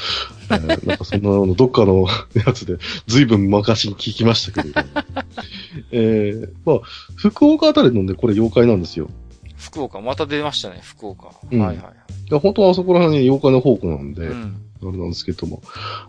[0.50, 4.88] えーなんかそんなの、どっかのやつで、ずいぶん昔に聞きましたけれども。
[5.92, 6.80] えー、まあ、
[7.16, 9.08] 福岡あたりのね、これ妖怪なんですよ。
[9.56, 11.32] 福岡、また出ましたね、福岡。
[11.50, 11.94] うんはいはいはい。
[12.30, 14.56] いや、本当はあそこら辺に妖怪の宝庫なんで、うん。
[14.88, 15.62] あれなんですけども。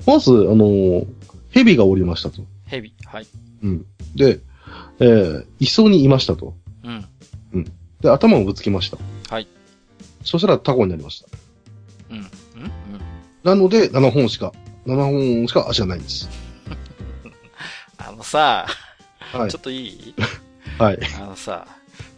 [0.05, 1.07] まず、あのー
[1.51, 2.41] 蛇がおりましたと。
[2.65, 2.93] ヘビ。
[3.05, 3.27] はい。
[3.63, 3.85] うん。
[4.13, 4.41] で、
[4.99, 6.53] えー、磯にいましたと。
[6.83, 7.05] うん。
[8.01, 8.97] で、頭をぶつけました。
[9.33, 9.47] はい。
[10.25, 11.27] そしたらタコになりました。
[12.09, 12.17] うん。
[12.17, 12.23] うん。
[12.23, 12.31] うん。
[13.43, 14.51] なので、7本しか、
[14.85, 16.27] 7本しか足がないんです。
[17.97, 18.67] あのさ、
[19.31, 19.59] はいちょ。
[19.59, 20.13] っといい？
[20.77, 20.99] はい。
[21.21, 21.65] あのさ、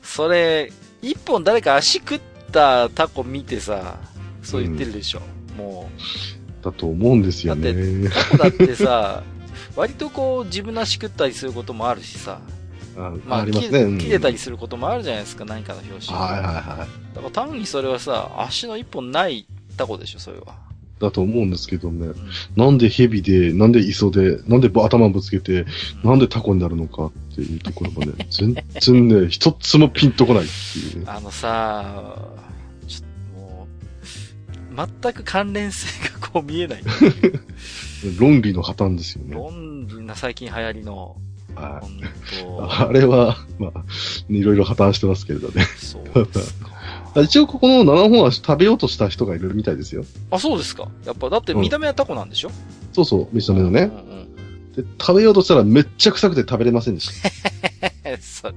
[0.02, 0.72] それ、
[1.04, 2.22] 一本誰か足食っ
[2.52, 4.00] たタコ見てさ、
[4.42, 5.22] そう言ってるでしょ。
[5.56, 5.90] も
[6.68, 7.70] だと思うんですよね。
[7.70, 9.24] う、タコだってさ、
[9.76, 12.42] 割とこう自分の足食ったりすることもあるしさ、
[12.98, 13.82] あまあ、ありますね。
[13.84, 16.20] うん切れたりすることもあるじゃないですか、何かの表紙。
[16.20, 16.56] はいはいはい。
[17.16, 19.46] だから単にそれはさ、足の一本ない
[19.78, 20.56] タコでしょ、それは。
[21.00, 22.08] だと思うんですけどね。
[22.08, 22.16] うん
[22.56, 25.66] なんで蛇で、なんで磯で、なんで頭ぶつけて、
[26.04, 31.06] なんでタコになるのかっていうところがね、 全然ね、一つもピンとこないっていうね。
[31.08, 32.04] あのさ、
[34.78, 36.84] 全く関連性がこう見えない。
[38.20, 39.36] 論理の破綻ですよね。
[39.36, 41.16] 論理な最近流行りの、
[41.56, 42.02] は本い。
[42.46, 43.84] 当あれは、まあ、
[44.30, 45.66] いろいろ破綻してますけれどね。
[45.78, 46.70] そうですか。
[47.22, 50.06] 一応ここの7本足食べようとした人がいるみたいですよ。
[50.30, 50.88] あ、そうですか。
[51.06, 52.52] やっぱ、だって見た目はタコなんでしょ、
[52.94, 53.82] そうそう、見た目のね。
[53.82, 54.28] うんうん
[54.78, 57.92] で、食べようとしたらめっちゃ臭くて食べれませんでした。
[58.22, 58.56] そう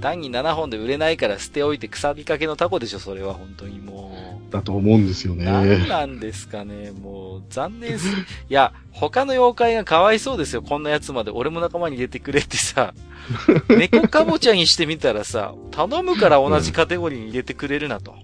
[0.00, 5.36] 単に7本で売れないから捨ておいて腐りかけのタコでしょ、それは本当にもだと思うんですよう。
[5.36, 5.88] 何ね。
[5.88, 8.22] なんですかね、もう、残念すぎ。
[8.22, 11.30] いや、他の妖怪がかわいそうですよ、こんなやつまで。
[11.30, 12.94] 俺も仲間に入れてくれってさ。
[13.68, 18.14] 猫かぼちゃにしてみたらさ、頼むから同じカテゴリーに入れてくれるなと。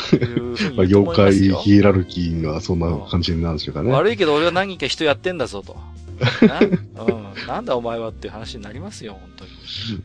[0.76, 3.92] まあ、妖怪ヒエラルキーがそんな感じなんでしょうかね。
[3.92, 5.76] 悪いけど俺は何人か人やってんだぞと。
[6.46, 7.10] なう
[7.44, 9.30] ん、なんだお前はっていう話になりますよ、本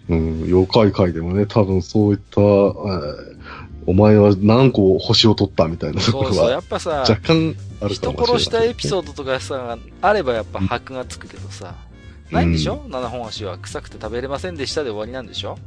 [0.07, 0.19] 当に。
[0.21, 3.35] うん、妖怪界でもね、多分そういった、えー
[3.87, 8.27] お前は何個星を取ったみたいなところそうそう、やはっぱさ、若干あるか人もしれない。
[8.27, 11.75] 殺したエピソードとかさ、あればやっぱ箔がつくけどさ、
[12.31, 15.59] ないんでしょ、七本足は臭くて食べれませんでしたで終わりなんでしょ？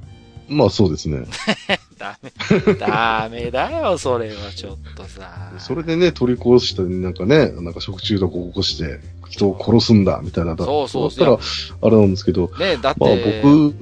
[0.49, 1.27] まあそうですね。
[1.97, 2.33] ダメ、
[2.75, 5.53] ダメだよ、それはちょっとさ。
[5.59, 8.99] それでね、取り殺して、なんかね、なんか食中毒を起こして、
[9.39, 10.55] 人を殺すんだ、みたいな。
[10.55, 11.39] だそうそうだったら、
[11.83, 13.11] あれなんですけど、ねだって、まあ
[13.43, 13.75] 僕、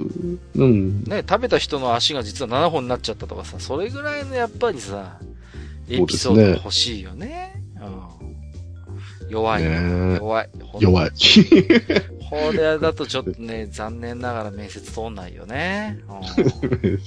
[0.56, 5.18] うん、ね、食べた人の足が実は7本になっちゃったとかさ、それぐらいのやっぱりさ、
[5.88, 7.62] エピソードが欲しいよね。
[7.76, 9.28] うん。
[9.28, 10.50] 弱いよ、ね弱い。
[10.80, 11.10] 弱い。
[12.28, 16.00] これだとちょっとね、残念ながら面接通んないよね。
[16.08, 16.98] うん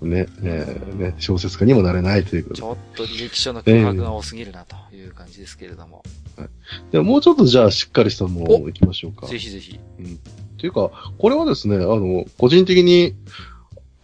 [0.00, 0.64] ね、ね、
[0.94, 6.02] ね、小説家にもなれないということちょっと履歴書の空白が多すぎるなという感じですけれども。
[6.40, 6.48] で。
[6.92, 9.26] でもうちょっとじゃあしっかりしたものを行きましょうか。
[9.26, 9.78] ぜひぜひ。
[9.78, 13.14] っていうか、これはですね、あの、個人的に、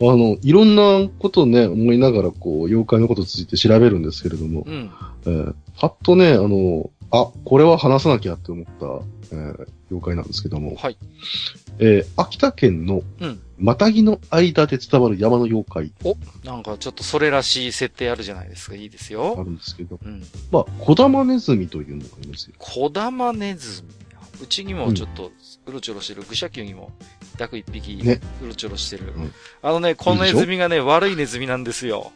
[0.00, 4.90] あの、いろんなことをね、思いながら、こう、妖怪のことについて調べるんですけれども、うん。
[5.24, 8.86] えー、パッとね、あの、あ、これは話さなきゃって思った、
[9.32, 10.98] えー、妖怪なんですけども、はい。
[11.78, 13.40] えー、秋田県の、うん。
[13.58, 15.92] またぎの間で伝わる山の妖怪
[16.44, 18.76] なんかちょっとそれらしい設定あるじゃないですか。
[18.76, 19.34] いいですあよ。
[19.36, 20.22] るんですけど、うん。
[20.50, 22.54] まあ、小玉ネズミというのがいますよ。
[22.58, 23.88] 小玉ネズミ。
[24.42, 25.32] うちにもちょっと
[25.66, 26.92] うろちょろしてる、愚者級にも、
[27.38, 29.12] 約一匹、ねうろちょろしてる。
[29.16, 32.12] うんあのね、このネズミがね、悪いネズミなんですよ。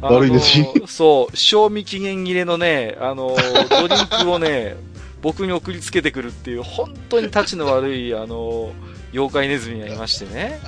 [0.00, 3.34] 悪いネズミそう、賞味期限切れのね、あの、
[3.70, 4.76] ドリンクをね、
[5.22, 8.72] 僕に送りつけてくるっていう、本当に立ちの悪い、あの、
[9.14, 10.58] 妖怪ネズミがいましてね。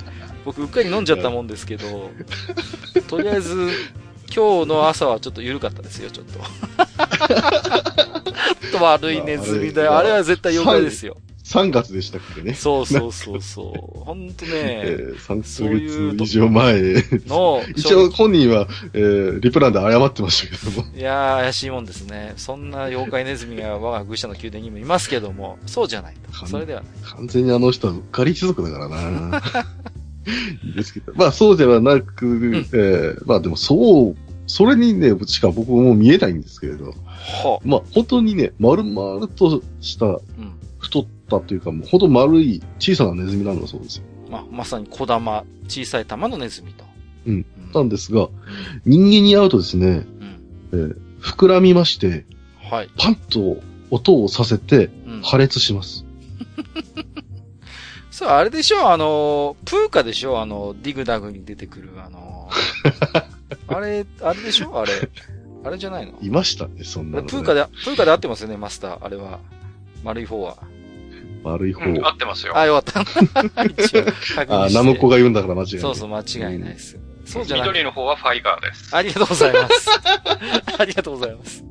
[0.45, 2.09] 僕、うっかり飲んじゃったもんですけど、
[3.09, 3.69] とりあえず、
[4.33, 6.39] 今日の朝はちょっと緩かったですよ、ちょっと。
[8.77, 9.97] と悪いネズミだよ。
[9.97, 11.17] あれは絶対妖怪ですよ。
[11.47, 12.53] 3月でしたっけね。
[12.53, 13.99] そうそうそうそう。
[14.03, 16.81] ほんとえね、ー、3そういうヶ月以上前。
[17.25, 20.87] の、 一応本人は、えー、リプランで謝ってましたけども。
[20.93, 22.33] いやー、怪しいもんですね。
[22.35, 26.45] そんな妖怪ネズミが我が愚者の宮殿にもいますけども、そうじゃないと。
[26.47, 26.89] それではない。
[27.15, 29.41] 完全にあの人はうっかり一族だからな。
[30.75, 31.13] ですけど。
[31.15, 34.15] まあそうではなく、んえーまあでもそう、
[34.47, 40.21] それにね、しか僕も見えないんですけれど、はまあ本当にね、丸々とした、うん。
[40.79, 44.03] 太ったというか、もうほんと丸い小さなネズミなんだそうですよ。
[44.29, 46.83] まあ、まさに小玉、小さい玉のネズミと。
[47.25, 47.73] うんう。
[47.73, 48.29] なんんですが、
[48.85, 50.69] 人間に会うとですね、うん。
[50.71, 52.25] えー膨らみまして、
[52.69, 52.89] はい。
[52.97, 53.57] パンと
[53.89, 55.21] 音をさせてうん。
[55.23, 56.05] 破裂します。
[58.11, 62.49] そう、あれでしょあの、プーカでしょあの、ディグダグに出てくる、あの、
[63.67, 64.91] あれ、あれでしょあれ。
[65.63, 66.13] あれじゃないの？
[66.21, 67.21] いましたね、そんあなの、ね。
[67.23, 69.03] れプーカで、プーカで合ってますよね、マスター。
[69.05, 69.39] あれは。
[70.03, 70.57] 丸い方は。
[71.43, 71.85] 悪い方。
[71.85, 72.57] うん、合ってますよ。
[72.57, 73.05] あ、よかっ
[74.45, 74.45] た。
[74.65, 75.81] あ、ナムコが言うんだから間違いない。
[75.81, 76.97] そうそう、間違いないです。
[77.25, 77.69] そうじゃなくて。
[77.69, 78.95] 緑の方はファイガーです。
[78.95, 79.89] ありがとうございます。
[80.79, 81.63] ありがとうございます。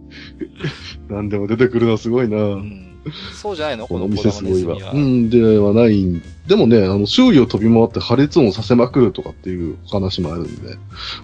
[1.08, 2.98] 何でも出てくるのはすごいな、うん。
[3.40, 3.86] そうじゃないの？
[3.86, 4.92] この店すごいわ。
[4.92, 6.22] うん、ではないん。
[6.46, 10.76] でもね、あの、周囲を飛び回って破裂音をさせまくるとかっていう話もあるんで、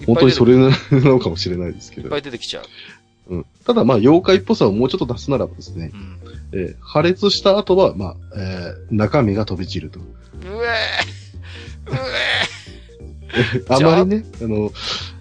[0.07, 0.53] 本当にそれ。
[0.53, 2.19] れなのかもしれないですけどいっぱ。
[2.19, 2.65] い出てきちゃう。
[3.29, 6.19] うん、ただまあ、妖怪っぽさをもうちょっと出すならばですねう、ん。
[6.53, 10.01] えー破裂した後は、まあ、えー中身が飛び散ると。
[10.01, 10.05] う
[10.45, 14.71] えーうあまりね、あの、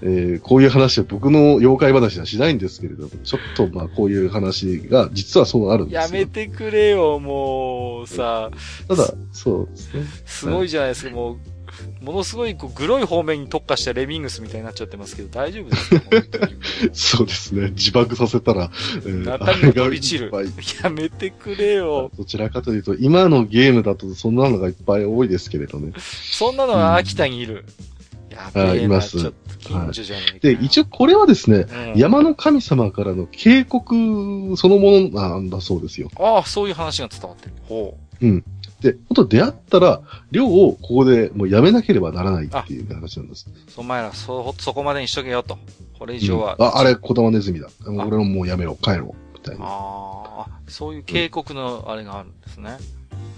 [0.02, 6.20] えーこういう話は僕の妖怪話はしないんですけれども、ちょっとまあ、こういう話が実はそうあるんえですよ。
[6.20, 8.52] やめてくれよ、もう、さ、
[8.88, 10.04] ただ、そうですね。
[10.26, 11.38] すごいじゃないですか、もう、
[12.02, 16.50] ものすごい、こう、グロい方面に特化したレミングスみたいになっちゃってますけど、大丈夫ですか？
[16.94, 17.70] そうですね。
[17.72, 18.72] 自爆させたら、
[19.06, 20.32] えー中身が飛び散る
[20.84, 22.12] やめてくれよ。
[22.18, 25.94] どちらかというと、今のゲームだとそんなのがいっぱい多いですけれどね。
[26.00, 27.66] そんなのは秋田にいる。
[28.32, 30.38] やべえいますちょっと近所じゃねえか。
[30.60, 33.94] で、一応これはですね、うん山の神様からの警告
[34.58, 36.10] そのものなんだそうですよ。
[36.18, 37.52] ああ、そういう話が伝わってる。
[37.68, 37.98] ほ
[38.82, 40.02] で、本当出会ったら、
[40.32, 43.48] 寮をここでもうやめなければならないっていう話なんです。
[43.78, 45.58] お前ら、そ、そこまでにしとけよと。
[45.98, 46.56] これ以上は。
[46.60, 47.70] うんあ、あれ、小玉ネズミだ。
[47.86, 49.34] 俺ももうやめろ、帰ろう。
[49.36, 49.66] みたいな。
[49.66, 52.78] ああ、そういう警告のあれがあるんですね。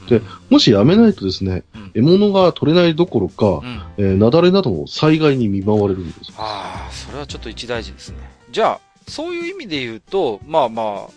[0.09, 3.81] でもしやめないとですね、うん獲物が取れないどころか、うん。
[3.97, 6.33] えー、雪崩などの災害に見舞われるんです。
[6.37, 8.17] ああ、それはちょっと一大事ですね。
[8.51, 11.09] じゃあ、そういう意味で言うと、まあまあ、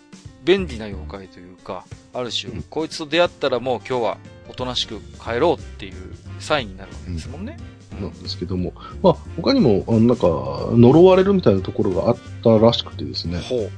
[0.43, 1.85] 便利な妖怪というか、
[2.17, 4.17] ある種、うんこいつと出会ったらもう今日は
[4.49, 5.93] おとなしく帰ろうっていう
[6.39, 7.57] サインになるわけですもんね。
[8.01, 10.27] なんですけども、まあ、他にも、あのなんか、
[10.71, 13.39] 呪われるみたいなところがあったらしくてですね。
[13.39, 13.69] ほう。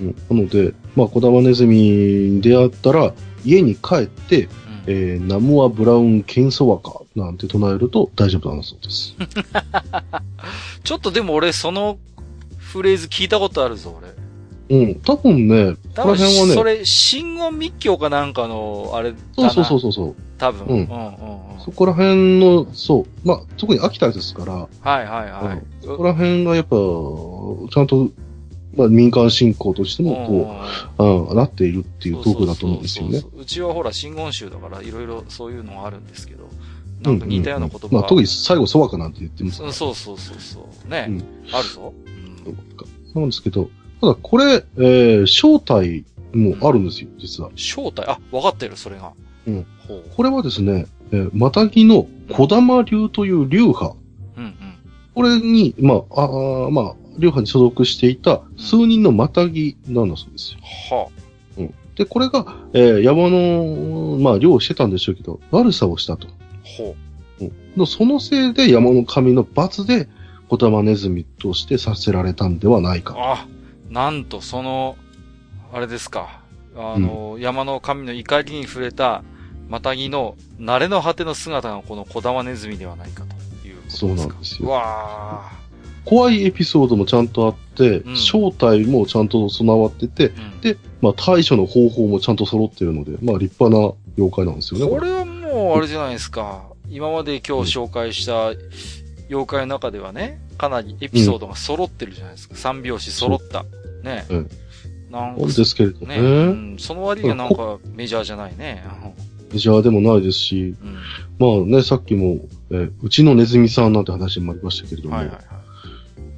[0.00, 4.50] うん、なので、まあ、小玉ネズミに出会ったら、家に帰って、うん
[4.88, 9.14] えー、ナムア・ブラウン・ケンソワカなんて唱えると大丈夫なんだそうです。
[10.84, 11.98] ちょっとでも俺その
[12.58, 14.15] フレーズ聞いたことあるぞ、俺。
[14.68, 19.14] うん、多分ね、こ多分、こら辺はね、それ、真言密教かなんかの、あれ。
[19.36, 20.14] そうそうそうそうそう。
[20.38, 20.66] 多分。
[20.66, 21.06] ううんん、うん、
[21.54, 21.60] うん。
[21.64, 24.66] そこら辺の、そう、まあ、特に秋田ですから、は
[25.02, 25.62] いはいはい。
[25.84, 28.10] そこら辺がやっぱ、ちゃんと、
[28.76, 33.20] まあ、民間信仰としても、こう、うん、なっているっていうトークだと思うんですよねそう。
[33.22, 36.48] そうそううちはほら、真言宗だから、いろいろそういうのがあるんですけど、
[37.02, 39.72] なんか似たような言葉が、まあ、特に最後、ソワカなんて言ってますから。
[39.72, 40.90] そうそうそうそう。
[40.90, 41.94] ね、うんあるぞ。
[42.06, 42.16] うん
[43.16, 43.70] そうなんですけど、
[44.06, 47.50] ただこれ、えー、正体もあるんですよ、実は。
[47.56, 49.12] 正体、あ、分かってる、それが。
[49.48, 49.66] うん。
[49.88, 50.04] ほう。
[50.14, 53.96] これはですね、えー、マタギの小玉流という流派。
[54.36, 54.54] うんうん。
[55.12, 60.60] これに、まあ、あーまあ、流派に所属していた数人のマタギなんだそうですよ。
[60.96, 61.08] は
[61.96, 66.28] で、これが、えー山の、まあ、漁をしてたんでしょうけど、悪さをしたと。
[66.28, 66.30] あ、
[66.62, 66.94] ほ
[67.40, 67.50] う。
[67.76, 70.08] のそのせいで山の神の罰で、
[70.48, 73.14] 小玉ネズミとしてさせられたんではないか。
[73.18, 73.46] あ、
[73.90, 74.96] なんと、その、
[75.72, 76.40] あれですか。
[76.76, 79.22] あの、山の神の怒りに触れた、
[79.68, 83.98] マタギの、慣れの果ての姿がこの小玉ネズミではないかということですか。
[83.98, 85.50] そうなんですようわ
[86.04, 94.88] 怖いエピソードもちゃんとあって、うん正体もちゃんと備わってて、ーうんで、まあ対処の方法もちゃんと揃ってるので、まあ立派な妖怪なんですよね。
[94.88, 96.62] これはもう、あれじゃないですか。
[96.88, 98.52] 今まで今日紹介した
[99.28, 102.54] 妖怪の中ではね、かなりエピソードが揃ってるじゃないですか。
[102.56, 103.64] 三拍子揃った。
[104.02, 104.26] ね。
[104.30, 104.50] うん
[105.10, 106.20] なんかですけれどね。
[106.20, 106.76] ね、うん。
[106.78, 108.84] その割にはなんかメジャーじゃないね。
[109.52, 110.96] メジャーでもないですし、うん。
[111.38, 112.40] まあね、さっきも、
[112.70, 115.44] えーうちのネズミさんなんて話もありましたけれども、はいはいはい。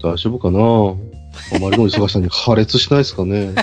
[0.03, 0.59] 大丈夫かな？
[0.61, 3.55] あまりの忙しさに破裂しないですかね。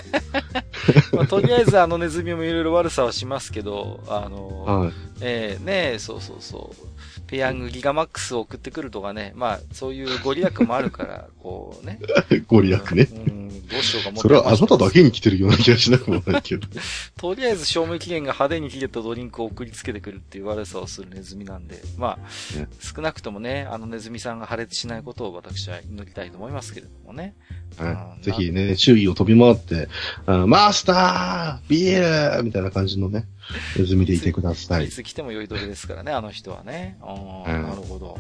[1.13, 4.91] まあ、とりあえずあのネズミもいろいろ悪さはしますけど、あの、はい。
[5.21, 6.94] ええねえ、そうそうそう。
[7.35, 11.99] ペヤングギガマックスを送ってくるとかね、まあ、そういうご利益もあるから、 こうね。
[12.47, 13.09] ご利益ね。
[13.11, 16.65] うん、どうしようか思ってそれはあなただけに来てるような気がしなくもないけど。
[17.19, 22.17] とりあえず賞味期限が派手に切れたドリンクを送りつけてくるっていう悪さをするネズミなんで、ま
[22.55, 27.35] あ、ね少なくともね、あのネズミさんが破裂しないことを私は祈りたいと思いますけれどもね。
[27.75, 29.89] はい、うんぜひね、周囲を飛び回って、
[30.25, 33.25] あマスタービールみたいな感じのね、
[33.77, 34.89] ネズミでいてくださいい。
[34.89, 36.97] つ来ても酔いどれですからね、あの人はね。
[37.01, 38.17] うんなるほど。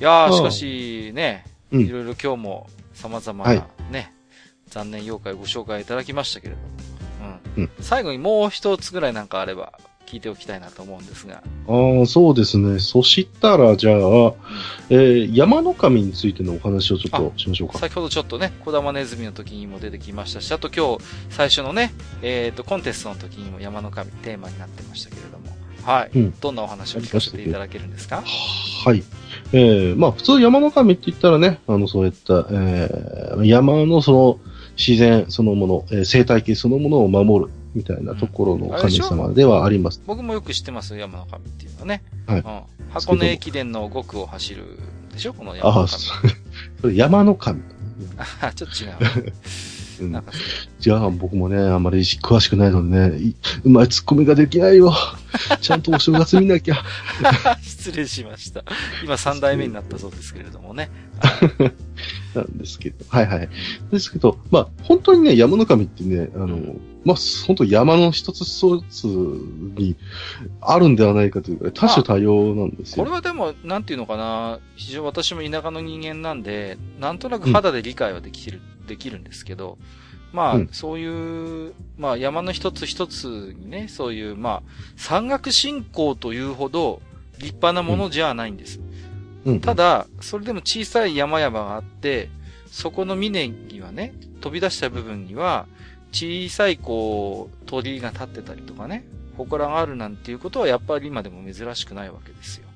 [0.00, 4.12] いやー、しかしね、うんいろいろ今日も様々はいなね、
[4.68, 6.66] 残念妖怪をご紹介いただきましたけれども。
[7.56, 7.62] うん。
[7.62, 9.78] うん最後にもう一つぐらいなんかあれば
[10.14, 11.42] 聞いておきたいなと思うんですが。
[11.66, 12.78] ああ、そうですね。
[12.78, 13.96] そしたら、じゃあ、
[14.90, 17.78] えー山の神についてのお話をちょっとしましょうか。
[17.78, 21.92] 先ほどちょっとね、小玉ネズミの時にも出てきましたし、あと今日最初のね、
[22.22, 25.44] えっ、と、コンテストの時にも山の神テーマになってましたけれども。
[25.82, 26.10] はい。
[26.14, 28.22] うんどんなお話を聞かせていただけるんですか？
[28.84, 29.02] はい。
[29.52, 34.38] えー、まあ、普通山の神って言ったらね、あの、そういった、えー、山のその、
[34.76, 40.00] 自然そのもの、えー生態系そのものを守る、みたいなところの神様ではあります。
[40.06, 42.02] 僕もよく知ってますよ、山の神っていうのはね。
[42.26, 42.90] はいうん。
[42.90, 44.64] 箱根駅伝の5区を走る
[45.12, 45.34] でしょ？
[45.34, 45.88] この山ああ、の神。
[45.88, 46.08] そ
[46.82, 47.62] それ山の神。
[48.40, 49.32] あちょっと違う。
[50.80, 53.34] じゃあ僕もね、あんまり詳しくないのでね、い
[53.64, 54.92] うまいツッコミができないよ。
[55.60, 56.76] ちゃんとお正月見なきゃ。
[57.62, 58.64] 失礼しました。
[59.02, 60.90] 今3代目になったそうですけれどもね。
[62.34, 63.04] なんですけど。
[63.08, 63.48] はいはい。
[63.92, 67.16] ですけど、まあ、本当にね、山の神ってね、あの、まあ、
[67.46, 69.96] 本当山の一つ一つに
[70.60, 73.04] あるんではないかというか、多種多様なんですよ。
[73.04, 79.78] これはでも、なんていうのかな、非常私も田舎の人間なんで、なんとなく肌で理解はできる、できるんですけど、
[80.32, 87.00] まあ、うんそういう、まあ山の一つ一つにね、そういう、まあ、山岳信仰というほど
[87.38, 88.80] 立派なものじゃないんです。
[89.44, 92.30] うん、ただ、それでも小さい山々があって、
[92.66, 95.66] そこの峰にはね、飛び出した部分には、
[96.10, 99.04] 小さいこう、鳥居が立ってたりとかね、
[99.36, 102.66] 祠があるなんていうことはやっぱり今でも珍しくないわけですよ。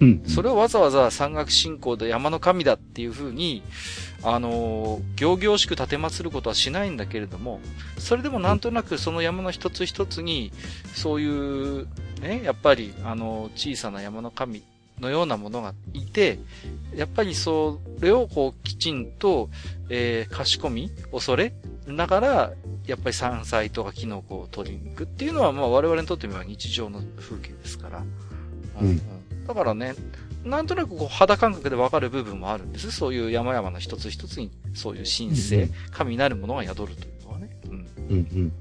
[0.00, 0.22] うん。
[0.26, 3.62] それをわざわざ山岳信仰で山の神だっていうふうに、
[4.22, 7.60] あのー、行々しく立て祀ることはしないんだけれども、
[7.98, 10.52] それでもなんとなくその山の一つ一つに、
[10.94, 11.86] そういう、
[12.20, 14.62] ね、やっぱり、あのー、小さな山の神
[15.00, 16.38] のようなものがいて、
[16.94, 19.48] やっぱりそれをこう、きちんと、
[19.88, 21.54] えー、かしこみ、恐れ
[21.86, 22.52] ながら、
[22.86, 28.04] やっぱり山菜とかキノコを取りに行くっていうのは、まあ我々にとってみれば日常の風景ですから。
[28.80, 29.15] うん
[29.46, 29.94] だからね、
[30.44, 32.90] なんとなくこう肌感覚でわかる部分もあるんです。
[32.90, 37.50] そういう山々の一つ一つに、そういう神聖、うん神なるものが宿るというのはね。
[37.66, 37.72] うん。
[37.72, 38.52] うんうん。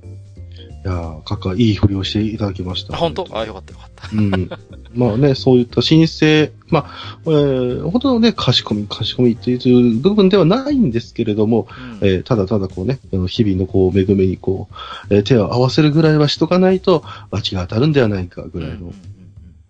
[0.85, 2.93] いやー、かか、いい振りをしていただきました。
[2.93, 3.27] あ、本当？
[3.31, 4.09] あ、よかったよかった。
[4.13, 4.49] うん。
[4.93, 11.67] まあね、そういった申請、まあ、えー、本当のね、貸し込み、貸し込みっていう部分ではないんですけれども、
[12.01, 14.69] うんえーただただこうね、あの日々のこう、恵みにこ
[15.09, 18.93] う、えー手を合わせるぐらいはしとかないと、罰が当たるんではないかぐらいの、うん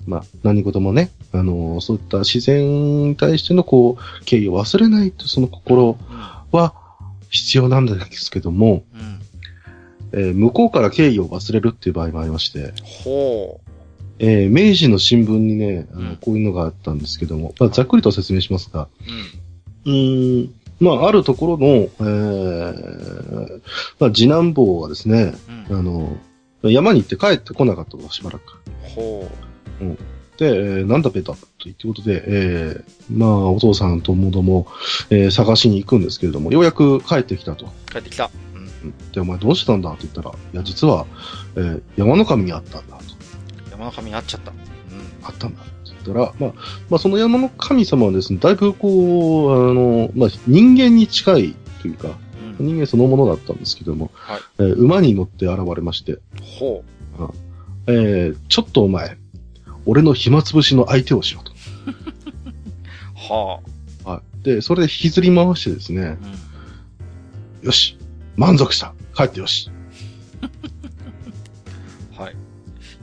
[0.06, 5.98] まあ、何事もね、あのーそういった自然に対してのこう、敬意を忘れないと、その心
[6.52, 6.74] は
[7.30, 9.02] 必要なんですけども、うん。
[9.02, 9.20] うん。
[10.14, 13.60] えー向こうから敬意を忘れるっていう場合もありまして、ほ
[14.20, 18.88] えー明治の新聞にね、あのうんこういうのがあったんですけども、まあ、ざっくりと説明しますが、
[19.86, 19.90] う。
[19.90, 19.94] うん。
[19.94, 23.62] うーん、まあ、あるところの、えー
[24.00, 25.34] まあ、次男坊がですね、
[25.70, 25.78] うん。
[25.80, 26.18] あの、
[26.64, 28.44] 山に行って帰ってこなかったと、しばらく。
[28.96, 29.30] ほ
[30.38, 34.68] で、えーなんだベタということで、えーまあ、お父さんともども、
[35.10, 37.66] えー探しに行くんですけれども、ようやく帰ってきたと。
[37.68, 37.70] う。
[37.92, 38.30] 帰ってきた。
[38.54, 38.62] うん。
[38.62, 41.06] うんで、お前どうしたんだって言ったら、いや、実は、
[41.56, 43.04] えー山の神にあったんだと。
[43.72, 44.52] 山の神に会っちゃった。
[44.52, 44.58] うん。
[45.24, 46.54] あったんだって言ったら、まあ、
[46.90, 52.10] まあ、その山の神様はですね、だいぶこう、あの、まあ、人間に近いというか、
[52.60, 52.66] うん。
[52.68, 56.84] 人間そのものだったんですけども、はいえー馬に乗って現れまして、ほ
[57.88, 59.18] えーちょっとお前、
[59.86, 61.52] 俺の暇つぶしの相手をしろと。
[61.52, 61.56] う。
[63.34, 63.60] は
[64.04, 64.44] はい。
[64.44, 66.06] で、それで引きずり回してですねあ。、
[67.62, 67.66] うん。
[67.66, 67.98] よし、
[68.36, 69.70] 満足した、帰ってよし。
[72.18, 72.36] はい。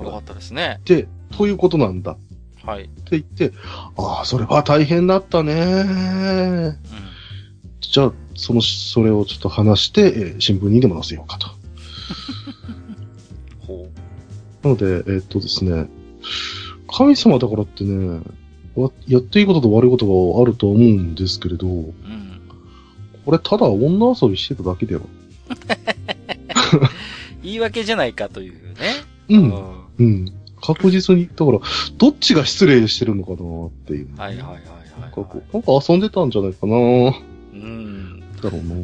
[0.03, 0.81] よかったですね。
[0.85, 2.17] で、ということなんだっ
[2.65, 2.85] はい。
[2.85, 3.53] て言って、
[3.97, 5.53] ああ、それは大変だったね。
[5.55, 6.79] うん。
[7.81, 11.49] じゃあ、その、それをちょっと話して、えー新聞にでも載せようかと。
[13.67, 13.89] ほ
[14.63, 15.89] なので、えーっとですね、
[16.93, 18.21] 神様だからってね、
[18.77, 21.71] わやっていいことと悪いことがあると思うんですけれど、う。
[21.71, 22.41] うん。
[23.25, 25.03] これただ女遊びしてただけだよ。
[27.43, 28.61] 言い訳じゃないかというね。
[29.29, 29.37] う。
[29.37, 29.65] うんん。
[29.99, 30.33] うん。
[30.61, 31.59] 確実に、だから、
[31.99, 34.09] どっちが失礼してるのかなっていう。
[34.17, 34.59] はいはいはいは
[34.99, 38.12] い、なんかこう、なんか遊んでたんじゃないかなうん。
[38.43, 38.75] だろうな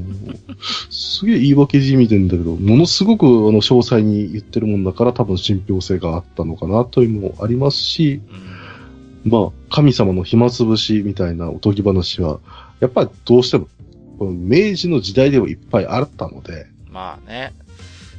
[0.91, 8.21] すげえ言い訳じみてんだけど、ものすごくあの詳細に言ってるもんだから多分信憑性があったのかなというのもありますし、
[9.25, 9.31] うん。
[9.31, 12.41] まあ、神様の暇つぶしみたいなおとぎ話は、
[12.81, 13.69] やっぱりどうしても、
[14.19, 17.53] この明治の時代でもいっぱいあったので、まあね。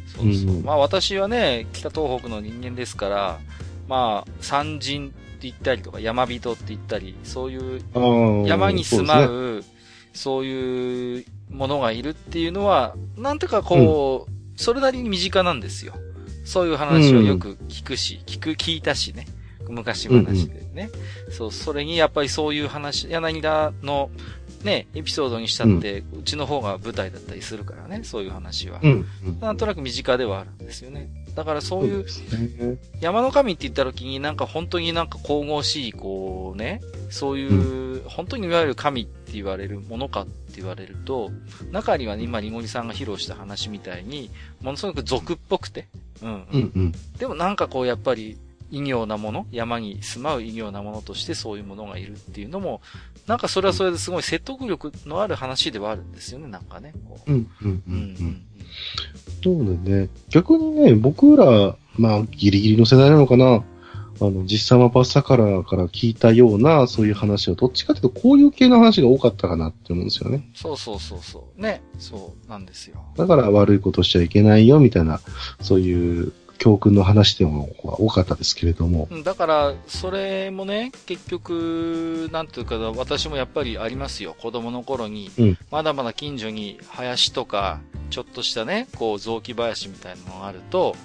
[0.08, 0.56] そうそう。
[0.56, 3.40] うんまあ私はね、北東北の人間ですから、
[3.88, 7.82] まあ、山人って言ったりとか、山人って言ったり、そういう
[8.46, 9.64] 山に住まうう、
[10.20, 15.94] そういうものがいるっていうのは、なんていうかこう、それなりに身近なんですよ。
[16.44, 19.28] そういう話はよく聞くし、聞く、聞いたしね。
[19.70, 20.90] 昔話でね。
[21.30, 24.10] そう、それにやっぱりそういう話、柳田の
[24.66, 28.80] ね、エピソードにしたって、うちの方が舞台だったりするからね、そういう話は。
[28.80, 28.84] ん。
[28.84, 28.92] うん。
[29.26, 31.10] うんなんとなく身近ではあるんですよね。
[31.36, 32.06] だからそういう。
[33.02, 41.32] 山の神って言った時になんか本当になんか神々しい、こうね、そういう、本当にいわゆる神って言われるものかって言われると、
[41.72, 44.30] 中にはね今、リモリさんが披露した話みたいに、
[44.62, 45.88] ものすごく俗っぽくて、
[46.22, 46.92] うん、うんうん。
[47.18, 48.38] でもなんかこうやっぱり、
[48.72, 52.82] 異形なもの、山に住まう異形なものとしてそういうものがいるっていうのも、
[53.28, 56.94] なんかそれはそれですごい説得力のある話ではあるんですよね、なんかね。
[57.08, 58.46] こううんうんうん。
[59.44, 60.10] そうだね。
[60.30, 63.64] 逆にね、僕ら、まあ、ギリギリの世代なのかな。
[64.22, 70.50] あの、実際はパスタからから聞いたような、そういう話は、どっちかというと、こういう系の話が多かったかなって思うんですよね。
[70.54, 71.62] そうそうそうそう。
[71.62, 71.82] ね。
[71.98, 73.02] そうなんですよ。
[73.16, 75.22] だから悪いことしちゃいけないよ、みたいな、
[75.62, 79.08] そういう教訓の話でも多かったですけれども。
[79.10, 84.36] うんだから、それもね、結局、なんていうか、私もやっぱりありますよ。
[84.40, 87.80] 子供の頃に、うんまだまだ近所に林とか、
[88.10, 90.96] ちょっとしたね、こう、雑木林みたいなのがあると、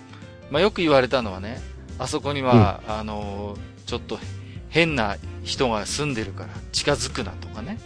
[0.50, 1.60] まあよく言われたのはね、
[1.98, 3.56] あそこには、あの、
[3.86, 4.18] ちょっと
[4.68, 7.78] 変な人が住んでるから近づくなとかね。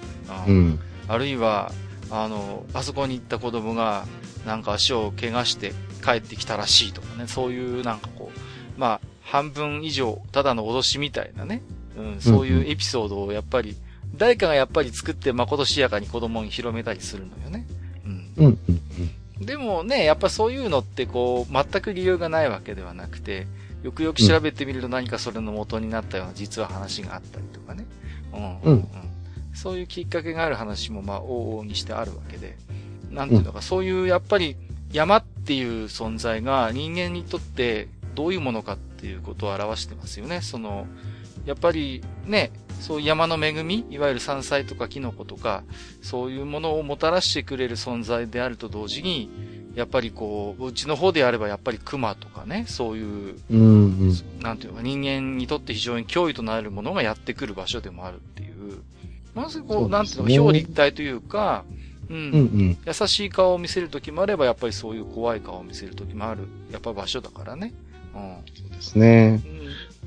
[0.46, 0.80] うんうん。
[1.06, 1.72] あるいは、
[2.10, 4.06] あの、あそこに行った子供が、
[4.46, 5.72] なんか足を怪我して
[6.04, 11.62] 帰ってきたらしいとかね、そういうなんかこう、まあ、半分以上、ただの脅しみたいなね、
[11.96, 13.76] うん、そういうエピソードをやっぱり、
[14.16, 17.66] 誰かがやっぱり作ってまことしやかに子供に広めたりするのよね。
[18.04, 18.32] うん。
[18.36, 18.58] うん、
[19.38, 19.46] うん。
[19.46, 23.46] でもね、やっぱそういうのってこう、全く理由がないわけではなくて、
[23.82, 27.86] よくよく調べてみると何かそれの元になったような実は話があったりとかね。
[28.32, 28.72] うん。
[28.72, 28.88] うん。
[29.54, 32.56] そういうきっかけがある話もまあ往々にしてあるわけで。
[33.10, 34.56] なんていうのか、そういうやっぱり
[34.92, 40.40] 山っていう存在が人間にとってどういうものかっていうことを表してますよね。
[40.42, 40.86] その、
[41.46, 45.62] やっぱりね、そういう山の恵み、いわゆる山菜とかキノコとか、
[46.02, 49.30] そういうものをもたらしてくれる存在であると同時に、
[49.74, 53.64] やっぱりこう、うちの方であればやっぱり熊とかね、そういう、うんう
[54.10, 58.82] ん、なんていうか人間にとって非常に脅威となるものがやってくる場所でもあるっていう、
[59.34, 61.64] まずこう、うね、なんていうのか、表立体というか、
[62.10, 67.72] うん、うんうん、優しい顔を見せるときもあれば、やっぱりそういう怖い顔を見せるときもある、やっぱ場所だからね。
[68.14, 68.36] うん。
[68.54, 69.42] そうですね。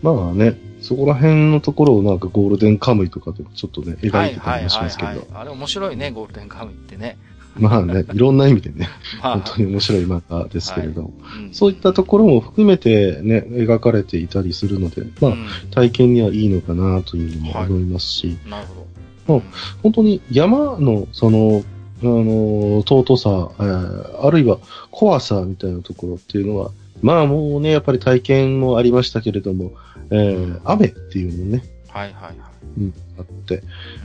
[0.04, 5.08] うん、まあね、そこら辺のところをなんかゴールデンカムイとかでもちょっとね、描いてたりもしますけど。
[5.08, 7.18] はいはいはいはい、あれ面白いね、ゴールデンカムイってね。
[7.60, 8.90] まあね、 いろんな意味でね、
[9.22, 11.44] まあ、本当に面白い漫画ですけれども、はい。
[11.44, 19.40] うん、そういったところも含めてね、描かれていたりするので、まあ、うん、体験にはいいのかなというのも思いますし、はい、なるほど。
[19.40, 21.64] まあ、本当に山の、その、
[22.02, 24.58] あの、尊さ、えー、あるいは
[24.90, 26.72] 怖さみたいなところっていうのは、
[27.02, 29.72] まあもうね、やっぱり体験もありましたけれども、
[30.12, 31.64] えー、雨っていうのね。
[31.88, 32.36] はいはいはい。
[32.78, 33.64] うん、あって、うん、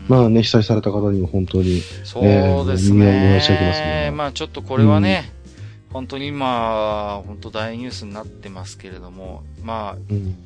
[0.09, 2.23] まあね、被災された方にも本当に、そう
[2.67, 3.35] ですね。
[3.35, 4.11] えー、申し上げますね。
[4.15, 5.31] まあちょっとこれはね、
[5.89, 10.37] うん、本当に今、本当大ニュースになってますけれども、まあ、うん、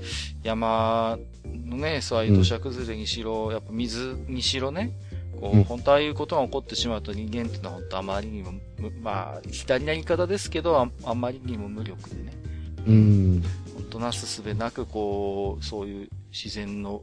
[0.42, 4.92] 山のね、そういう土砂崩れにしろ、やっぱ水にしろね、
[5.40, 8.52] こう、本当ああいうことが起こってしまうと人間っていうのは本当あまりにも、
[9.02, 12.32] まあ、左な言い方ですけど、ああまりにも無力でね。
[12.86, 13.42] うん。
[13.74, 17.02] 本当なすすべなく、こう、そういう自然の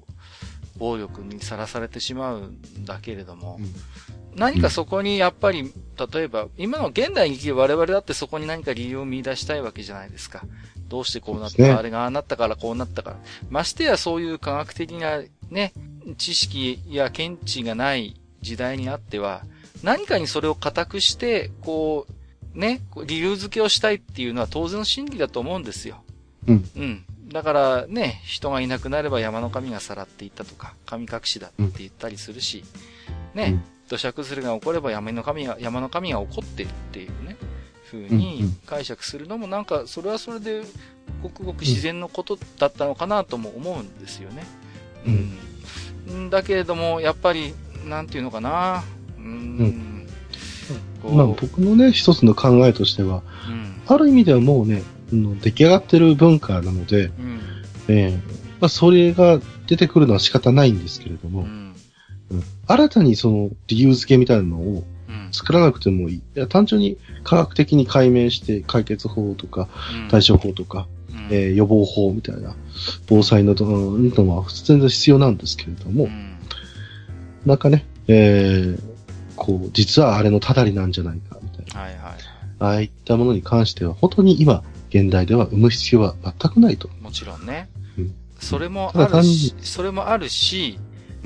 [0.78, 5.74] 暴力にさらされてしまうんだけれども、うん、何かそこにやっぱり、
[6.14, 10.44] 例えば、今の現代に生きる我々だってそこに何か理由を見出したいわけじゃないですか。
[10.88, 13.18] どうしてこうなったか、ね、あれがああなったからこうなったから。
[13.50, 15.74] ましてやそういう科学的なね、
[16.18, 19.44] 知識や見地がない時代にあっては、
[19.84, 22.08] 何かにそれを固くして、こ
[22.56, 26.04] う、ね、理由付けをしたいっていうのは当然の心理だと思うんですよ。
[26.48, 26.70] うん。
[26.76, 27.06] うん。
[27.30, 32.64] だからね、人がいなくなれば山の神がさらっていったとか、神隠しだって言ったりするし、
[33.36, 37.38] ね、うん、土砂崩れが起これば山の神が、山の神が起こってるっていうね、
[37.92, 40.64] 風に解釈するのもなんか、それはそれで、
[41.22, 44.44] ごくごく自然のことだったのかなとも思うんですよね。
[46.08, 46.30] うん。
[46.30, 47.54] だけれども、やっぱり、
[47.88, 48.84] なんていうのかな。
[49.18, 50.06] うん。
[51.06, 57.40] うん、まあ僕のね、一つの考えとしては、うん、ある意味ではもうね、出来上がってる文化なので、うん、
[57.88, 58.18] えー、
[58.60, 61.76] まあ、それが出てくるのは仕方ないんですけれども、うん、
[62.32, 64.84] うん、新たにその理由付けみたいなのを
[65.32, 66.16] 作らなくてもいい。
[66.18, 69.70] いや単純に科学的に解明して解決法とか、
[70.10, 72.56] 対処法とか、うん、えー、予防法みたいな、
[73.08, 76.27] 防災ののは全然必要なんですけれども、うん、
[77.48, 78.82] なんかね、えー、
[79.36, 81.82] こう、実はあれのただりなんじゃないか、みたいな。
[81.82, 82.14] はいはい。
[82.60, 86.90] ああいったものに関しては、本当に今、現代では生む必要は全くないと。
[87.02, 87.70] もちろんね。
[87.98, 90.78] うん、それもあるし、それもあるし、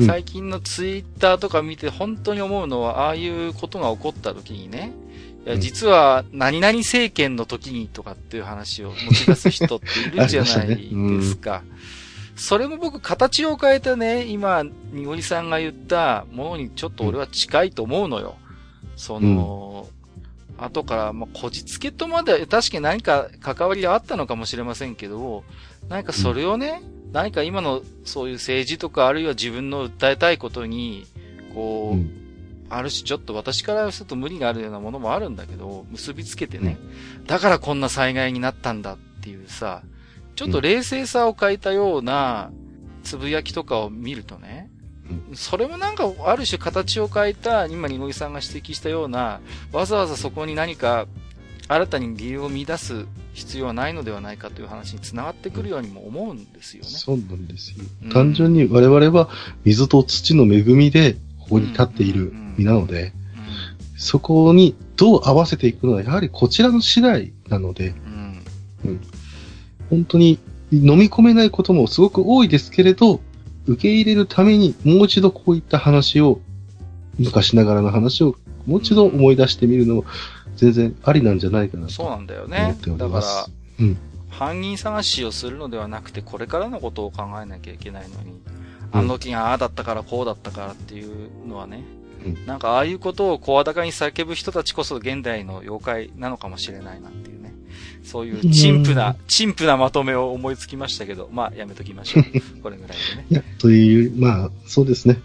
[0.05, 4.91] 最近のツイッターとか見て本当に思うのは、ああいうことが起こった時にね、
[5.45, 9.85] いや、実は、何々政権の時にとかっていう話を持ち出す人って
[10.15, 11.63] いるじゃないですか。
[12.41, 18.35] それも僕、形を変えたね、今、にごりさんが言ったものにちょっと俺は近いと思うのよ。
[18.95, 19.87] その、
[20.57, 25.43] うん、後から、まあ、こじつけとまで、確かに何か関わりがあったのかもしれませんけど、
[25.87, 31.05] 何かそれをね、うん、何か今のそういう政治とか、あるいは自分の訴えたいことに、
[31.53, 32.09] こう、うん、
[32.71, 36.79] ある種ちょっと私からすると無理があるようなものもあるんだけど、結びつけてね、
[37.27, 39.83] だからこんな災害になったんだっていうさ、
[40.41, 42.49] ちょっと冷静さを欠いたような
[43.03, 44.71] つぶやきとかを見るとね、
[45.35, 49.39] それもなんかある種形を変えた、今、にごぎさんが指摘したような、
[49.71, 51.05] わざわざそこに何か
[51.67, 56.89] 新たに理由を見出す必要はないのではないかという話につながってくるようにも思うんですよね。
[56.89, 57.85] そうなんですよ。
[58.05, 59.29] うん、単純に我々は
[59.63, 63.13] 水と土の恵みでここに立っている身なので、
[63.95, 68.43] そこにどう合わせていくのはやはりこちらの次第なので、うん、
[68.85, 69.01] うん、
[69.91, 70.39] 本当に
[70.71, 73.19] 飲み込めないこともすごく多いですけれど、
[73.67, 76.39] 受け入れるためにもう一度こういった話を、
[77.19, 78.35] 昔ながらの話を
[78.65, 80.05] もう一度思い出してみるのも
[80.55, 81.91] 全然ありなんじゃないかなと。
[81.91, 82.93] そうなんだよ思ねってお。
[82.93, 83.97] りだからます、うん
[84.29, 88.39] 犯人探しをするのではなくて、これからのことを考えなきゃいけないのに、
[88.93, 92.00] あの時がああだったからこうだったからっていうのはね、うん
[92.45, 97.53] なんかああいうことを声高に叫ぶ人たちこそ現代の妖怪なのかもしれないなっていうね。
[98.03, 102.23] そういう陳腐な、陳腐なまとめを思いつきましたけど、まあやめときましょう。
[102.61, 103.25] これぐらいでね。
[103.29, 105.19] いや、という、まあ、そうですね。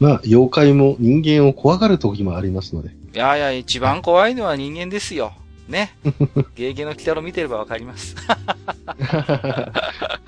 [0.00, 2.90] まあ、妖怪も人間を怖がる時もありますので。
[3.14, 5.32] いやいや、一番怖いのは人間ですよ。
[5.68, 5.94] ね。
[6.54, 8.14] ゲーゲの鬼太郎見てればわかります。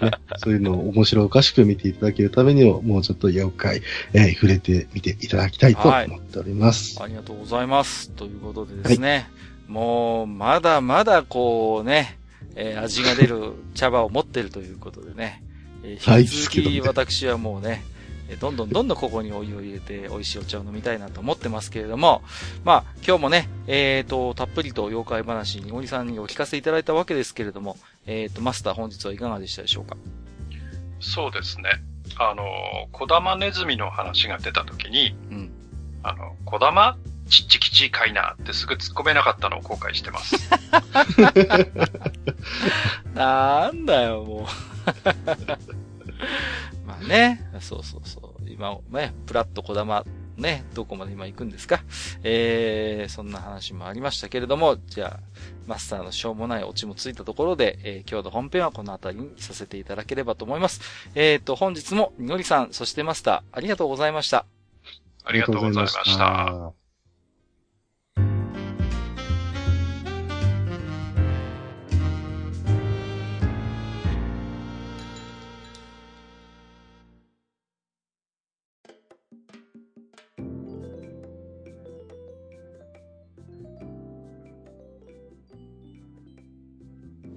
[0.00, 3.82] ね、そういうのを面白おかしく見ていただけるためにも、もうちょっと妖怪、
[4.12, 7.00] えー触れてみていただきたいと思っております。
[7.02, 8.10] ありがとうございます。
[8.10, 9.28] ということでですね、
[9.68, 12.18] もう、まだまだこうね、
[12.54, 15.42] えー味が出る茶葉を持ってるということでね、
[15.82, 17.95] えーはい引き続き私はもうね、えー
[18.34, 22.22] どんどんどんどんここにお湯を入れて美味しいお茶を飲みたいなと思ってますけれども、
[22.64, 27.76] まあ今日もね、えっ、と、たっぷりと妖怪話にごりさんにお聞かせいただいたわけですけれども、
[28.06, 29.96] えっ、と、マスター本日はいかがでしたでしょうか？
[30.98, 31.70] そうですね。
[32.18, 32.44] あの、
[32.92, 35.50] 小玉ネズミの話が出た時に、うん。
[36.02, 36.96] あの、小玉？
[37.28, 40.36] ちっちきちかいなってすぐ突っ込めなかったのを後悔してます。
[43.14, 44.46] なんだよ、もう。
[47.00, 48.48] まあね、そうそうそう。
[48.48, 50.04] 今、ね、プラット小玉、
[50.36, 51.82] ね、どこまで今行くんですか。
[52.22, 55.20] えー、そんな話もありましたけれども、じゃあ、
[55.66, 60.80] マスターのしょうもないオチもついたところで、えー今日の本編はこの辺りにさせていただければと思います。
[61.14, 64.46] えーと、本日も、にのりさん、そしてマスター、ありがとうございました。
[65.24, 66.85] ありがとうございました。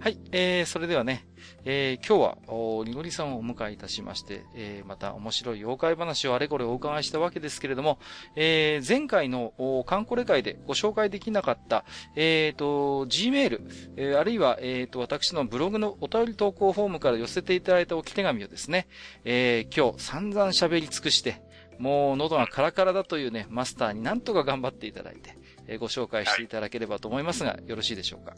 [0.02, 1.28] はい、えー、それではね、
[1.66, 8.00] えー、今日は、おにごりさんをお迎えいたしまして、えー、また面白い妖怪話をあれこれお伺いしたわけですけれども、
[8.38, 11.84] えー、前回の、おカンコレ会でご紹介できなかった、
[12.16, 13.60] えーと、Gmail、
[13.98, 18.88] えー、あるいは、えーと、私のブログのお便り投稿フォームから寄せていただいた置き手紙をですね、
[19.26, 21.42] えー、今日散々喋り尽くして、
[21.78, 28.34] もう喉がカラカラだというね、マスターになんとか頑張っていただいて、えーご紹介していただければと思いますが、よろしいでしょうか？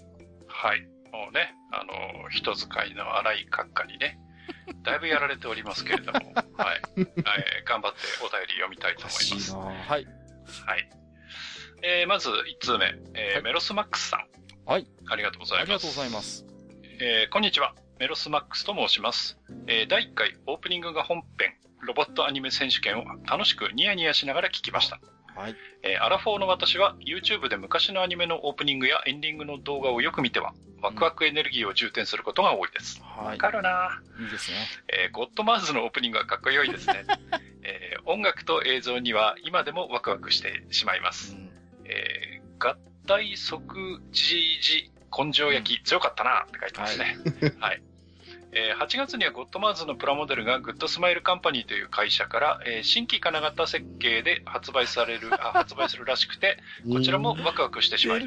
[0.47, 0.87] はい。
[1.11, 4.17] もうね、あの、人使いの荒い閣下にね、
[4.83, 6.19] だいぶやられておりますけれども、
[6.57, 6.81] はい。
[6.97, 7.15] えー
[7.65, 9.55] 頑張ってお便り読みたいとお思います。
[9.55, 10.05] はい。
[10.65, 10.89] はい。
[11.83, 14.27] えーまず1通目、えーはいメロスマックスさん。
[14.65, 14.87] はい。
[15.09, 15.63] ありがとうございます。
[15.63, 16.45] ありがとうございます。
[16.99, 17.73] えーこんにちは。
[17.99, 19.37] メロスマックスと申します。
[19.67, 24.99] えー第1回オープニングが本編、ロボットアニメ選手権を楽しくニヤニヤしながら聞きました。
[25.35, 25.55] はい。
[25.83, 33.01] えーアラフォーの私は YouTube で昔のアニメのオープニングやエンディングの動画をよく見ては、ワクワクエネルギーを充填することが多いです。
[33.03, 34.57] はわかるないいいですね。
[34.87, 37.05] えーゴッドマーズのオープニングはかっこよいですね。
[37.63, 41.33] えー音楽と映像には今でもワクワクしてしまいます。
[41.35, 41.49] うん
[41.85, 42.75] えー合
[43.07, 47.17] 体即時時根性焼き、強かったなって書いてますね。
[47.59, 47.81] はい。
[47.81, 47.90] え ー
[48.51, 56.57] 8月にはゴッドマーズのプラモデルがグッドスマイルカンパニーという会社から、えー新規金型設計で発売される、あ 発売するらしくて、
[56.91, 58.21] こちらもワクワクしてしまい。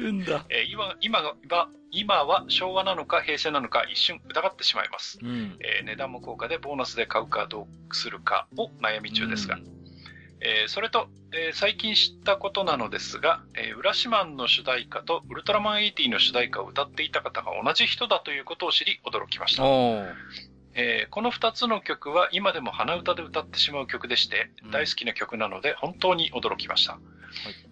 [0.49, 5.19] えー今、今が、今今は昭和なのか平成なのか一瞬疑ってしまいます。
[5.21, 5.57] うん。
[5.61, 9.59] えー値段も高価でボーナスで買うかどうするかを悩み中ですが、
[10.45, 19.63] えーそれと、えー最近知ったことなのですが、えー、浦島の主題歌とウルトラマン80の主題歌を歌っていた方が同じ人だということを知り驚きました。
[20.75, 26.99] えーこの2つの曲は今でも鼻歌で歌ってしまう曲でしてうん、大好きな曲なので本当に驚きました。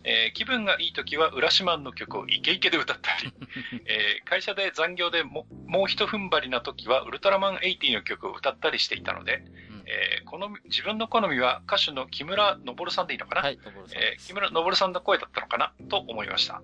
[0.03, 3.33] えー気分がいい時は浦島の曲をイケイケで歌ったり、
[3.85, 9.43] えー会社で残業でももう一踏ん張りな時はウルトラマン80の曲を歌ったりしていたので、
[9.85, 13.60] えーこの自分の好みは歌手の木村昇さんでいいのかな、はい、
[13.95, 16.55] えー木村昇さんの声だったのかなと思いました。
[16.55, 16.64] はい。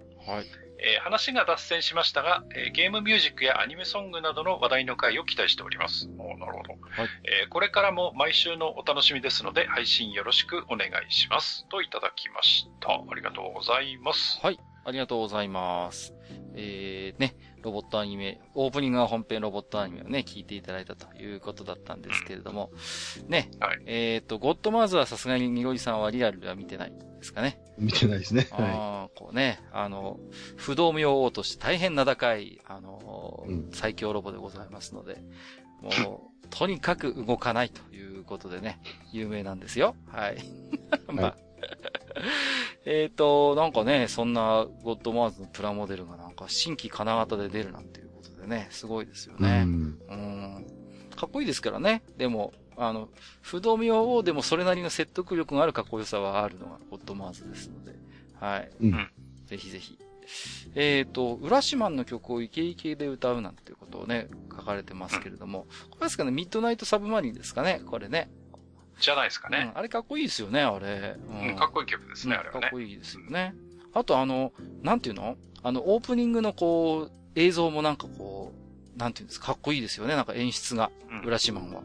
[0.81, 6.07] えー話が脱線しましたが、えーゲームミュージックやアニメソングなどの話題の回を期待しております。
[6.07, 7.07] なるほど、はい
[7.43, 11.67] えーこれからも毎週のお楽しみですので、配信よろしくお願いします。
[11.69, 12.93] といただきました。
[12.93, 14.39] ありがとうございます。
[14.41, 14.59] はい。
[14.85, 16.15] ありがとうございます。
[16.55, 22.71] えー、ね、ロボットアニメ、オープニングが本編ロボットアニメをね、聞いていただいたということだったんですけれども、
[23.27, 27.59] ね、はいえっ、と、ゴッドマーズはさすがにニゴリさんはリアルでは見てないですかね。
[27.77, 28.47] 見てないですね。
[28.51, 30.19] はああ、こうね、あの、
[30.55, 35.21] 不動明王として大変名高い、あの、うん最強ロボでございますので、
[35.81, 38.79] もう、とにかく動かないということでね、
[39.11, 39.95] 有名なんですよ。
[40.07, 40.37] はい。
[41.07, 41.37] まあ、
[42.85, 49.63] えっと、なんかね、そんなゴッドマーズのプラモデルがなんか新規金型で出るなんていうことでね、すごいですよね。
[49.65, 50.65] うんうん。
[51.15, 52.01] かっこいいですからね。
[52.17, 53.09] でも、あの、
[53.41, 57.95] 不動明王でもそれなりの説得力があるかっこよさはあるのがゴッドマーズですので。
[58.39, 58.71] はい。
[58.81, 59.09] うん
[59.45, 59.97] ぜひぜひ。
[60.75, 68.29] えっ、と、浦島の曲をイケイケで歌うなんていうことをね、書かれてますけれども、これですかね、ミッドナイトサブマリンですかね、これね。
[68.99, 69.71] じゃないですかうんね。
[69.73, 71.15] あれかっこいいですよね、あれ。
[71.49, 72.79] うん、かっこいい曲ですね、うんあれはねかっこ。
[72.79, 73.53] いいですよね。
[73.93, 74.53] あとあの、
[74.83, 75.37] なんていうの？
[75.63, 78.53] あの、オープニングのこう、映像もなんかこ
[78.95, 81.83] う、なんていうんですか、かっこいいですよね、なんか演出が、うん浦島は。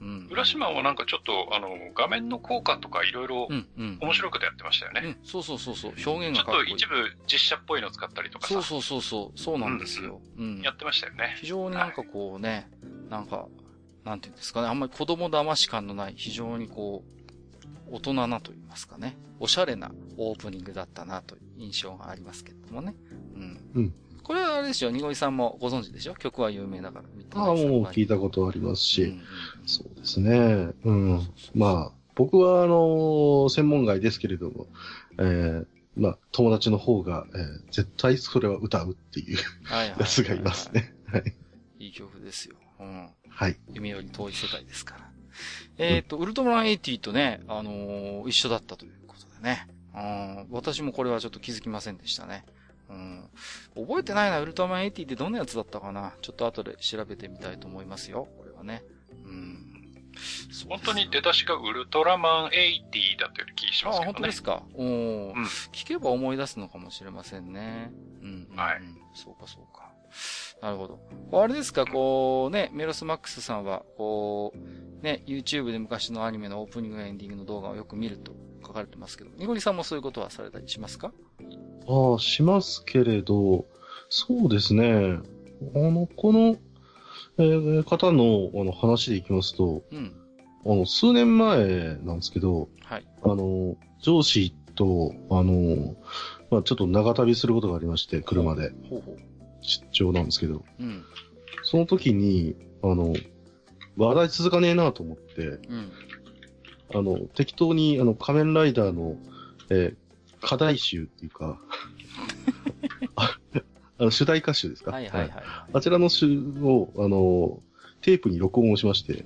[0.00, 0.28] うん。
[0.30, 3.98] 浦島はなんかちょっと、あの、画面の効果とかいろいろうん、うん。
[4.00, 5.00] 面白いことやってましたよね。
[5.04, 6.70] うん、そうそうそうそう、表現ちょっがかっこいい。
[6.70, 6.94] と一部
[7.26, 10.20] 実写っぽいの使ったりとかさそう、そうそうそう、そうなんですよ。
[10.38, 10.60] うん。
[10.60, 11.36] やってましたよね。
[11.40, 12.68] 非常になんかこうね、
[13.08, 13.46] なんか、
[14.06, 17.04] なんていうんですかね、あんまり子供騙し感のない、非常にこ
[17.90, 22.94] う、大人なと言いますかね、おしゃれなオープニングだったなという印象がありますけれどもね。
[23.34, 23.60] うん。
[23.74, 26.14] うんこれはあれですよ、にごりさんもご存知でしょ？
[26.16, 27.40] 曲は有名だから。
[27.40, 29.22] ああ、もう聞いたたことありますし、うんうん
[29.66, 30.72] そうですね。
[30.84, 31.20] うん。
[31.54, 34.66] まあ、僕は、あの、専門外ですけれども、
[35.18, 35.66] えー、
[35.96, 40.72] まあ、友達の方が、えー絶対それは歌うっていうはいはいはいはいやつがいます。
[40.72, 40.92] ね。
[41.06, 41.34] はい。
[41.78, 42.56] いい曲ですよ。
[42.80, 43.08] うん。
[43.36, 43.56] はい。
[43.70, 45.10] 夢より遠い世界ですから。
[45.76, 49.68] えっ、と、ウルトラマン80とね、あのー一緒だったということでね。
[49.94, 52.46] うん、私もこれはちょっと気づきませんでしたね。
[52.88, 53.28] うん、
[53.86, 56.14] 覚えてないな、ウルトラマン80ってどんなやつだったかな。
[56.22, 58.26] ちょっと後で調べてみたいと思いますよ。
[58.38, 58.82] これはね。
[59.26, 59.66] うん。
[60.70, 64.42] 本当に出だしがウルトラマン80だったような気がしああ、ますけどね本当です。
[64.42, 64.62] か。
[64.76, 65.32] うん
[65.72, 67.92] 聞けば思い出すのかもしれませんね。
[68.22, 68.56] うん、うん。
[68.56, 68.80] はい
[69.14, 69.85] そうか、そうか。
[70.62, 70.98] なるほど。
[71.42, 78.32] あれですか、こうね、メロスマックスさんは、こう、ね、YouTube で昔のアニメのオープニングやエンディングの動画をよく見ると
[78.66, 81.12] 書かれてますけど、ニゴリさんもそういうことはされたりしますか？
[81.88, 83.66] ああ、しますけれど、
[84.08, 85.18] そうですね。
[85.74, 86.56] あの、この、
[87.38, 90.12] えー方のあの話でいきますと、うん。
[90.64, 93.06] あの、数年前なんですけど、はい。
[93.22, 95.94] あの、上司と、あの、
[96.50, 99.18] まあちょっと長旅することがありまして、車で、ほうほう。
[99.66, 101.04] 出張なんですけど、うん。
[101.62, 103.14] その時に、あの、
[103.96, 105.92] 話題続かねえなと思って、うん。
[106.94, 109.16] あの、適当に、あの、仮面ライダーの、
[109.70, 109.96] えー
[110.42, 111.58] 課題集っていうか、
[113.16, 113.36] あ
[113.98, 114.92] あの主題歌集ですか？
[114.92, 115.32] はいはいはい。
[115.72, 117.62] あちらの集を、あの、
[118.02, 119.24] テープに録音をしまして、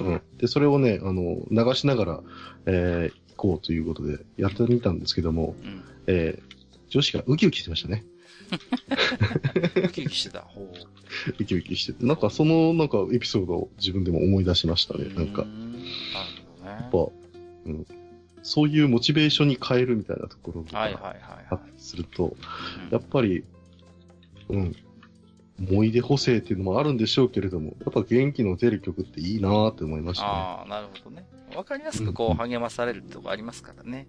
[0.00, 0.06] うん。
[0.06, 0.22] うん。
[0.38, 2.22] で、それをね、あの、流しながら、
[2.66, 5.82] えー行こうということで、やってみたんですけども、うん。
[6.06, 6.54] えー
[6.88, 8.04] 女子がウキウキしてましたね。
[9.84, 10.40] ウキウキしてた。
[10.40, 10.72] ほう。
[11.38, 12.04] ウキウキしてて。
[12.04, 15.06] なんか、その、なんか、エピソードを自分でも思い出しましたね。
[15.14, 15.84] なんかう、んなる
[16.58, 16.70] ほどね。
[16.70, 16.98] やっぱ、
[17.66, 17.86] うん。
[18.42, 22.36] そういうモチベーションに変えるみたいなところがはいはいはいはあったりすると、
[22.90, 22.92] い。
[22.92, 23.44] やっぱり、
[24.48, 24.76] うん。
[25.60, 30.30] 思い出補正っていうのもあるんでしょうけれども、やっぱ元気の出る曲っていいなーって思いましたね。
[30.32, 31.24] ああ、なるほどね。
[31.54, 34.08] わかりやすくこう励まされるとこありますからね。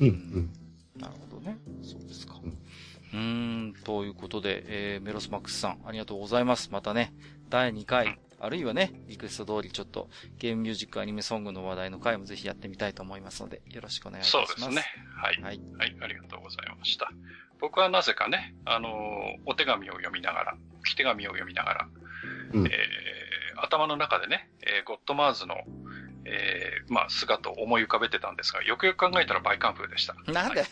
[0.00, 0.50] うん、うん。
[1.00, 1.58] なるほどね。
[1.82, 2.40] そうですか。
[2.42, 2.56] うん
[3.12, 6.70] うーん、ということで、えー、メロスマックスさん、ありがとうございます。
[6.70, 7.12] またね、
[7.48, 10.08] 第2回、あるいはね、リクエスト通りちょっと
[10.38, 14.60] ゲームミュージックアニメソングの話題の回もぜひやってみたいと思いますので、よろしくお願いいたします。
[14.60, 14.84] そうですね。
[15.14, 15.42] はい。
[15.42, 15.60] はい。
[15.78, 17.10] はい、ありがとうございました。
[17.60, 18.92] 僕はなぜかね、あのー
[19.44, 21.88] お手紙を読みながら、置き手紙を読みながら、
[22.54, 22.72] うんえー
[23.62, 25.56] 頭の中でね、えーゴッドマーズの、
[26.24, 30.14] えーまあ、姿を思い浮かべてたんですが、よくよく考えたらバイカンフーでした。
[30.32, 30.64] なんで、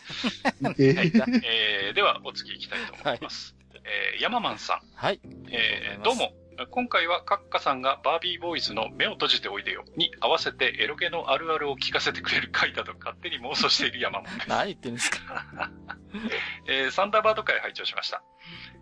[0.79, 3.55] えはいー えーでは、お次行きたいと思います。
[3.83, 5.19] えーヤママンさん、はい。
[5.49, 6.33] えーどうも。
[6.71, 14.47] 今回はカッカさんがバービーボーイズの目を閉じておいでよに合わせてエロゲのあるあるを聞かせてくれる回だと勝手に妄想している山本です。
[14.49, 15.71] 何言ってんですか？
[16.67, 18.21] えーサンダーバード会拝聴しました。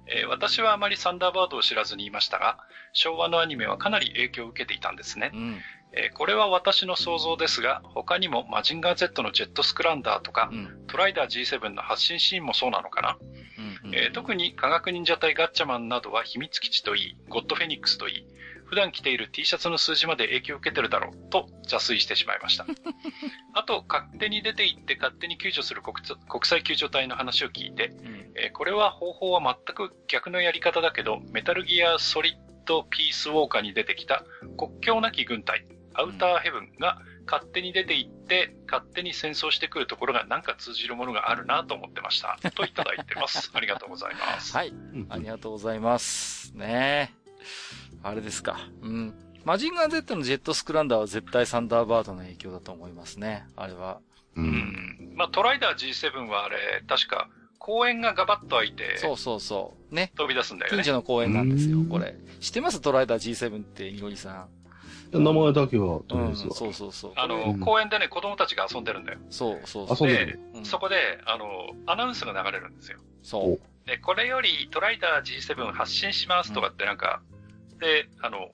[0.08, 2.58] えー私はあまりサンダーバードを知らずにいましたが、
[2.94, 5.38] 昭和のアニメはかなり影響を受けていたんですねう。
[5.38, 5.62] ん。
[5.94, 10.86] えーこれは私の想像ですが、他にもマジンガー Z のジェットスクランダーとかう、ん。
[10.88, 13.18] トライダー G7 の発信シーンもそうなのかな、
[13.86, 13.96] うん。
[13.96, 18.26] えー特に科学忍者隊ガッチャマンなどは秘密基地といい、ゴッドフェニックスといい、
[18.66, 22.66] 普段着ている T シャツの数字まで影響を受けてるだろうと邪推してしまいました。
[23.54, 25.96] あと、勝手に出て行って勝手に救助する国
[26.28, 28.32] 国際救助隊の話を聞いて、うん。
[28.36, 32.34] えーこれは方法は全く逆のやり方だけど、メタルギアソリッ
[32.66, 34.24] ドピースウォーカーに出てきた
[34.58, 35.66] 国境なき軍隊、
[35.98, 42.38] アウターヘブンが勝手に出て行って、勝手に戦争してくるところがなんか通じるものがあるなと思ってました。
[42.52, 43.52] といただいてます。
[43.56, 44.56] ありがとうございます。
[44.56, 44.70] はい。
[44.70, 46.52] うんありがとうございます。
[46.56, 47.32] ねえ。
[48.04, 48.60] あれですか。
[48.82, 49.14] うん。
[49.44, 53.46] マジンガー Z のジェットスクランダーは絶対サンダーバードの影響だと思いますね。
[53.56, 54.00] あれは。
[54.36, 54.42] う。
[54.42, 55.14] うんん。
[55.16, 57.30] まあトライダー G7 はあれ、確か
[57.60, 59.96] 公園がガバッと開いて、そうそうそう。
[59.96, 60.12] ね。
[60.16, 60.78] 飛び出すんだよね。
[60.78, 62.16] 近所の公園なんですよう、んこれ。
[62.40, 62.80] 知ってます？
[62.82, 64.48] トライダー G7 って、みのりさ
[65.12, 66.54] 名前だけは、とりあえずは。
[66.54, 67.14] そうそうそう。
[67.16, 69.20] あの、うん公園でね、子供たちが遊んでるんだよ。
[69.30, 70.08] そうそうそう。
[70.08, 71.46] でそこで、あの、
[71.86, 73.00] アナウンスが流れるんですよ。
[73.24, 73.88] そう。
[73.88, 77.22] で、これよりトライダー G7 発信しますとかってなんか、
[77.80, 78.50] で、あの、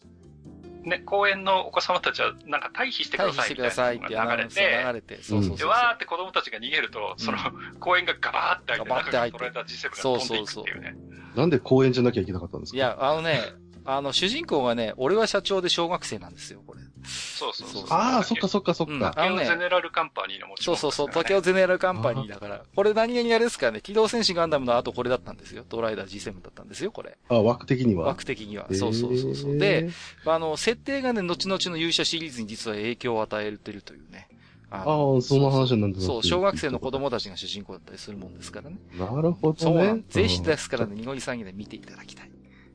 [0.84, 5.24] ね、公園のお子様たちはなんか退避してくださいみたしてくださいいなのが流れって流れて。
[5.24, 5.70] そうそうで、そう。
[5.70, 7.38] わーって子供たちが逃げると、その、
[7.80, 10.96] 公園がガバーって開いて、中からトライダー G7 が飛んでいくっていうね。
[11.38, 12.78] なんで公園じゃなきゃいけなかったんですか？
[12.78, 13.40] いや、あのね、
[13.86, 16.82] あの、主人公がね、俺は社長で小学生なんですよ、これ。
[17.06, 17.86] そうそうそう。
[17.90, 19.12] ああ、そっかそっかそっうんか。
[19.16, 22.64] 竹尾ゼネラルカンパニーの持ちそうそうそう、竹尾尾ゼネラルカンパニーだから。
[22.76, 25.66] これ何々あれですからね、機動戦士ガンダムの後これだったんですよ。
[25.68, 27.18] ドライダー G7 だったんですよ、これ。
[27.30, 28.06] あ、枠的には。
[28.06, 28.68] 枠的には。
[28.72, 29.58] そうそうそうそう。
[29.58, 29.90] で、、
[30.26, 34.30] あの、設定がね、後々の勇者シリーズに実は影響を与えてるというね。
[34.72, 38.78] あああ、その話なんだなそう、小学生の子供たちが主人公だったりするもんですからね。
[38.98, 40.04] なるほどねそうなん。
[40.10, 42.33] ぜひうんですからね、ニゴリさんにで見ていただきたい。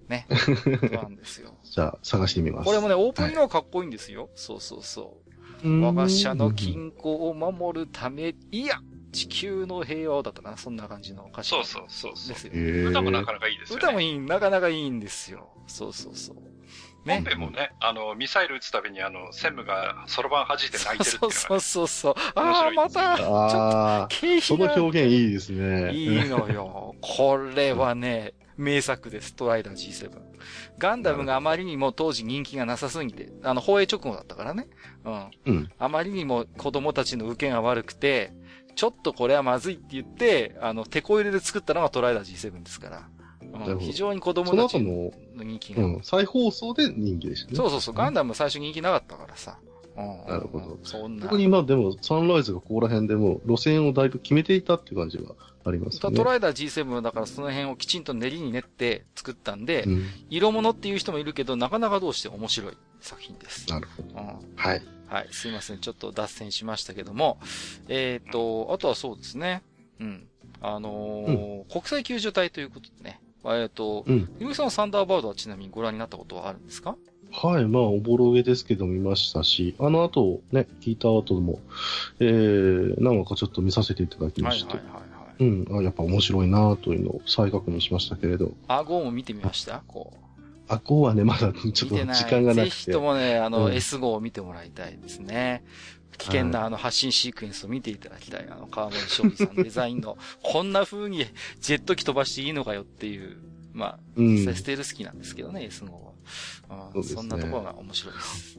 [0.08, 0.26] ね。
[0.30, 1.54] そうなんですよ。
[1.62, 2.66] じゃあ、探してみます。
[2.66, 4.30] これもね、オープニングはかっこいいんですよ。
[4.34, 5.28] そうそうそう。
[5.64, 8.80] うん我が社の均衡を守るため、いや、
[9.12, 10.56] 地球の平和をだったかな。
[10.56, 11.50] そんな感じの歌詞。
[11.50, 12.90] そうそうそうそうですよ。
[12.90, 13.82] 歌もなかなかいいですよね。
[13.82, 15.48] 歌もいい、なかなかいいんですよ。
[15.66, 16.36] そうそうそう。
[17.06, 22.14] 本編もね、あの、ミサイル撃つたびにあの、専務がそろばん弾いて泣いてるっていうのがそうそうそうそう。
[22.34, 25.92] あ面あ、また、ちょっと、、経その表現いいですね。
[25.94, 26.94] いいのよ。
[27.00, 29.34] これはね、名作です。
[29.34, 30.10] トライダー G7。
[30.78, 34.68] ガンダムがあまりにも当時人気がなさすぎて、あの、放映直後だったからね。
[35.04, 35.30] うん。
[35.46, 35.70] うん。
[35.78, 38.32] あまりにも子供たちの受けが悪くて、
[38.74, 43.08] ちょっとこれはまずいって言って、あの、手こ入れで作ったのがトライダー G7 ですから。
[43.40, 45.84] うん、非常に子供たちの人気が。
[45.84, 47.56] うん、再放送で人気でしたね。
[47.56, 49.58] そうそうそう、ガンダム最初人気なかったからさ。
[49.98, 51.22] うん、なるほどそんな。
[51.24, 55.34] 特にまあでも、サンライズがここら辺でも路線をだいぶ決めていたっていう感じは
[55.64, 56.16] ありますよね。
[56.16, 60.04] トライダー G7 だからその辺をきちんと練りに練って作ったんで、うん。
[60.30, 63.68] 色物っていう人もいるけど、なかなかどうして面白い作品です。
[63.68, 64.08] なるほど。
[64.20, 64.26] うん
[64.56, 64.82] はい。
[65.08, 65.78] はい、すいません。
[65.78, 67.38] ちょっと脱線しましたけども。
[67.88, 69.62] えっ、と、あとはそうですね。
[70.00, 70.26] うん。
[70.60, 73.20] あのー国際救助隊ということでね。
[73.44, 74.28] えっ、と、うん。
[74.38, 76.96] ゆうさんはサンダーバードはちなみにご覧になったことはあるんですか？
[77.30, 77.66] はい。
[77.66, 81.60] まあ、おぼろげですけど見ましたし、あの後、ね、聞いた後も、
[82.20, 85.04] えー、何話かちょっと見させていただきまして、はいはいはいは
[85.38, 85.68] い。
[85.70, 85.78] うん。
[85.78, 89.82] あ、やっぱ面白いなというのを再確認しましたけれど、アゴーも見てみました？
[89.86, 90.18] こう。
[90.68, 91.96] あ、こうはね、まだちょっと。
[91.96, 92.92] 時間がなぜひくて。
[92.92, 95.62] ともね、あの、うん S 号を見てもらいたいですね。
[96.16, 98.46] 危険なあの発信シークエンスを見ていただきたい。
[98.50, 101.24] あの、川森勝利さんデザインの、 こんな風に
[101.60, 103.36] ジェット機飛ばしていいのかよっていう、
[103.72, 104.44] まあ、うん。
[104.54, 106.07] ステル好きなんですけどね、S 号は。
[106.94, 108.58] うんそそんなところが面白いです。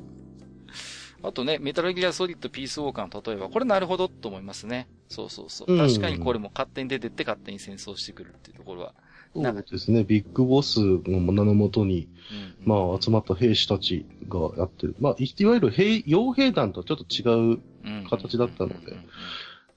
[1.22, 4.88] あとね、メタルギアソリッドピースウォーカーの例えば、これなるほどと思いますね。
[5.10, 5.74] そうそうそう。
[5.74, 8.94] うん確かにこれも勝手に出てって勝手に戦争してくるっていうところは。
[9.36, 10.04] そうですね。
[10.04, 12.08] ビッグボスの名のもとに、
[12.64, 14.96] うん、まあ、集まった兵士たちがやってる。
[15.00, 19.06] まあ、いいわゆる兵、傭兵団とはちょっと違う、うん形だったのでうんうんうん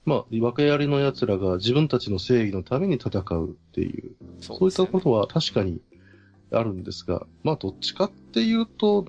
[0.05, 4.11] まあ、訳ありの奴らが自分たちの正義のために戦うっていう、
[4.41, 5.79] そういったことは確かに
[6.55, 9.05] あるんですが、まあ、どっちかっていうと、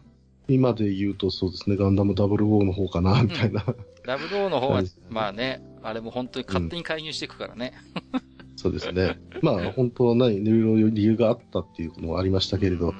[0.49, 3.65] 今で言うとそうですね、ガンダム00の方かな、みたいな。
[4.05, 7.73] ラブローの方ははい、まあね、あれも本当に勝手に介入していくからね。
[8.57, 9.19] そうですね。
[9.43, 12.95] まあ、本当は何、いろいろ理由があったっていうのもありましたけれど、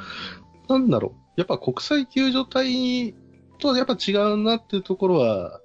[0.69, 1.41] なんだろう。
[1.41, 3.15] やっぱ国際救助隊
[3.59, 5.61] とはやっぱ違うなっていうところは、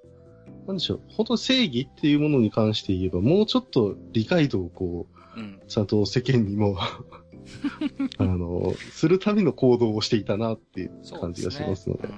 [0.68, 1.01] なんでしょう。
[1.10, 5.60] 本当正義っていうものに関して言えば、もうちょっと理解度をこう、うん。
[5.68, 6.77] ちゃんと世間にも、
[8.17, 12.07] あの、するための行動をしていたなっていう感じがしますので。
[12.07, 12.13] うん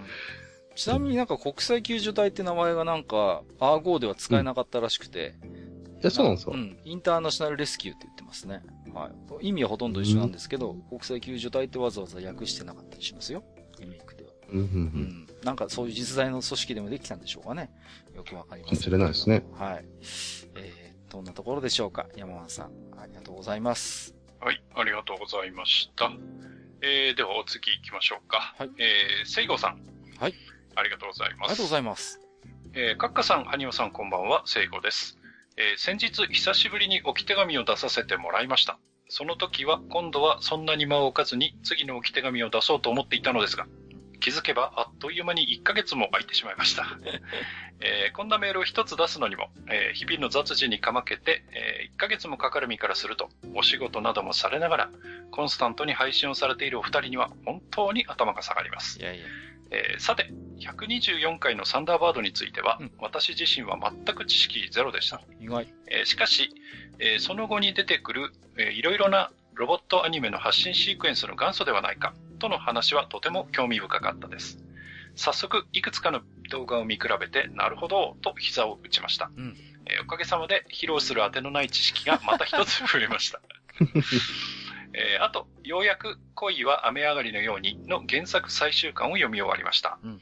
[0.76, 5.36] ちなみになんか国際救助隊って名前がなんか、アーゴーでは使えなかったらしくて。
[6.02, 6.78] いや、そうなんですか、うん。
[6.84, 8.64] インターナショナルレスキューって言ってますね。
[8.94, 9.48] はい。
[9.50, 13.44] 意味はほとんど一緒なんですけど、国際救助隊ってわざわざ訳してなかったりしますよ。
[13.80, 14.32] リメイクでは。
[14.52, 14.70] うん、うん、う。
[14.70, 15.28] うんん。
[15.44, 17.70] なんかそういう実在の組織でもできたんでしょうかね。
[18.16, 18.78] よくわかりません。
[18.78, 19.44] かもしれないですね。
[19.54, 19.86] はい。
[20.56, 22.08] えー、どんなところでしょうか。
[22.16, 24.21] 山間さん、ありがとうございます。
[24.44, 26.12] はい、ありがとうございました。
[26.82, 28.56] えー、ではお次行きましょうか。
[28.58, 29.80] はいえー、セイゴさん。
[30.20, 30.34] はい。
[30.76, 31.40] ありがとうございます。
[31.44, 32.20] ありがとうございます。
[32.74, 35.20] えー、カッカさん、ハニオさん、こんばんは、セイゴです。
[35.58, 38.80] えー、先日、久しぶりに置き手紙を出させてもらいました。
[39.10, 43.68] その時は、今度はそんなに間を置かずに、次の置き手紙を出そうと思っていたのですが、
[44.22, 46.86] 気づけば、あっという間に1ヶ月も空いてしまいました。
[47.84, 54.90] えーこんなメールを一つ出すのにも、えー日々の雑事にかまけて、え1ヶ月もかかる身からすると、お仕事などもされながら、
[55.32, 59.00] コンスタントに配信をされているお二人には、本当に頭が下がります。
[59.00, 59.26] いやいや。
[59.72, 60.30] えーさて、
[60.60, 65.22] 124回のサンダーバードについては、うん私自身は全く知識ゼロでした。
[65.40, 65.68] 意外。
[65.90, 66.50] えーしかし、
[67.00, 74.58] えーその後に出てくる、えーいろいろなロボットアニメの発信シークエンスの元祖ではないか、との話はとても興味深かったです。
[75.16, 79.32] 早速、いくつかの動画を見比べて、なるほど、と膝を打ちました。
[79.38, 83.42] うんえーおかげさまで披露する当てのない知識がまた一つ増えました。
[84.94, 90.00] えーあと、ようやく恋は雨上がりのようにの原作最終巻を読み終わりました。
[90.04, 90.22] うん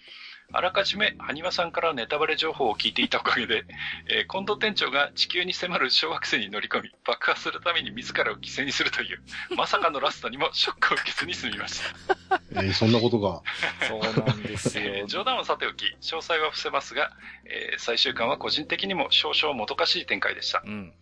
[0.51, 3.65] あらかじめ、ハニワさんからネタバレ情報を聞いていたおかげで、
[4.09, 9.21] えー、近藤店長が地球に迫る小惑星に乗り込み、爆破するために自らを犠牲にするという、
[9.55, 11.81] まさかのラストにもショックを受けずに済みまし
[12.29, 12.41] た。
[12.51, 13.41] えーそんなことが。
[13.87, 15.07] そうなんですえーよ。
[15.07, 17.11] 冗談はさておき、詳細は伏せますが、
[17.45, 20.63] えー最終巻は個人的にも少々もどかしい展開でした。
[20.65, 20.93] うん。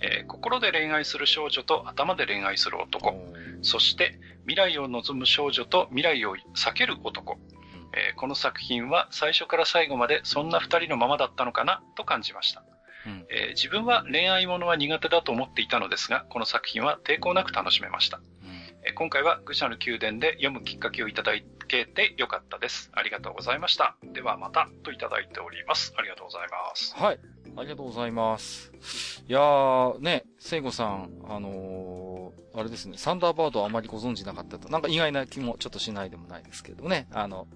[0.00, 3.14] えー心で恋愛する少女と頭で恋愛する男。
[3.62, 7.38] そして、未来を望む少女と未来を避ける男。
[7.94, 12.62] えーこの作品は最初から最後までそんな二人のままだったのかなと感じました。
[13.06, 18.20] うんえー自分は恋愛ものは苦手だと思っていたのですが、この作品は抵抗なく楽しめました。
[18.84, 21.32] えー今回は愚者の宮殿で読むきっかけをいただ
[21.68, 22.90] けてよかったです。
[22.94, 23.96] ありがとうございました。
[24.12, 25.94] ではまたといただいております。
[25.96, 26.94] ありがとうございます。
[26.96, 27.18] はい。
[27.56, 28.72] ありがとうございます。
[29.28, 32.11] いやー、ね、聖子さん、あの
[32.54, 34.68] あれですね、サンダーバードはあまりご存知なかったと。
[34.68, 37.08] なんか意外な気もちょっとしないでもないですけどね。
[37.10, 37.46] あの、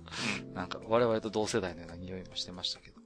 [0.54, 2.96] なんか我々と同世代のような匂いもしてましたけど。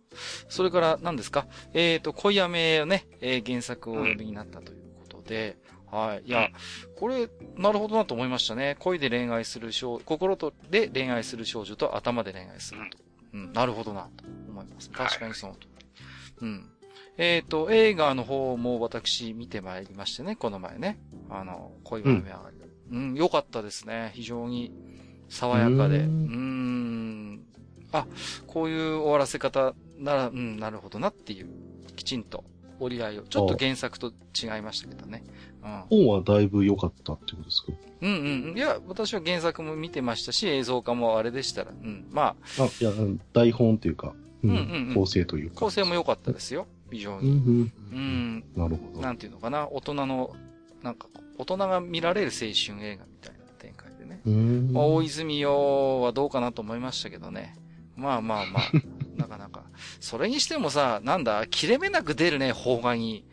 [0.49, 1.47] それから何ですか？
[1.73, 5.57] えっ、と、恋雨をね、えー原作をお読みになったということで、
[5.91, 6.29] はい。
[6.29, 6.51] いや、
[6.97, 8.77] これ、なるほどなと思いましたね。
[8.79, 12.99] 恋で恋愛する少、心とで恋愛する少女と頭で恋愛すると。
[13.33, 14.91] うん、なるほどなと思います。
[14.91, 15.87] 確かにその通り。
[16.43, 16.71] うん。
[17.23, 20.99] えっ、と、映画の方も私見てまいりましてね、この前ね。
[21.29, 22.97] あの、恋は雨上がり。
[22.97, 24.13] うん、良、かったですね。
[24.15, 24.73] 非常に
[25.29, 25.99] 爽やかで。
[25.99, 27.47] ううーーんん。
[27.93, 28.07] あ、
[28.47, 31.49] こういう終わらせ方なら、うん、なるほどなっていう、
[31.95, 32.43] きちんと
[32.79, 33.23] 折り合いを。
[33.25, 35.23] ちょっと原作と違いましたけどね。
[35.63, 36.05] うん。
[36.07, 37.73] 本はだいぶ良かったってことですか？
[38.01, 38.13] うん
[38.49, 38.57] うん。
[38.57, 42.07] いや、私は原作も見てましたし、映像化もあれでしたら、うん。
[42.11, 42.91] まあ、あ、いや、
[43.35, 45.57] 台本っていうか、うんうんうんうん構成というか。
[45.57, 46.67] 構成も良かったですよ。
[46.91, 47.31] 非常うんに。
[47.31, 48.45] うんうん。
[48.57, 49.01] なるほど。
[49.01, 50.35] なんていうのかな、大人の、
[50.83, 51.09] なんか、
[51.39, 54.21] 大人が見られる青春映画みたいな展開でね。
[54.27, 54.33] うー
[54.71, 57.57] んまあ、大泉洋はどうかなと思いましたけどね。
[57.97, 58.63] まあまあまあ、
[59.17, 59.65] なかなか。
[60.01, 63.25] それにしてもさ、なんだ、切れ目なく出るね、邦画に。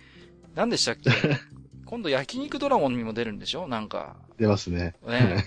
[0.56, 1.10] 何でしたっけ？
[1.86, 3.68] 今度焼肉ドラゴンにも出るんでしょ？
[3.68, 4.18] なんか。
[4.38, 4.96] 出ますね。
[5.08, 5.46] ね。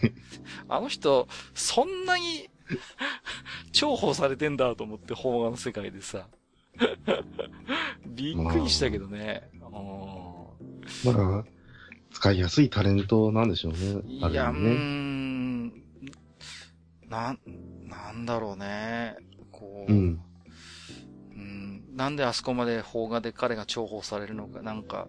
[0.69, 2.49] あの人、そんなに、
[3.73, 6.29] 重宝されてんだと思って、邦画の世界でさ。
[8.07, 9.49] びっくりしたけどね。
[9.55, 10.01] うん
[11.05, 11.45] まあ、
[12.13, 14.03] 使いやすいタレントなんでしょうね。
[14.07, 14.57] いや、うー。
[14.59, 15.69] ん。
[17.09, 17.39] なん、
[17.89, 19.17] なんだろうね。
[19.51, 20.21] こう、うん。
[21.35, 25.09] うんなんであそこまで邦画で彼が重宝されるのか、なんか、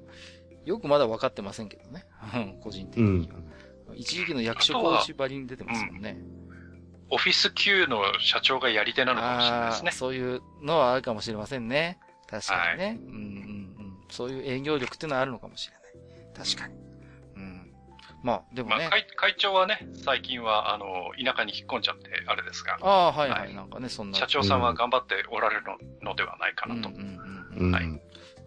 [0.66, 2.06] よくまだ分かってませんけどね。
[2.34, 3.40] うん個人的には。
[3.96, 6.18] 一時期の役所コーチばりに出てますもんね。
[7.12, 9.92] オフィス Q の社長がやり手なのかもしれないですね。
[9.92, 12.00] そういうのはあるかもしれませんね。
[12.28, 13.00] 確かにね。
[13.02, 13.98] うんうんうん。
[14.10, 15.82] そういう営業力っていうのはあるのかもしれない。
[16.48, 16.76] 確かに。
[17.36, 17.72] うん。
[18.24, 18.76] まあ、でもね。
[18.78, 20.86] まあ、会会長はね、最近は、あの、
[21.24, 23.36] 田舎に引っ込んじゃって、あれですが、ああ、はいは。
[23.36, 24.18] はいいなんかね、そんな。
[24.18, 25.78] 社長さんは頑張っておられるの
[26.12, 26.90] のではないかなと。
[26.90, 27.72] うんうんうん。
[27.72, 27.86] はい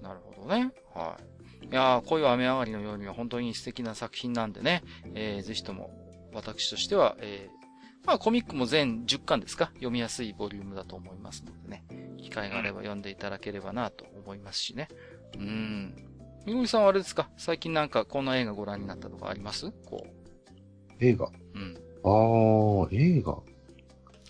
[0.03, 0.70] なるほどね。
[0.95, 1.16] は
[1.62, 1.66] い。
[1.66, 4.82] いやー恋は雨上がりのようには本当に素敵な作品なんでね、
[5.15, 5.91] えー、ぜひとも、
[6.35, 7.54] 私としては、えー、
[8.07, 9.67] まあコミックも全10巻ですか？
[9.75, 11.85] 読みやすいボリュームだと思いますのでね、
[12.19, 14.89] 機会があれば読んでいただければなと思いますしね。
[15.37, 15.95] うん。
[16.47, 17.31] みぐりさんはあれですか？
[17.39, 19.71] 最近なんかこんな映画ご覧になったとかあります？
[19.87, 20.07] こ
[21.01, 21.27] 映画？
[21.27, 21.31] う。
[21.55, 21.77] うん。
[22.07, 23.39] ああ、映画。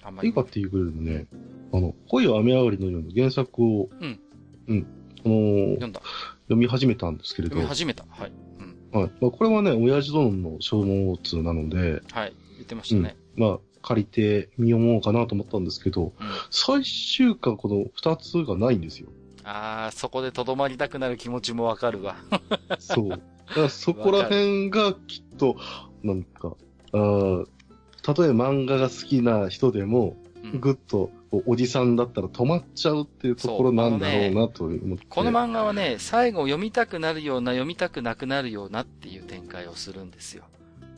[0.05, 0.29] あんまり。
[0.29, 1.27] 映画っていうぐらいでね、
[1.73, 4.21] あの、恋は雨上がりのような原作を、うん。
[4.69, 4.87] うん。
[5.25, 6.01] あのー読んだ。
[6.45, 7.67] 読み始めたんですけれど、はい。
[7.67, 8.05] 読み始めた。
[8.09, 8.33] はい。
[8.61, 9.11] うん。
[9.21, 12.35] まあ、これはね、親父殿の小物なので、はい。
[12.55, 13.17] 言ってましたね。
[13.37, 16.13] まあ、借りて見読もうかなと思ったんですけど、うん。
[16.51, 19.09] 最終巻この二つがないんですよ。
[19.45, 22.17] ああ、そこで留まりたくなる気持ちもわかるわ。
[22.79, 23.09] そう。
[23.09, 23.23] だか
[23.63, 25.57] らそこら辺がきっと、
[26.03, 26.57] なんか、
[26.93, 27.47] あー
[28.07, 35.07] 例えば漫画が好きな人でも、うんぐっとおおじさんだったら止まっちゃうっていうところなんだろうなと思って。
[35.09, 40.45] この漫画はね、最後読みたくなるような、読みたくなくなるようなっていう展開をするんですよ。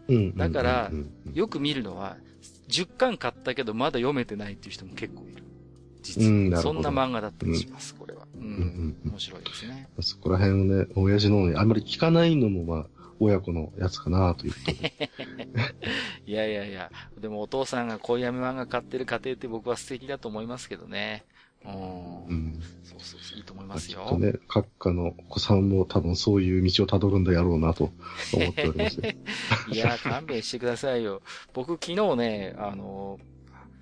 [0.08, 0.90] うんだから
[1.32, 2.16] よく見るのは、
[2.68, 5.42] 10巻買ったけどまだ読めてないっていう人も結構いる。
[6.02, 6.62] 実うんなは。
[6.62, 8.26] るほどそんな漫画だったりします、これは。
[8.36, 8.42] うん。
[8.42, 9.88] うんうん面白いですね。
[10.00, 12.86] そこら辺をね、親父のね、あんまり聞かないのもまあ、
[13.18, 15.10] 親子のやつかなということで。
[16.26, 16.90] いやいやいや、
[17.20, 21.24] でもお父さんが恋闇漫画買ってる家庭って僕は素敵だと思いますけどね。
[21.64, 24.00] そうそうそう、いいと思いますよ。
[24.04, 27.92] きっとね、閣下のお子さんも多分そういう道を辿るんだやろうなと
[28.32, 29.00] 思っております。
[29.72, 31.22] いや、勘弁してくださいよ。
[31.52, 33.18] 僕昨日ね、あの、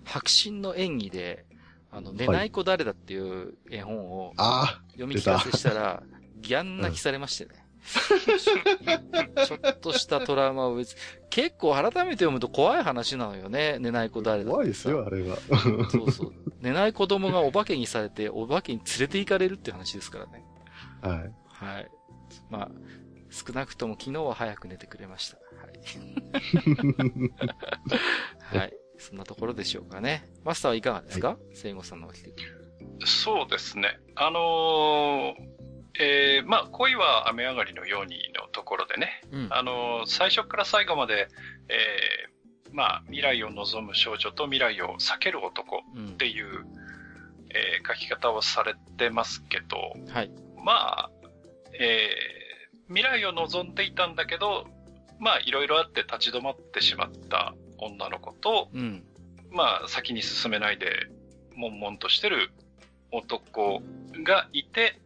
[0.05, 1.47] 白真の演技で、
[1.91, 6.03] あの、寝ない子誰だっていう絵本をあ読み聞かせしたら、
[6.41, 7.64] ギャン泣きされましてね。
[7.85, 10.97] ちょっとしたトラウマを別、
[11.31, 13.79] 結構改めて読むと怖い話なのよね。
[13.79, 15.37] 寝ない子誰あ、だ怖いですよ、あれは。
[15.91, 16.33] そうそう。
[16.61, 20.45] 寝ない子供がお化けにされて、お化けに連れて行かれるっていう話ですからね。
[21.03, 21.33] はい。
[21.49, 21.91] はい。
[22.51, 22.71] まあ、
[23.31, 25.37] 少なくとも昨日は早く寝てくれました。
[25.37, 25.69] は
[28.55, 28.59] い。
[28.59, 28.73] はい。
[28.99, 30.25] そんなところでしょうかね。
[30.45, 31.37] マスターはいかがですか？
[31.53, 32.33] 聖子さんのお一人。
[33.05, 33.99] そうですね。
[34.15, 35.54] あのー
[35.99, 39.49] えーまあ、恋は雨上がりのようにのところでね、うん。
[39.51, 41.29] あのー最初から最後まで、
[41.69, 46.67] えーまあ、未来を望む少女と未来を避ける男うんっていう、
[47.51, 49.77] えー書き方をされてますけど、
[50.13, 50.31] はい。
[50.57, 51.11] まあ、
[51.79, 52.45] えー
[52.89, 54.67] 未来を望んでいたんだけど、
[55.19, 59.05] まあ、いろいろあって立ち止まってしまった女の子と、うん。
[59.51, 60.91] まあ、先に進めないで、
[61.57, 62.51] 悶々としてる
[63.13, 63.81] 男
[64.25, 65.01] がいて、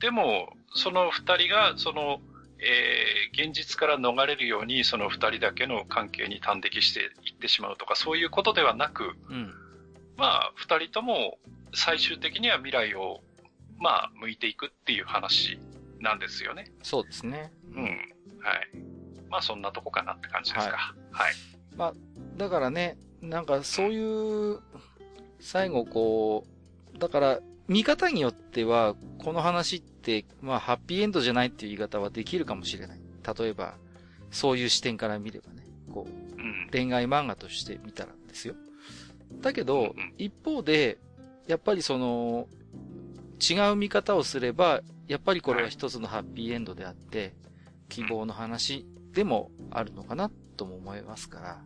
[0.00, 2.20] でも、その二人が、その、
[2.58, 9.52] えー現実から逃れるように、その二人だけの関係に端的していってしまうとか、そういうことではなく、うん。
[10.16, 11.38] まあ、二人とも
[11.74, 13.22] 最終的には未来を、
[13.78, 15.58] まあ、向いていくっていう話
[15.98, 16.70] なんですよね。
[16.84, 17.52] そうですね。
[17.74, 17.84] うん。
[17.84, 17.98] はい。
[19.28, 20.94] まあ、そんなとこかなって感じですか。
[21.10, 21.34] はい。
[22.36, 24.60] だからね、なんかそういう、
[25.40, 26.46] 最後こ
[26.94, 33.00] う、だから、見方によっては、この話って、まあ、ハッピーエンドじゃないっていう言い方はできるかもしれない。
[33.38, 33.74] 例えば、
[34.30, 36.68] そういう視点から見ればね、こう、うん。
[36.70, 38.54] 恋愛漫画として見たらですよ。
[39.40, 40.98] だけどうん、一方で、
[41.46, 42.48] やっぱりその、
[43.40, 47.34] 違う見方をすれば、やっぱりこれは一つのハッピーエンドであって、
[47.88, 51.62] 希望の話でもあるのかなとも思いますから、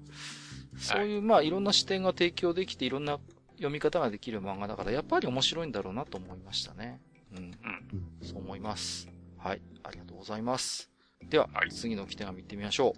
[0.77, 3.19] そういう、まあいろんな視点が提供できて、いろんな
[3.59, 7.01] 読み方ができる漫画だから、やっぱり面白いんだろうなと思いましたね。
[7.37, 7.45] うん。
[7.45, 8.27] うん。
[8.27, 9.09] そう思います。
[9.39, 9.61] はい。
[9.85, 10.91] ありがとうございます。
[11.29, 12.95] では、はい次の起点を見てみましょ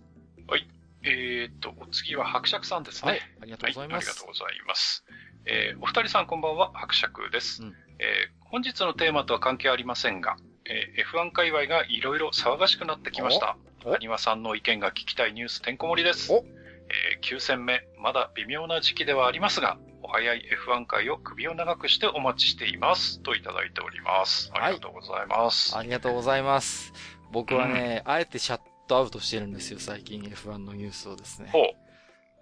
[1.02, 3.06] えーっと、お次は伯爵さんですう。
[3.06, 3.12] ね。
[3.12, 3.20] はい。
[3.40, 4.10] ありがとうございます。
[4.10, 5.04] ありがとうございます。
[5.46, 7.62] えーお二人さんこんばんは、伯爵です。
[7.62, 13.56] うんえー本日のテーマとは関係ありませんが、えー F1 界隈がいろいろ騒がしくなってきました。
[13.86, 13.90] お？
[13.90, 13.94] お？
[13.94, 16.30] アニワさんの意見が聞きたいニュースてんこ盛りです。
[16.30, 16.44] お？
[16.44, 23.20] えー9戦目、まだ微妙な時期ではありますが、お早い F1 界を首を長くしてお待ちしています。
[23.20, 24.50] といただいております。
[24.52, 25.76] はいありがとうございます。
[25.76, 26.92] ありがとうございます。
[27.32, 31.50] 僕はね、あえてシャットアウトしてるんですよ、最近 F1 のニュースをですね。
[31.52, 31.74] ほ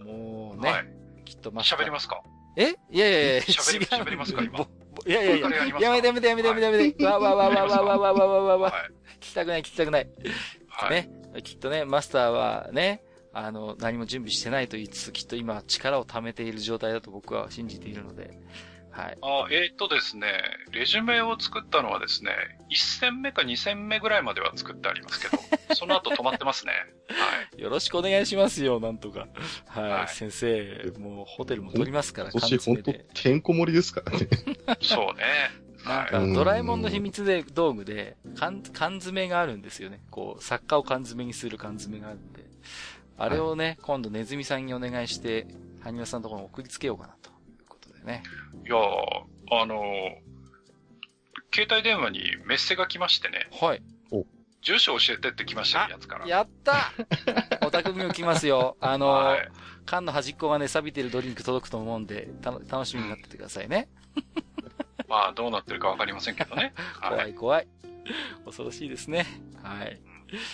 [0.03, 0.61] もうう。
[0.61, 0.87] ね、はい。
[1.25, 2.23] きっとマスター喋りますか？
[2.57, 2.75] え？
[2.91, 4.61] いやいやいや、喋り喋りますか今？
[5.07, 7.05] いやいやいや、やめてやめてやめてやめてやめて。
[7.05, 8.71] わわわわわわわわわわわ。
[8.71, 8.91] はい。
[9.21, 10.09] 聞きたくない聞きたくない。
[10.69, 10.91] はい。
[10.91, 11.11] ね。
[11.45, 13.03] きっとね、マスターはね、
[13.33, 18.39] あの、何も準備してないと言いつつ、きっと今力を貯めている状態だと僕は信じているので、
[18.91, 19.19] はい。
[19.23, 20.27] あえーっとですね、
[20.73, 22.33] レジュメを作ったのはですね、
[22.71, 25.43] 1戦目か2戦目ぐらいまでは作ってありますけど、
[25.77, 26.73] その後止まってますね。
[27.09, 27.63] はい。
[27.63, 29.29] よろしくお願いしますよ、なんとか。
[29.67, 29.91] はい。
[29.91, 33.07] はい先生、もうホテルも取りますから、今年本当で。
[33.15, 34.29] てんこ盛りですからね。
[34.83, 35.25] そうね。
[35.85, 40.01] なんか、はいドラえもんの秘密で道具で、缶、缶詰があるんですよね。
[40.11, 42.43] こう、作家を缶詰にする缶詰があるんで。
[43.19, 45.47] あれをね、今度ネズミさんにお願いして、
[45.83, 48.23] ハニワさんのところに送りつけようかな、ということでね。
[48.65, 50.29] いやーあのー
[51.51, 53.83] 携帯電話にメッセが来ましてね、はい。
[54.61, 56.27] 住所教えてって来ましたよ、やつから。
[56.27, 56.93] やった
[57.67, 58.77] お宅にも来ますよ。
[58.81, 59.49] あの、はい。
[59.87, 63.89] 缶の端っこがね、錆びてるドリンク届くと思うんで、たの楽しみになっててくださいね。
[65.09, 66.75] まあ、どうなってるかわかりませんけどね。
[67.01, 67.31] 怖 はい。
[67.31, 67.69] い怖い。
[68.45, 69.27] 恐ろしいですね。
[69.63, 69.99] はい。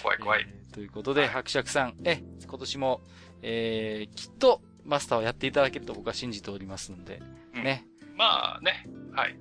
[0.03, 0.47] 怖い怖い。
[0.49, 3.01] えーということで、伯爵さん、え、今年も、
[3.43, 7.23] えー、きっと、マスターをやっていただけると僕は信じておりますので、
[7.55, 7.87] うんね。
[8.17, 9.37] まあね、はい。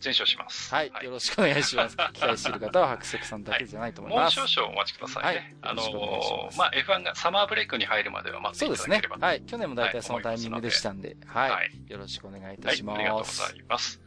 [0.00, 0.72] 全勝します。
[0.74, 1.96] はい、よろしくお願いします。
[2.12, 4.46] 期待している方は伯爵さんだけじゃないと思いもうます。
[4.46, 5.56] 少々お待ちくださいね。
[5.62, 9.26] あのはいよろしくお願いしますーまあ F1 がサマーブレイクに入るまでは待ってそうですねいただければ。。
[9.26, 9.42] はい。
[9.42, 11.50] 去年も大体そのタイミングでしたんで、はい。
[11.50, 12.98] はいよろしくお願いいはい、たします。
[12.98, 14.02] ありがとうございます。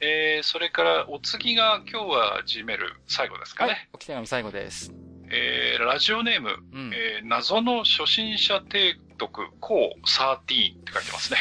[0.00, 3.72] えー、それから、お次が今日は G メール最後ですかね。
[3.72, 3.88] はい。
[3.94, 5.03] おき手紙最後です。
[5.30, 6.92] えー、ラジオネーム、うん。
[6.94, 11.38] えー、謎の初心者提督、コー13って書いてますね。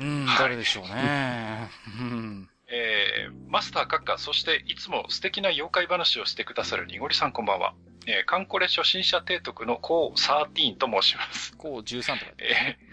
[0.00, 1.70] うん、はい誰でしょうね。
[2.00, 2.48] うん。
[2.68, 7.74] えー、マスター閣下、そしていつも素敵な妖怪話をしてくださるにごりさんこんばんは。
[8.06, 11.56] えーカンコレ初心者提督のコー13と申します。
[11.56, 12.90] こう13とかえー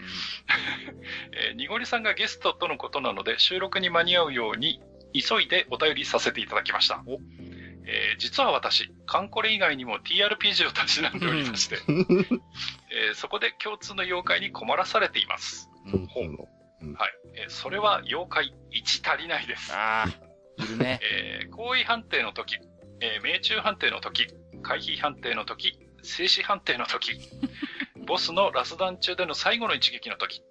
[1.50, 4.80] えー、にごりさんがゲストとのことなので、収録に間に合うように、
[5.14, 7.18] 急いでお便りさせていただきましたお。
[7.90, 11.78] えー実は私、カンコレ以外にも TRPG をたしなんでおりまして、
[12.90, 15.68] えーそこで共通の妖怪に困らされています。
[15.86, 15.92] うん。
[15.92, 16.06] うん。
[16.06, 16.24] ほう
[16.94, 17.12] はい。
[17.34, 19.72] えーそれは妖怪1足りないです。
[19.72, 21.00] ああ、いるね。
[21.02, 22.58] えー行為判定の時、
[23.00, 24.26] えー命中判定の時、
[24.62, 27.12] 回避判定の時、静止判定の時、
[28.06, 30.42] ボスのラスダン中での最後の一撃の時、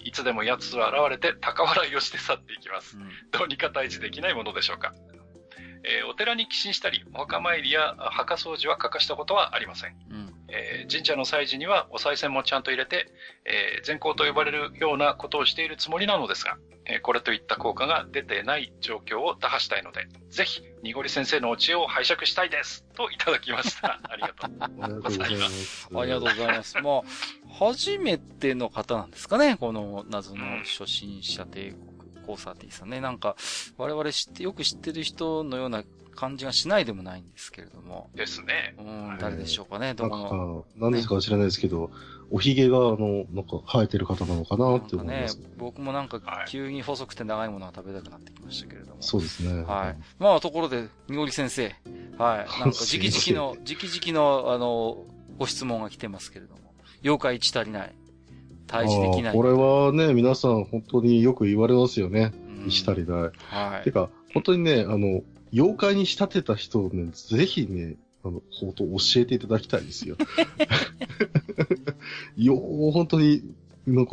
[0.00, 2.96] いつでも奴は現れて高笑いをして去っていきます。
[2.96, 3.10] うん。
[3.30, 4.92] どうにか退治できないものでしょうか。
[5.84, 9.96] えーお寺に寄進したり、お墓参りや墓掃除は欠かしたことはありません。
[10.10, 10.34] うん。
[10.48, 13.06] えー神社の祭事にはお賽銭もちゃんと入れて、
[13.44, 16.56] えー善行と呼ばれるようなことをしているつもりなのですが、
[16.86, 22.84] えーこれといった効果が出てない状況を打破したいので、ぜひ、にごり先生のお知恵を拝借したいです。
[22.94, 24.00] といただきました。
[24.08, 24.50] ありがとう。
[24.60, 25.88] ありがとうございます。
[25.94, 26.78] ありがとうございます。
[26.80, 27.02] まあ、
[27.58, 31.91] 初めての方なんですかね、この謎の初心者帝国、
[32.22, 33.00] コーサーティさんね。
[33.00, 33.36] なんか、
[33.76, 35.84] 我々知って、よく知ってる人のような
[36.14, 38.10] 感じがしないでもないんですけれども。
[38.14, 38.74] ですね。
[38.78, 40.60] うん、誰でしょうかね、どなんこの？
[40.62, 41.90] か、何ですか知らないですけど、
[42.30, 49.02] お髭が、あの、なんか生えてる方なのかなって思います。、僕もなんかはい急に細くて長いものが食べたくなってきましたけれども。
[49.02, 49.62] そうですね。
[49.64, 49.96] はい。
[50.18, 51.64] まあ、ところで、にごり先生。
[51.64, 51.74] はい。
[52.18, 55.04] なんか、直すいません々の、直々の、あの、
[55.38, 56.60] ご質問が来てますけれども。
[57.02, 57.94] 妖怪1足りない。
[58.66, 59.34] 退治できない。
[59.34, 62.32] これはね、皆さん本当によく言われますよね。
[62.62, 63.20] うん、石足りない。
[63.20, 63.92] はいて。
[63.92, 65.22] か、本当にね、あの、
[65.52, 70.16] 妖怪に仕立てた人をね、ぜひね、あの、本当教えていただきたいですよ。
[72.36, 73.42] よ、本当に、
[73.86, 74.12] なんか、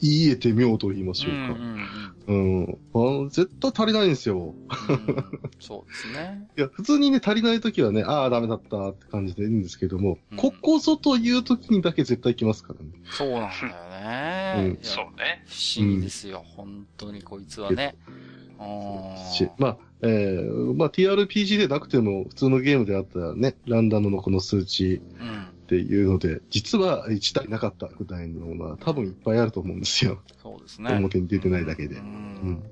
[0.00, 1.36] 言えて妙と言いましょうか。
[1.36, 2.78] うんうんうんうん。
[2.94, 4.54] あの絶対足りないんですよ。
[4.88, 6.48] うんそうですね。
[6.56, 12.90] いや、普通にね、足りない時はね、ああ、ダメだったって感じでいいんですけども、うんここぞという時にだけ絶対来ますからね。
[13.10, 14.68] そうなんだよね。
[14.68, 15.44] うんそうね。
[15.46, 16.44] 不思議ですよ。
[16.46, 17.96] 本当にこいつはね。
[18.06, 25.59] うんし、まあ、えー、まあ TRPG でなくても普通のゲームであったらね、ランダムのこの数値うん。
[25.70, 30.20] っていうので、実は1足りなかったぐらいのものは多分いっぱいあると思うんですよ。
[30.42, 30.92] そうですね。
[30.94, 31.94] 表に出てないだけで。
[31.94, 32.70] ううんん。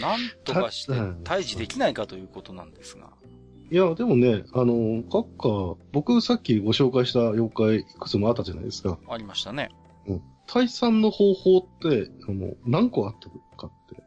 [0.00, 3.10] なんとかしてた退治できないかということなんですが。
[3.70, 8.98] いや、でもね、あの、閣下、僕さっきご紹介した妖怪いくつもあったじゃないですか。
[9.06, 9.68] ありましたね。
[10.48, 13.28] 退散の方法って、あの、何個あった
[13.58, 14.02] かって、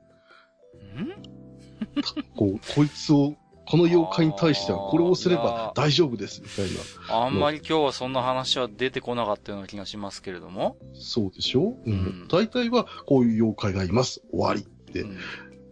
[1.00, 2.02] ん？
[2.36, 6.66] こう、こいつを、この妖怪に対してはこれをすれば大丈夫です、みたい
[7.10, 7.26] な。
[7.26, 10.78] あんまり今日はそんな話は出てこなかったような気がしますけれども。
[10.94, 11.78] そうでしょ？
[11.86, 11.94] ううん
[12.26, 12.28] ん。
[12.28, 14.22] 大体は、こういう妖怪がいます。
[14.32, 14.64] 終わりっ
[14.94, 15.18] てうん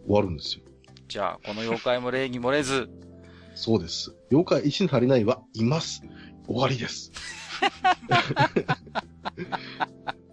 [0.06, 0.64] 終わるんですよ。
[1.08, 2.88] じゃあ、この妖怪も礼に漏れず、
[3.54, 4.14] そうです。
[4.30, 6.02] 妖怪一に足りないは、います。
[6.46, 7.12] 終わりです。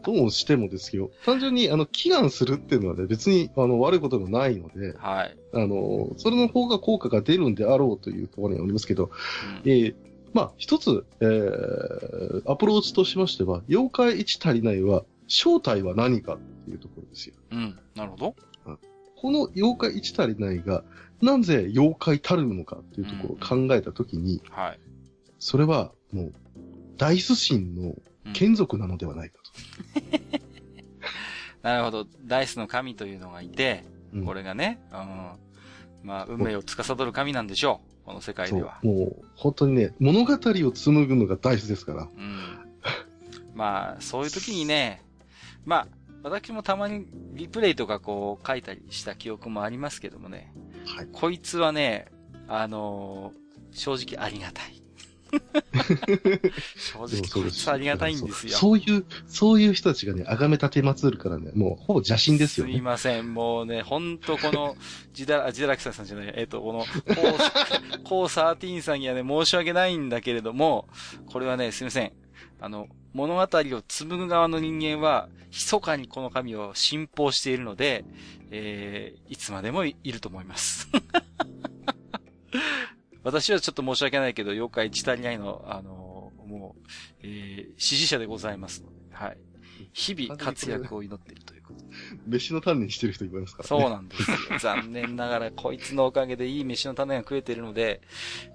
[0.04, 1.12] ともしてもですよ。
[1.26, 5.38] 単純に、あの、祈願するっていうのはね、別に、あの、悪いことがないので、はい。
[5.54, 9.12] あの、それの方が効果が出るんであろうというところにありますけど、
[9.64, 9.96] うんえー
[10.34, 17.36] まあ、一つ、えー、アプローチとしましては、妖怪一足りないは、正体は何かっていうところですよ。
[17.52, 17.80] うん。
[17.96, 18.36] なるほど。
[19.16, 20.84] この妖怪一足りないが、
[21.22, 24.80] なぜ妖怪たるのかっていうところを考えたときに、はい。
[25.40, 26.34] それはもう、
[26.98, 27.96] ダイス神の
[28.34, 29.40] 眷属なのではないか
[31.62, 32.08] なるほど。
[32.26, 34.18] ダイスの神というのがいて、と。
[34.18, 34.98] うんこれがね、うん。
[36.04, 38.06] まあ、運命を司る神なんでしょう。
[38.08, 38.80] この世界では。。
[38.82, 42.04] もう、本当にね、物語を紡ぐのがダイスですから。
[42.04, 42.40] うん。
[43.54, 45.04] まあ、そういう時にね、
[45.66, 45.88] まあ、
[46.24, 50.52] 私もたまにリプレイとかこう書いたりした記憶もありますけどもね。
[50.88, 51.08] はい。
[51.12, 52.08] こいつはね、
[52.48, 54.82] あのー正直ありがたい。
[56.76, 58.54] 正直こいつありがたいんですよ。
[58.54, 62.82] そうそういう、そういう人たちがね、崇め立て祭るからね、もうほぼ邪神ですよすいね。
[62.82, 63.34] ません。
[63.34, 64.76] もうね、ほんとこの、
[65.14, 70.88] ジダラ、ジダラキさんじゃない、えっ、と、この、コー、コー13さんにはね、申し訳ないんだけれども、
[71.32, 72.12] これはね、すいません。
[72.62, 73.48] あの、物語を
[73.88, 78.06] 紡ぐ側の人間は、密かにこの神を信奉しているので、
[78.52, 80.88] えー、いつまでもいいると思います。
[83.24, 86.82] 私はちょっと申し訳ないけど、妖怪一足りないの、あのもう、
[87.24, 89.38] えー、支持者でございますので、はい。
[89.94, 91.86] 日々活躍を祈っているということで
[92.28, 93.82] 飯の種にしてる人いますからね。
[93.84, 94.38] そうなんですよ。
[94.60, 98.02] 残念ながら、こいつのおかげでいい飯の種が食えているので、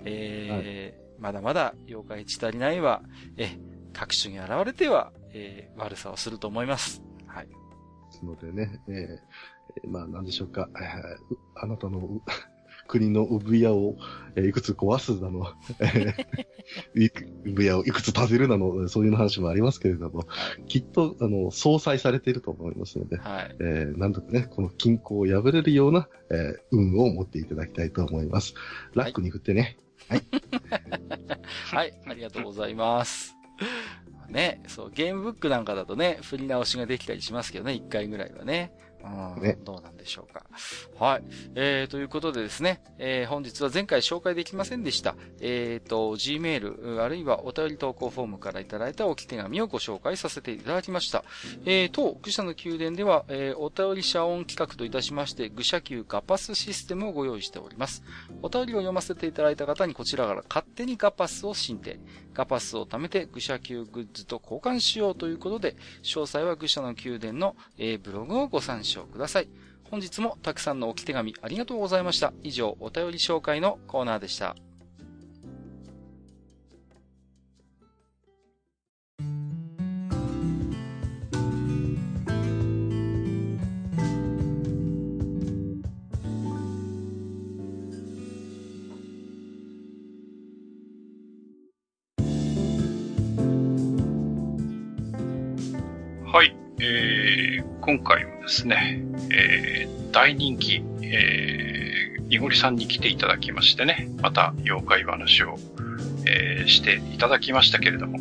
[0.05, 3.03] えーまだまだ妖怪一足りないは、
[3.37, 3.57] え、
[3.93, 7.03] 各種に現れては、えー悪さをすると思います。
[7.27, 7.47] はい。
[7.47, 7.53] で
[8.11, 10.69] すのでね、えーえーまあ、なんでしょうか、
[11.55, 12.23] あなたのう
[12.87, 13.97] 国の産屋を、
[14.37, 15.47] えーいくつ壊すなの、
[17.45, 20.27] 産屋をいくつ建てるなの、そういう話もありますけれども、
[20.67, 23.57] きっと、あの、相殺されていると思いますので、はい。
[23.61, 28.55] えー、なんとかね、この均衡を破れるような、えー運を持っていただきたいと思います。
[28.95, 29.79] ラックに振ってね。
[31.71, 33.35] はい、ありがとうございます。
[34.29, 38.73] ね、そう、ゲームブックなんかだとね、振り直しができたりしますけどね、一回ぐらいはね。
[39.05, 40.45] うん、ねどうなんでしょうか。
[40.99, 41.25] はい。
[41.55, 51.25] えー、ということでですね、えー、本日は前回紹介できませんでした、えーと、Gmail、あるいはお便り投稿フォームからいただいた置き手紙をご紹介させていただきました。
[51.65, 58.03] えー、当、愚者の宮殿では、えー、お便り謝恩企画といたしまして、愚者級ガパスシステムをご用意しております。
[58.43, 61.99] お便りを読ませていただいた方にこちらから勝手にガパスを申請。
[62.35, 69.49] ガパスを貯めて愚者級グッズと交換しようということで、詳細は愚者の宮殿の、えブログをご参照ください。
[69.85, 72.33] 本日もたくさんの置き手紙ありがとうございました。
[72.43, 74.57] 以上、お便り紹介のコーナーでした。
[96.35, 96.53] はい。
[96.81, 105.55] えー、今回はですね、えー、大人気、えー、いごりさんに来ていただきましてね、また妖怪話を、
[106.27, 108.19] えー、していただきましたけれども、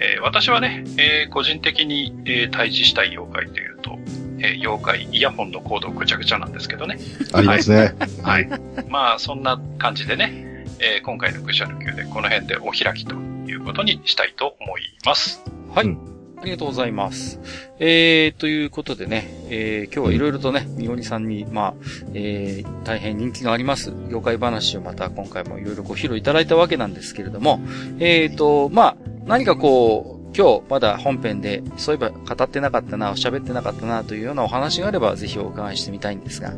[0.00, 3.98] えー、私はね、えー、個人的に、えー、対峙したい妖怪というと、
[4.40, 6.98] えー、妖怪イヤホンのコードぐちゃぐちゃなんですけどね。
[7.34, 7.94] ありますね。
[8.24, 8.48] はい。
[8.88, 15.40] まあ、そんな感じでね、えー今回の愚者の宮でこの辺でお開きということにしたいと思います。
[15.72, 15.86] はい。
[15.86, 16.11] うん
[16.42, 17.38] ありがとうございます。
[17.78, 21.74] えー、ということでね、えー、今日はいろいろとね、みおりさんに、まあ、
[22.14, 27.60] えー、大変人気があります、妖怪話をまた今回もいろいろご披露いただいたわけなんですけれども、
[28.00, 36.54] えーと、まあ、何かこう、今日まだ本編で、そういえば語ってなかったな、喋ってなかったな、というようなお話があれば、ぜひお伺いしてみたいんですが。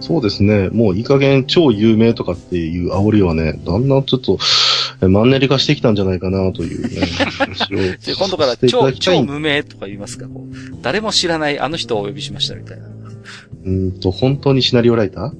[0.00, 0.70] そうですね。
[0.70, 4.38] もういい加減超有名とかっていう煽りはね、だんだんちょっと、
[5.00, 7.06] マンネリ化してきたんじゃないかなというね、
[7.38, 7.68] 話
[8.18, 12.86] 今度から超、超無名とか言いますか、こう、誰も知らないあの人をお呼びしましたみたいな。
[12.86, 15.32] うーんと、本当にシナリオライタ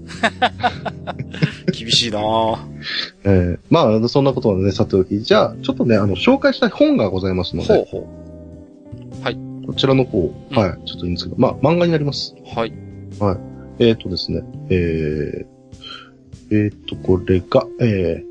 [1.67, 1.73] ー？
[1.73, 2.59] 厳しいなぁ。
[3.25, 8.09] えーまあ、そんなことはね、さておき、じゃあ、ちょっとね、あの、紹介したい本がございますので、ほうほ
[9.69, 12.35] こちらの方、うんはい、ちょっといいんですけど、まあ、漫画になります。
[12.41, 12.57] う。
[12.57, 12.73] はい。
[13.81, 18.28] えっ、とですね、えー、えっ、と、これが、えー、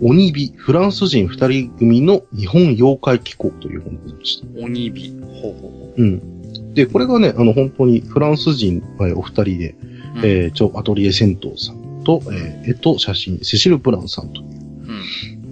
[0.00, 4.64] 鬼火、フランス人二人組の日本妖怪機構という本でございました。
[4.64, 5.10] 鬼火。
[5.42, 6.74] ほうほうん。
[6.74, 9.76] で、これがね、あの、本当にフランス人、えーお二人で、う。
[10.24, 14.46] えー、超アトリエ銭湯さんと、えー、絵と写真、セシル・ブランさんという、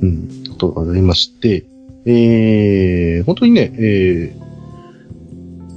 [0.03, 0.09] うん。
[0.09, 1.65] うん、ことがございまして、
[2.07, 4.37] えー、本当にね、え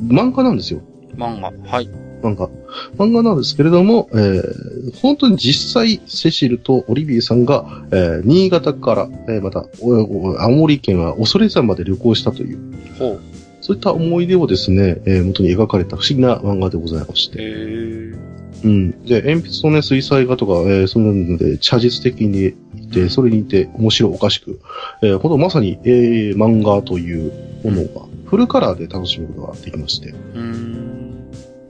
[0.03, 0.81] ー、漫画なんですよ。
[1.15, 1.51] 漫画。
[1.69, 1.89] はい。
[2.21, 2.49] 漫画。
[2.97, 12.59] 漫画なんですけれども、えー、本当に実際、セシルとオリビエさんが、えー、新潟から、えー、また、青森県は恐山まで旅行したという、
[12.97, 13.19] ほう。
[13.61, 17.41] そういった思い出をですね、えー、元に描かれた不思議な漫画でございまして。
[17.41, 18.17] へー。
[18.63, 18.91] うん。
[19.05, 24.59] で、鉛筆のね、水彩画とか、えー、そういうので、写実的にいて、それにいて、面白おかしく、
[25.01, 27.31] えー、ほんとまさに、えー、漫画という
[27.63, 30.09] ものが、フルカラーで楽しむことができまして。
[30.09, 30.78] うーん。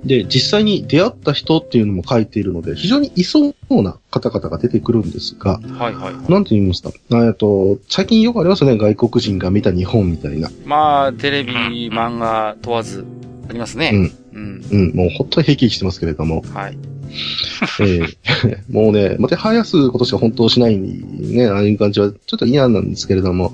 [0.04, 6.32] で、実際に出会った人っていうのも書いているので、非常にいそうな方々が出てくるんですが、はいはいはい。
[6.32, 10.50] なんて言いますか、えっと、最近よくありますよね、外国人が見た日本みたいな。
[10.66, 13.06] まあ、テレビ、漫画問わず、
[13.50, 13.92] ありますね。
[13.94, 14.14] うん。
[14.34, 14.66] うん。
[14.72, 16.78] うん、もう本当に平気してますけれども、はい。
[17.82, 18.18] えー
[18.72, 23.54] もうね、また生やすことしか本当しないね、ああいう感じはちょっと嫌なんですけれども、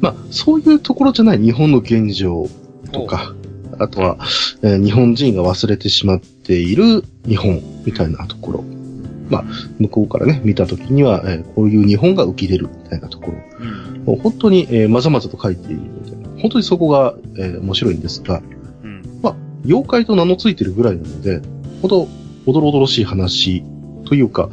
[0.00, 2.48] まあ、そういうところじゃない日本の現状
[2.92, 3.34] とか、
[3.80, 4.18] あとは、
[4.62, 8.64] えー日本人が忘れてしまっている日本みたいなところ。
[9.28, 9.44] まあ、
[9.78, 13.38] 向こうからね、見たときには、えーこういう日本が浮き出るみたいなところ。
[13.60, 14.04] うん。
[14.04, 18.42] もう本当に、えーまざまざと書いているので、本当にそこが、えー面白いんですが、
[18.82, 19.02] うん。
[19.66, 21.42] 妖怪と名の付いてるぐらいなので、
[21.82, 22.08] ほど、
[22.46, 23.62] おどろおどろしい話
[24.06, 24.48] というか、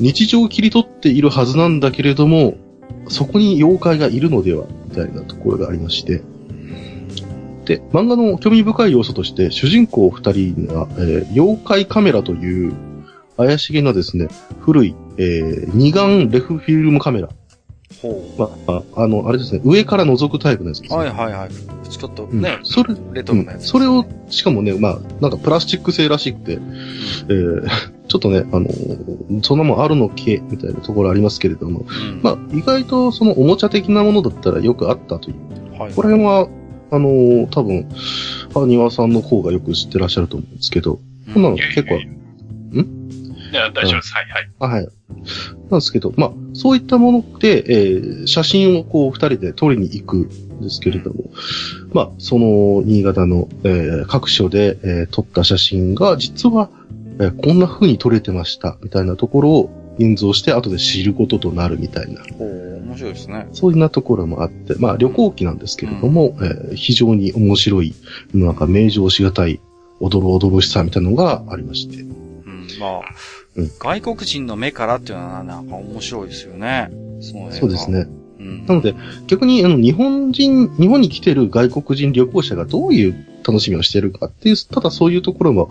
[0.00, 2.54] 日常を切り取っているはずなんだけれども、
[3.08, 6.22] そこに妖怪がいるのでは、みたいなところがありまして、
[7.66, 12.72] で、漫画の興味深い要素として、主人公二人が、えー妖怪カメラという、
[13.36, 14.28] 怪しげなですね、
[14.60, 17.28] 古い、えー二眼レフフィルムカメラ。
[18.02, 18.34] ほ
[18.66, 20.98] まあ、ああの、あれですね、上から覗くタイプのやつですう。
[20.98, 21.04] ね。
[21.04, 21.50] はいはいはい。
[21.88, 23.66] ちょっとうんね、それ、レトうんロなやつ。
[23.68, 27.66] それを、しかもね、まあ、なんかプラスチック製らしくて、えー
[28.06, 28.68] ちょっとね、あの、
[29.42, 35.36] そんなもんあるのけ、みたいなところありますけれども、うんまあ、意外とそのおもちゃ的なものだったらよくあったという。
[35.80, 36.48] はいこの辺は、
[36.90, 37.88] あの、多分、
[38.54, 41.00] 羽庭さんの方がよく知ってらっしゃると思うんですけど、
[41.34, 42.04] こんなの結構いや、
[43.52, 44.14] いや、大丈夫です。
[44.14, 44.50] はい、はい。
[44.60, 44.88] あ、はい。
[45.70, 51.24] なんですけど、まあ、そういったもので、えー写真をこう二人で撮りに行くんですけれども、
[51.92, 56.70] まあ、その新潟の、えー各所で、えー撮った写真が、実は、
[57.20, 63.48] えーこんな風に撮れてました、みたいなところを現像して後で知ることとなるみたいな、おー面白いですね。
[63.52, 67.94] そういうなところもあって、まあ、旅行記なんですけれども、えー非常に面白い、
[68.34, 69.60] なんか名城しがたい、
[70.00, 73.00] おどろおどろしさみたいなのがありまして、うん、まあ、
[73.56, 76.90] うん外国人の目からっていうのはなんか面白いですよね。
[77.20, 77.90] そそうです。
[77.90, 78.06] ね。
[78.38, 78.66] うん。
[78.66, 78.94] なので、
[79.26, 83.14] 逆に、あの、日本人、日本に来てる外国人旅行者がどういう
[83.46, 85.70] 楽しみをしているかっていう、ただそういうところも、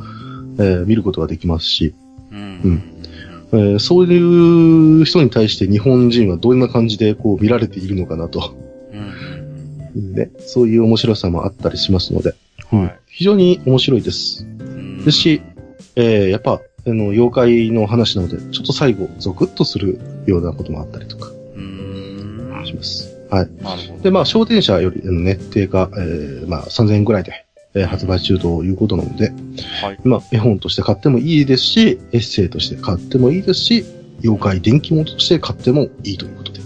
[0.58, 1.94] えー見ることができますし、
[2.32, 2.38] うん。
[2.40, 2.95] うん
[3.52, 8.56] えーそういう人に対して日本人はどんな感じでこう見られているのかなと、
[9.96, 10.14] うん。
[10.14, 12.36] ね、そういう面白さもあったりしますので、
[12.72, 13.00] はい。
[13.08, 14.44] 非常に面白いです。
[14.44, 15.42] うんですし、
[15.96, 22.64] えーやっぱ、あの、妖怪の話なので、ちょっと最後、ゾクッとするようなこともあったりとかうん。
[22.66, 23.16] します。
[23.30, 23.50] はい。
[24.04, 27.45] で、まあ、商店者よりあのね、定価、えーまあ、3000円ぐらいで、
[27.76, 29.32] えー発売中ということなので、
[29.82, 30.00] はい。
[30.04, 33.86] まあ、絵本として買ってもいいですし、エッセイとして買ってもいいですし、
[34.24, 36.62] 妖怪電気物として買ってもいいということで、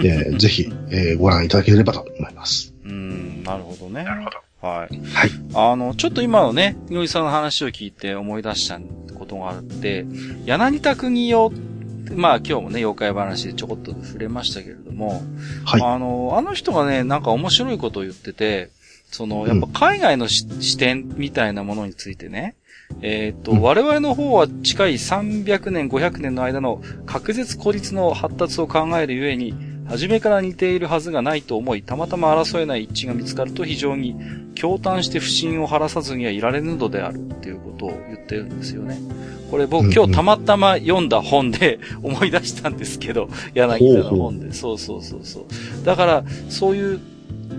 [0.08, 2.72] えーぜひ、えーご覧いただければと思います。
[2.84, 3.42] うん。
[3.42, 4.04] なるほどね。
[4.04, 4.68] なるほど。
[4.68, 5.00] はい。
[5.12, 5.30] はい。
[5.54, 8.80] あの、ちょっと今のね、みのりさんの話を聞いて思い出した
[9.14, 10.06] ことがあって、
[10.44, 11.52] 柳田国よ、
[12.14, 15.22] まあ今日もね、妖怪話でちょこっと触れましたけれども、
[15.64, 15.82] はい。
[15.82, 18.70] あの、あの人がね、なんか面白いことを言ってて、
[19.10, 22.56] その、やっぱ海外のし、視点みたいなものについてね、
[23.02, 29.54] えっ、と、うん我々の方は近い300年、500年の間の確絶孤立の発達を考えるゆえに、
[29.88, 34.16] 初めから似ているはずがないと思い、たまたま争えない一致が見つかると非常に
[34.54, 38.98] 驚嘆して不信を晴らさずにはいられぬのであるっていうことを言ってるんですよね。
[39.50, 44.52] これ僕うんうん今日たまたま読んだ本で思い出したんですけど、柳田の本で。
[44.52, 45.44] そうそうそうそう。
[45.84, 47.00] だから、そういう、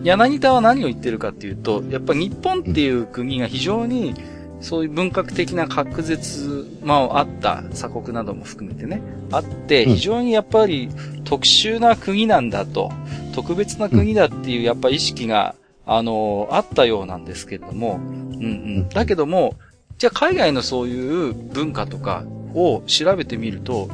[0.04, 4.14] 柳田は何を言ってるかっていうと、やっぱ日本っていう国が非常に、
[4.60, 9.02] そういう文学的な確絶、まあ、あった鎖国なども含めてね、
[9.32, 10.90] あって、うん非常にやっぱり
[11.26, 12.92] 特殊な国なんだと、
[13.36, 15.56] 特別な国だっていうやっぱ意識が、
[15.86, 18.46] あの、あったようなんですけれども、うんう
[18.82, 18.90] ん。
[18.90, 19.56] だけども、
[19.98, 23.90] じゃあ海外のそういう文化とかを調べてみると、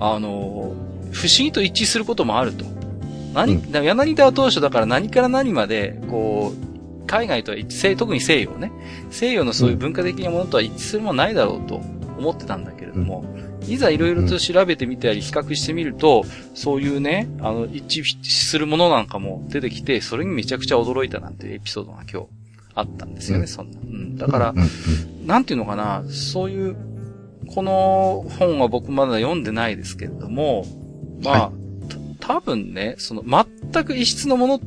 [0.00, 0.74] あの、
[1.12, 2.64] 不思議と一致することもあると。
[3.38, 8.72] 何、うん柳田は当初だから何から何まで、こう、海外とは一致せ、特に西洋ね。
[9.10, 13.24] 西洋のそういう文化的なものとは一致するものないだろうと思ってたんだけれども、
[13.66, 16.24] いざいろいろと調べてみたり比較してみると、
[16.54, 22.26] そういうね、あの、一致するものなんかも出てきて、それにめちゃくちゃ驚いたなんてエピソードが今日
[22.74, 23.78] あったんですよね、うんそんな。
[23.80, 24.16] うん。
[24.16, 24.54] だから、
[25.24, 26.76] なんていうのかな、そういう、
[27.46, 30.66] この本は僕まだ読んでないですけれども、
[31.22, 31.67] まあ、はた
[32.28, 34.60] 多分ね、その全く異質のもの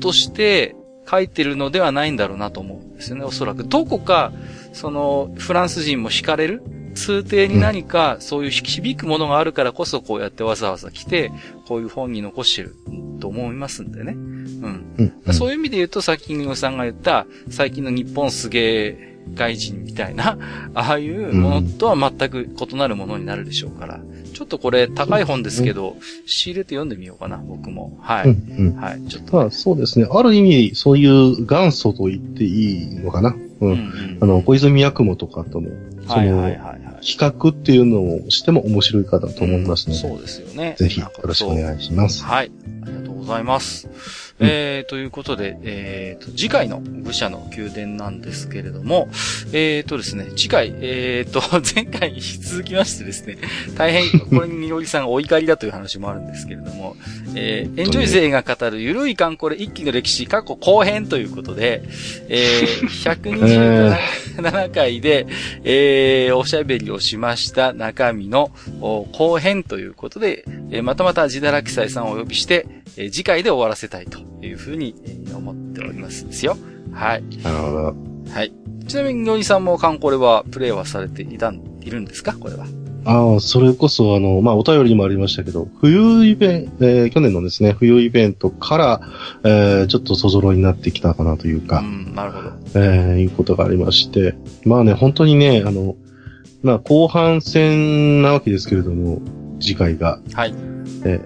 [0.00, 0.74] として
[1.08, 3.64] 書いてるのではないんだろうなと思うんですよね、おそらく。
[3.64, 4.32] どこか、
[4.72, 6.62] その、フランス人も惹かれる？
[6.94, 11.30] 通底に何かそういう響くものがあるからこそこうやってわざわざ来て、
[11.66, 12.74] こういう本に残してる
[13.20, 14.12] と思いますんでね。
[14.12, 14.94] うん。
[14.98, 20.38] うんうんそういう意味で言うと、さっきのさんが言った、最近の日本すげえ外人みたいな、
[20.74, 24.00] ああいうものとは全く異なるものになるでしょうから、
[24.32, 25.96] ちょっとこれ高い本ですけど、
[26.26, 27.98] 仕入れて読んでみようかな、僕も。
[28.00, 28.30] はい。
[28.30, 30.06] うんうんはい、ちょっと、まあそうですね。
[30.10, 33.36] ある意味、そういう元祖と言っていいのかな。
[33.60, 33.66] う。
[33.66, 35.70] うんんあの、小泉八雲とかとも、
[36.08, 36.82] その、はいはい。
[37.02, 40.76] 比較っていうのをしても面白いかなと思いますので、そうですよね。
[40.78, 42.24] ぜひよろしくお願いします。
[42.24, 42.52] はい。
[42.82, 43.88] ありがとうございます。
[44.40, 49.08] うんえー、ということで、えーと、次回の武者の宮殿なんですけれども、
[49.52, 51.40] えーとですね、次回、えーと、
[51.74, 53.38] 前回に引き続きましてですね、
[53.76, 56.96] 大変、これにみのりさんがお怒りだという話もあるんですけれども、
[57.34, 61.82] えー、エンジョイ勢が語るゆるい観光で一気の歴史、過去後編ということで、
[62.28, 63.96] えー、
[64.36, 65.26] 127回で、
[65.64, 68.50] えー、おしゃべりをしました中身の
[68.80, 76.56] 後編ということで、えーまたまた自堕落斎さんをお呼びして、えー次回で終わらせたいというふうに、えー思っておりますですよ。
[76.92, 77.22] はい。
[77.42, 77.94] なるほど。
[78.30, 78.52] はい。
[78.86, 82.34] ちなみに、のりさんもカンコレはプレイはされていたん、いるんですか？
[82.38, 82.66] これは。
[83.04, 89.00] ああ、それこそ、あの、まあ、お便りにもありましたけど、冬イベント、えー去年のですね、冬イベントから、
[89.44, 92.50] えーちょっとそぞろいになってきたかなというか、うん、なるほど。
[92.74, 94.34] えーいうことがありまして、
[94.64, 95.96] まあね、本当にね、あの、
[96.62, 99.20] まあ、後半戦なわけですけれども、
[99.60, 100.20] 次回が。
[100.34, 100.54] はい。
[101.04, 101.20] え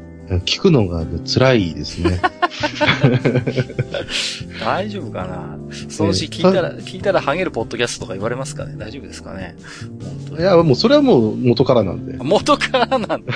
[0.45, 2.21] 聞くのが、ね、辛いですね。
[4.61, 5.59] 大丈夫かな？
[5.91, 8.75] そのうち聞いたら、聞いたらハゲるポッドキャストとか言われますかね？
[8.77, 9.57] 大丈夫ですかね？
[10.39, 12.17] いや、もうそれはもう元からなんで。
[12.19, 13.25] 元からなんだ。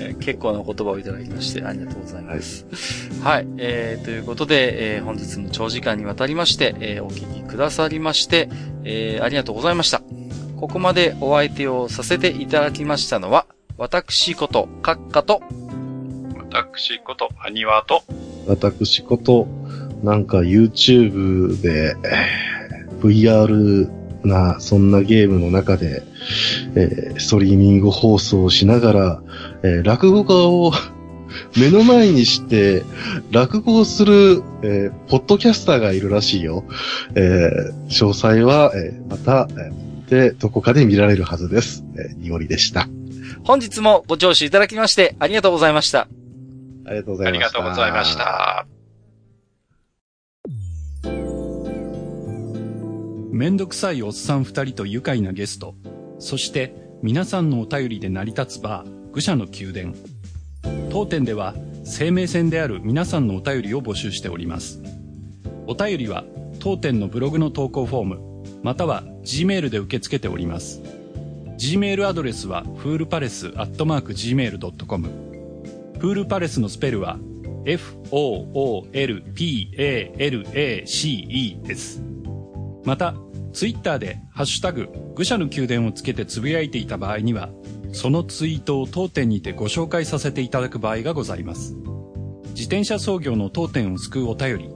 [0.00, 2.66] えー結構な言葉をいただきまして、ありがとうございます。
[3.22, 3.46] はい。
[3.58, 8.48] えー、ということで、えー本日も長時間にわたりまして、えーお聞きくださりまして、
[8.84, 10.02] えーありがとうございました。
[10.56, 13.46] ここまでお相手をさせていただきましたのは、
[13.78, 15.42] 私こと、閣下と、
[16.56, 18.02] 私こと、ハニワと、
[18.46, 19.46] 私こと、
[20.02, 23.90] なんか YouTube で、えー VR
[24.26, 26.02] な、そんなゲームの中で、
[26.74, 29.22] えーストリーミング放送をしながら、
[29.64, 30.72] えー落語家を
[31.58, 32.84] 目の前にして、
[33.32, 36.64] 落語をする、えーポッドキャスターがいるらしいよ。
[37.14, 41.84] えー詳細は、えーまた、えーで、どこかで見られるはずです。
[41.98, 42.88] えー、にごりでした。
[43.44, 46.08] 本日もご聴取いただきまして、ありがとうございました。
[46.86, 47.58] ありがとうござありいました。
[47.58, 48.16] がとうございまし。
[48.16, 48.66] た。
[53.32, 55.74] めんどくさいおっさん二人と愉快なゲスト、
[56.20, 59.94] そして皆さんのお便りで成り立つバー、愚者の宮殿。
[60.90, 61.54] 当店では
[61.84, 64.80] 生命線である皆さんのお便りを募集しております。
[65.66, 66.24] お便りは
[66.60, 70.80] 当店のブログの投稿フォーム、または Gmail で受け付けております。
[71.58, 77.18] Gmail アドレスはフールパレスのスペルは
[77.66, 78.02] F-O-O-L-P-A-L-A-C-E
[81.62, 82.02] です。
[82.84, 83.14] また、
[83.52, 87.50] ツイッターで、ハッシュタグ、愚者の宮殿をつけてつぶやいていた場合には、
[87.92, 91.74] そのツイートを当店にてご紹介させていただく場合がございます。
[92.50, 94.70] 自転車操業の当店を救うお便り、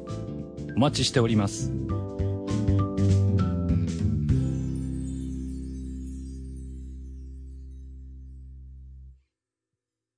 [0.76, 1.72] お待ちしております。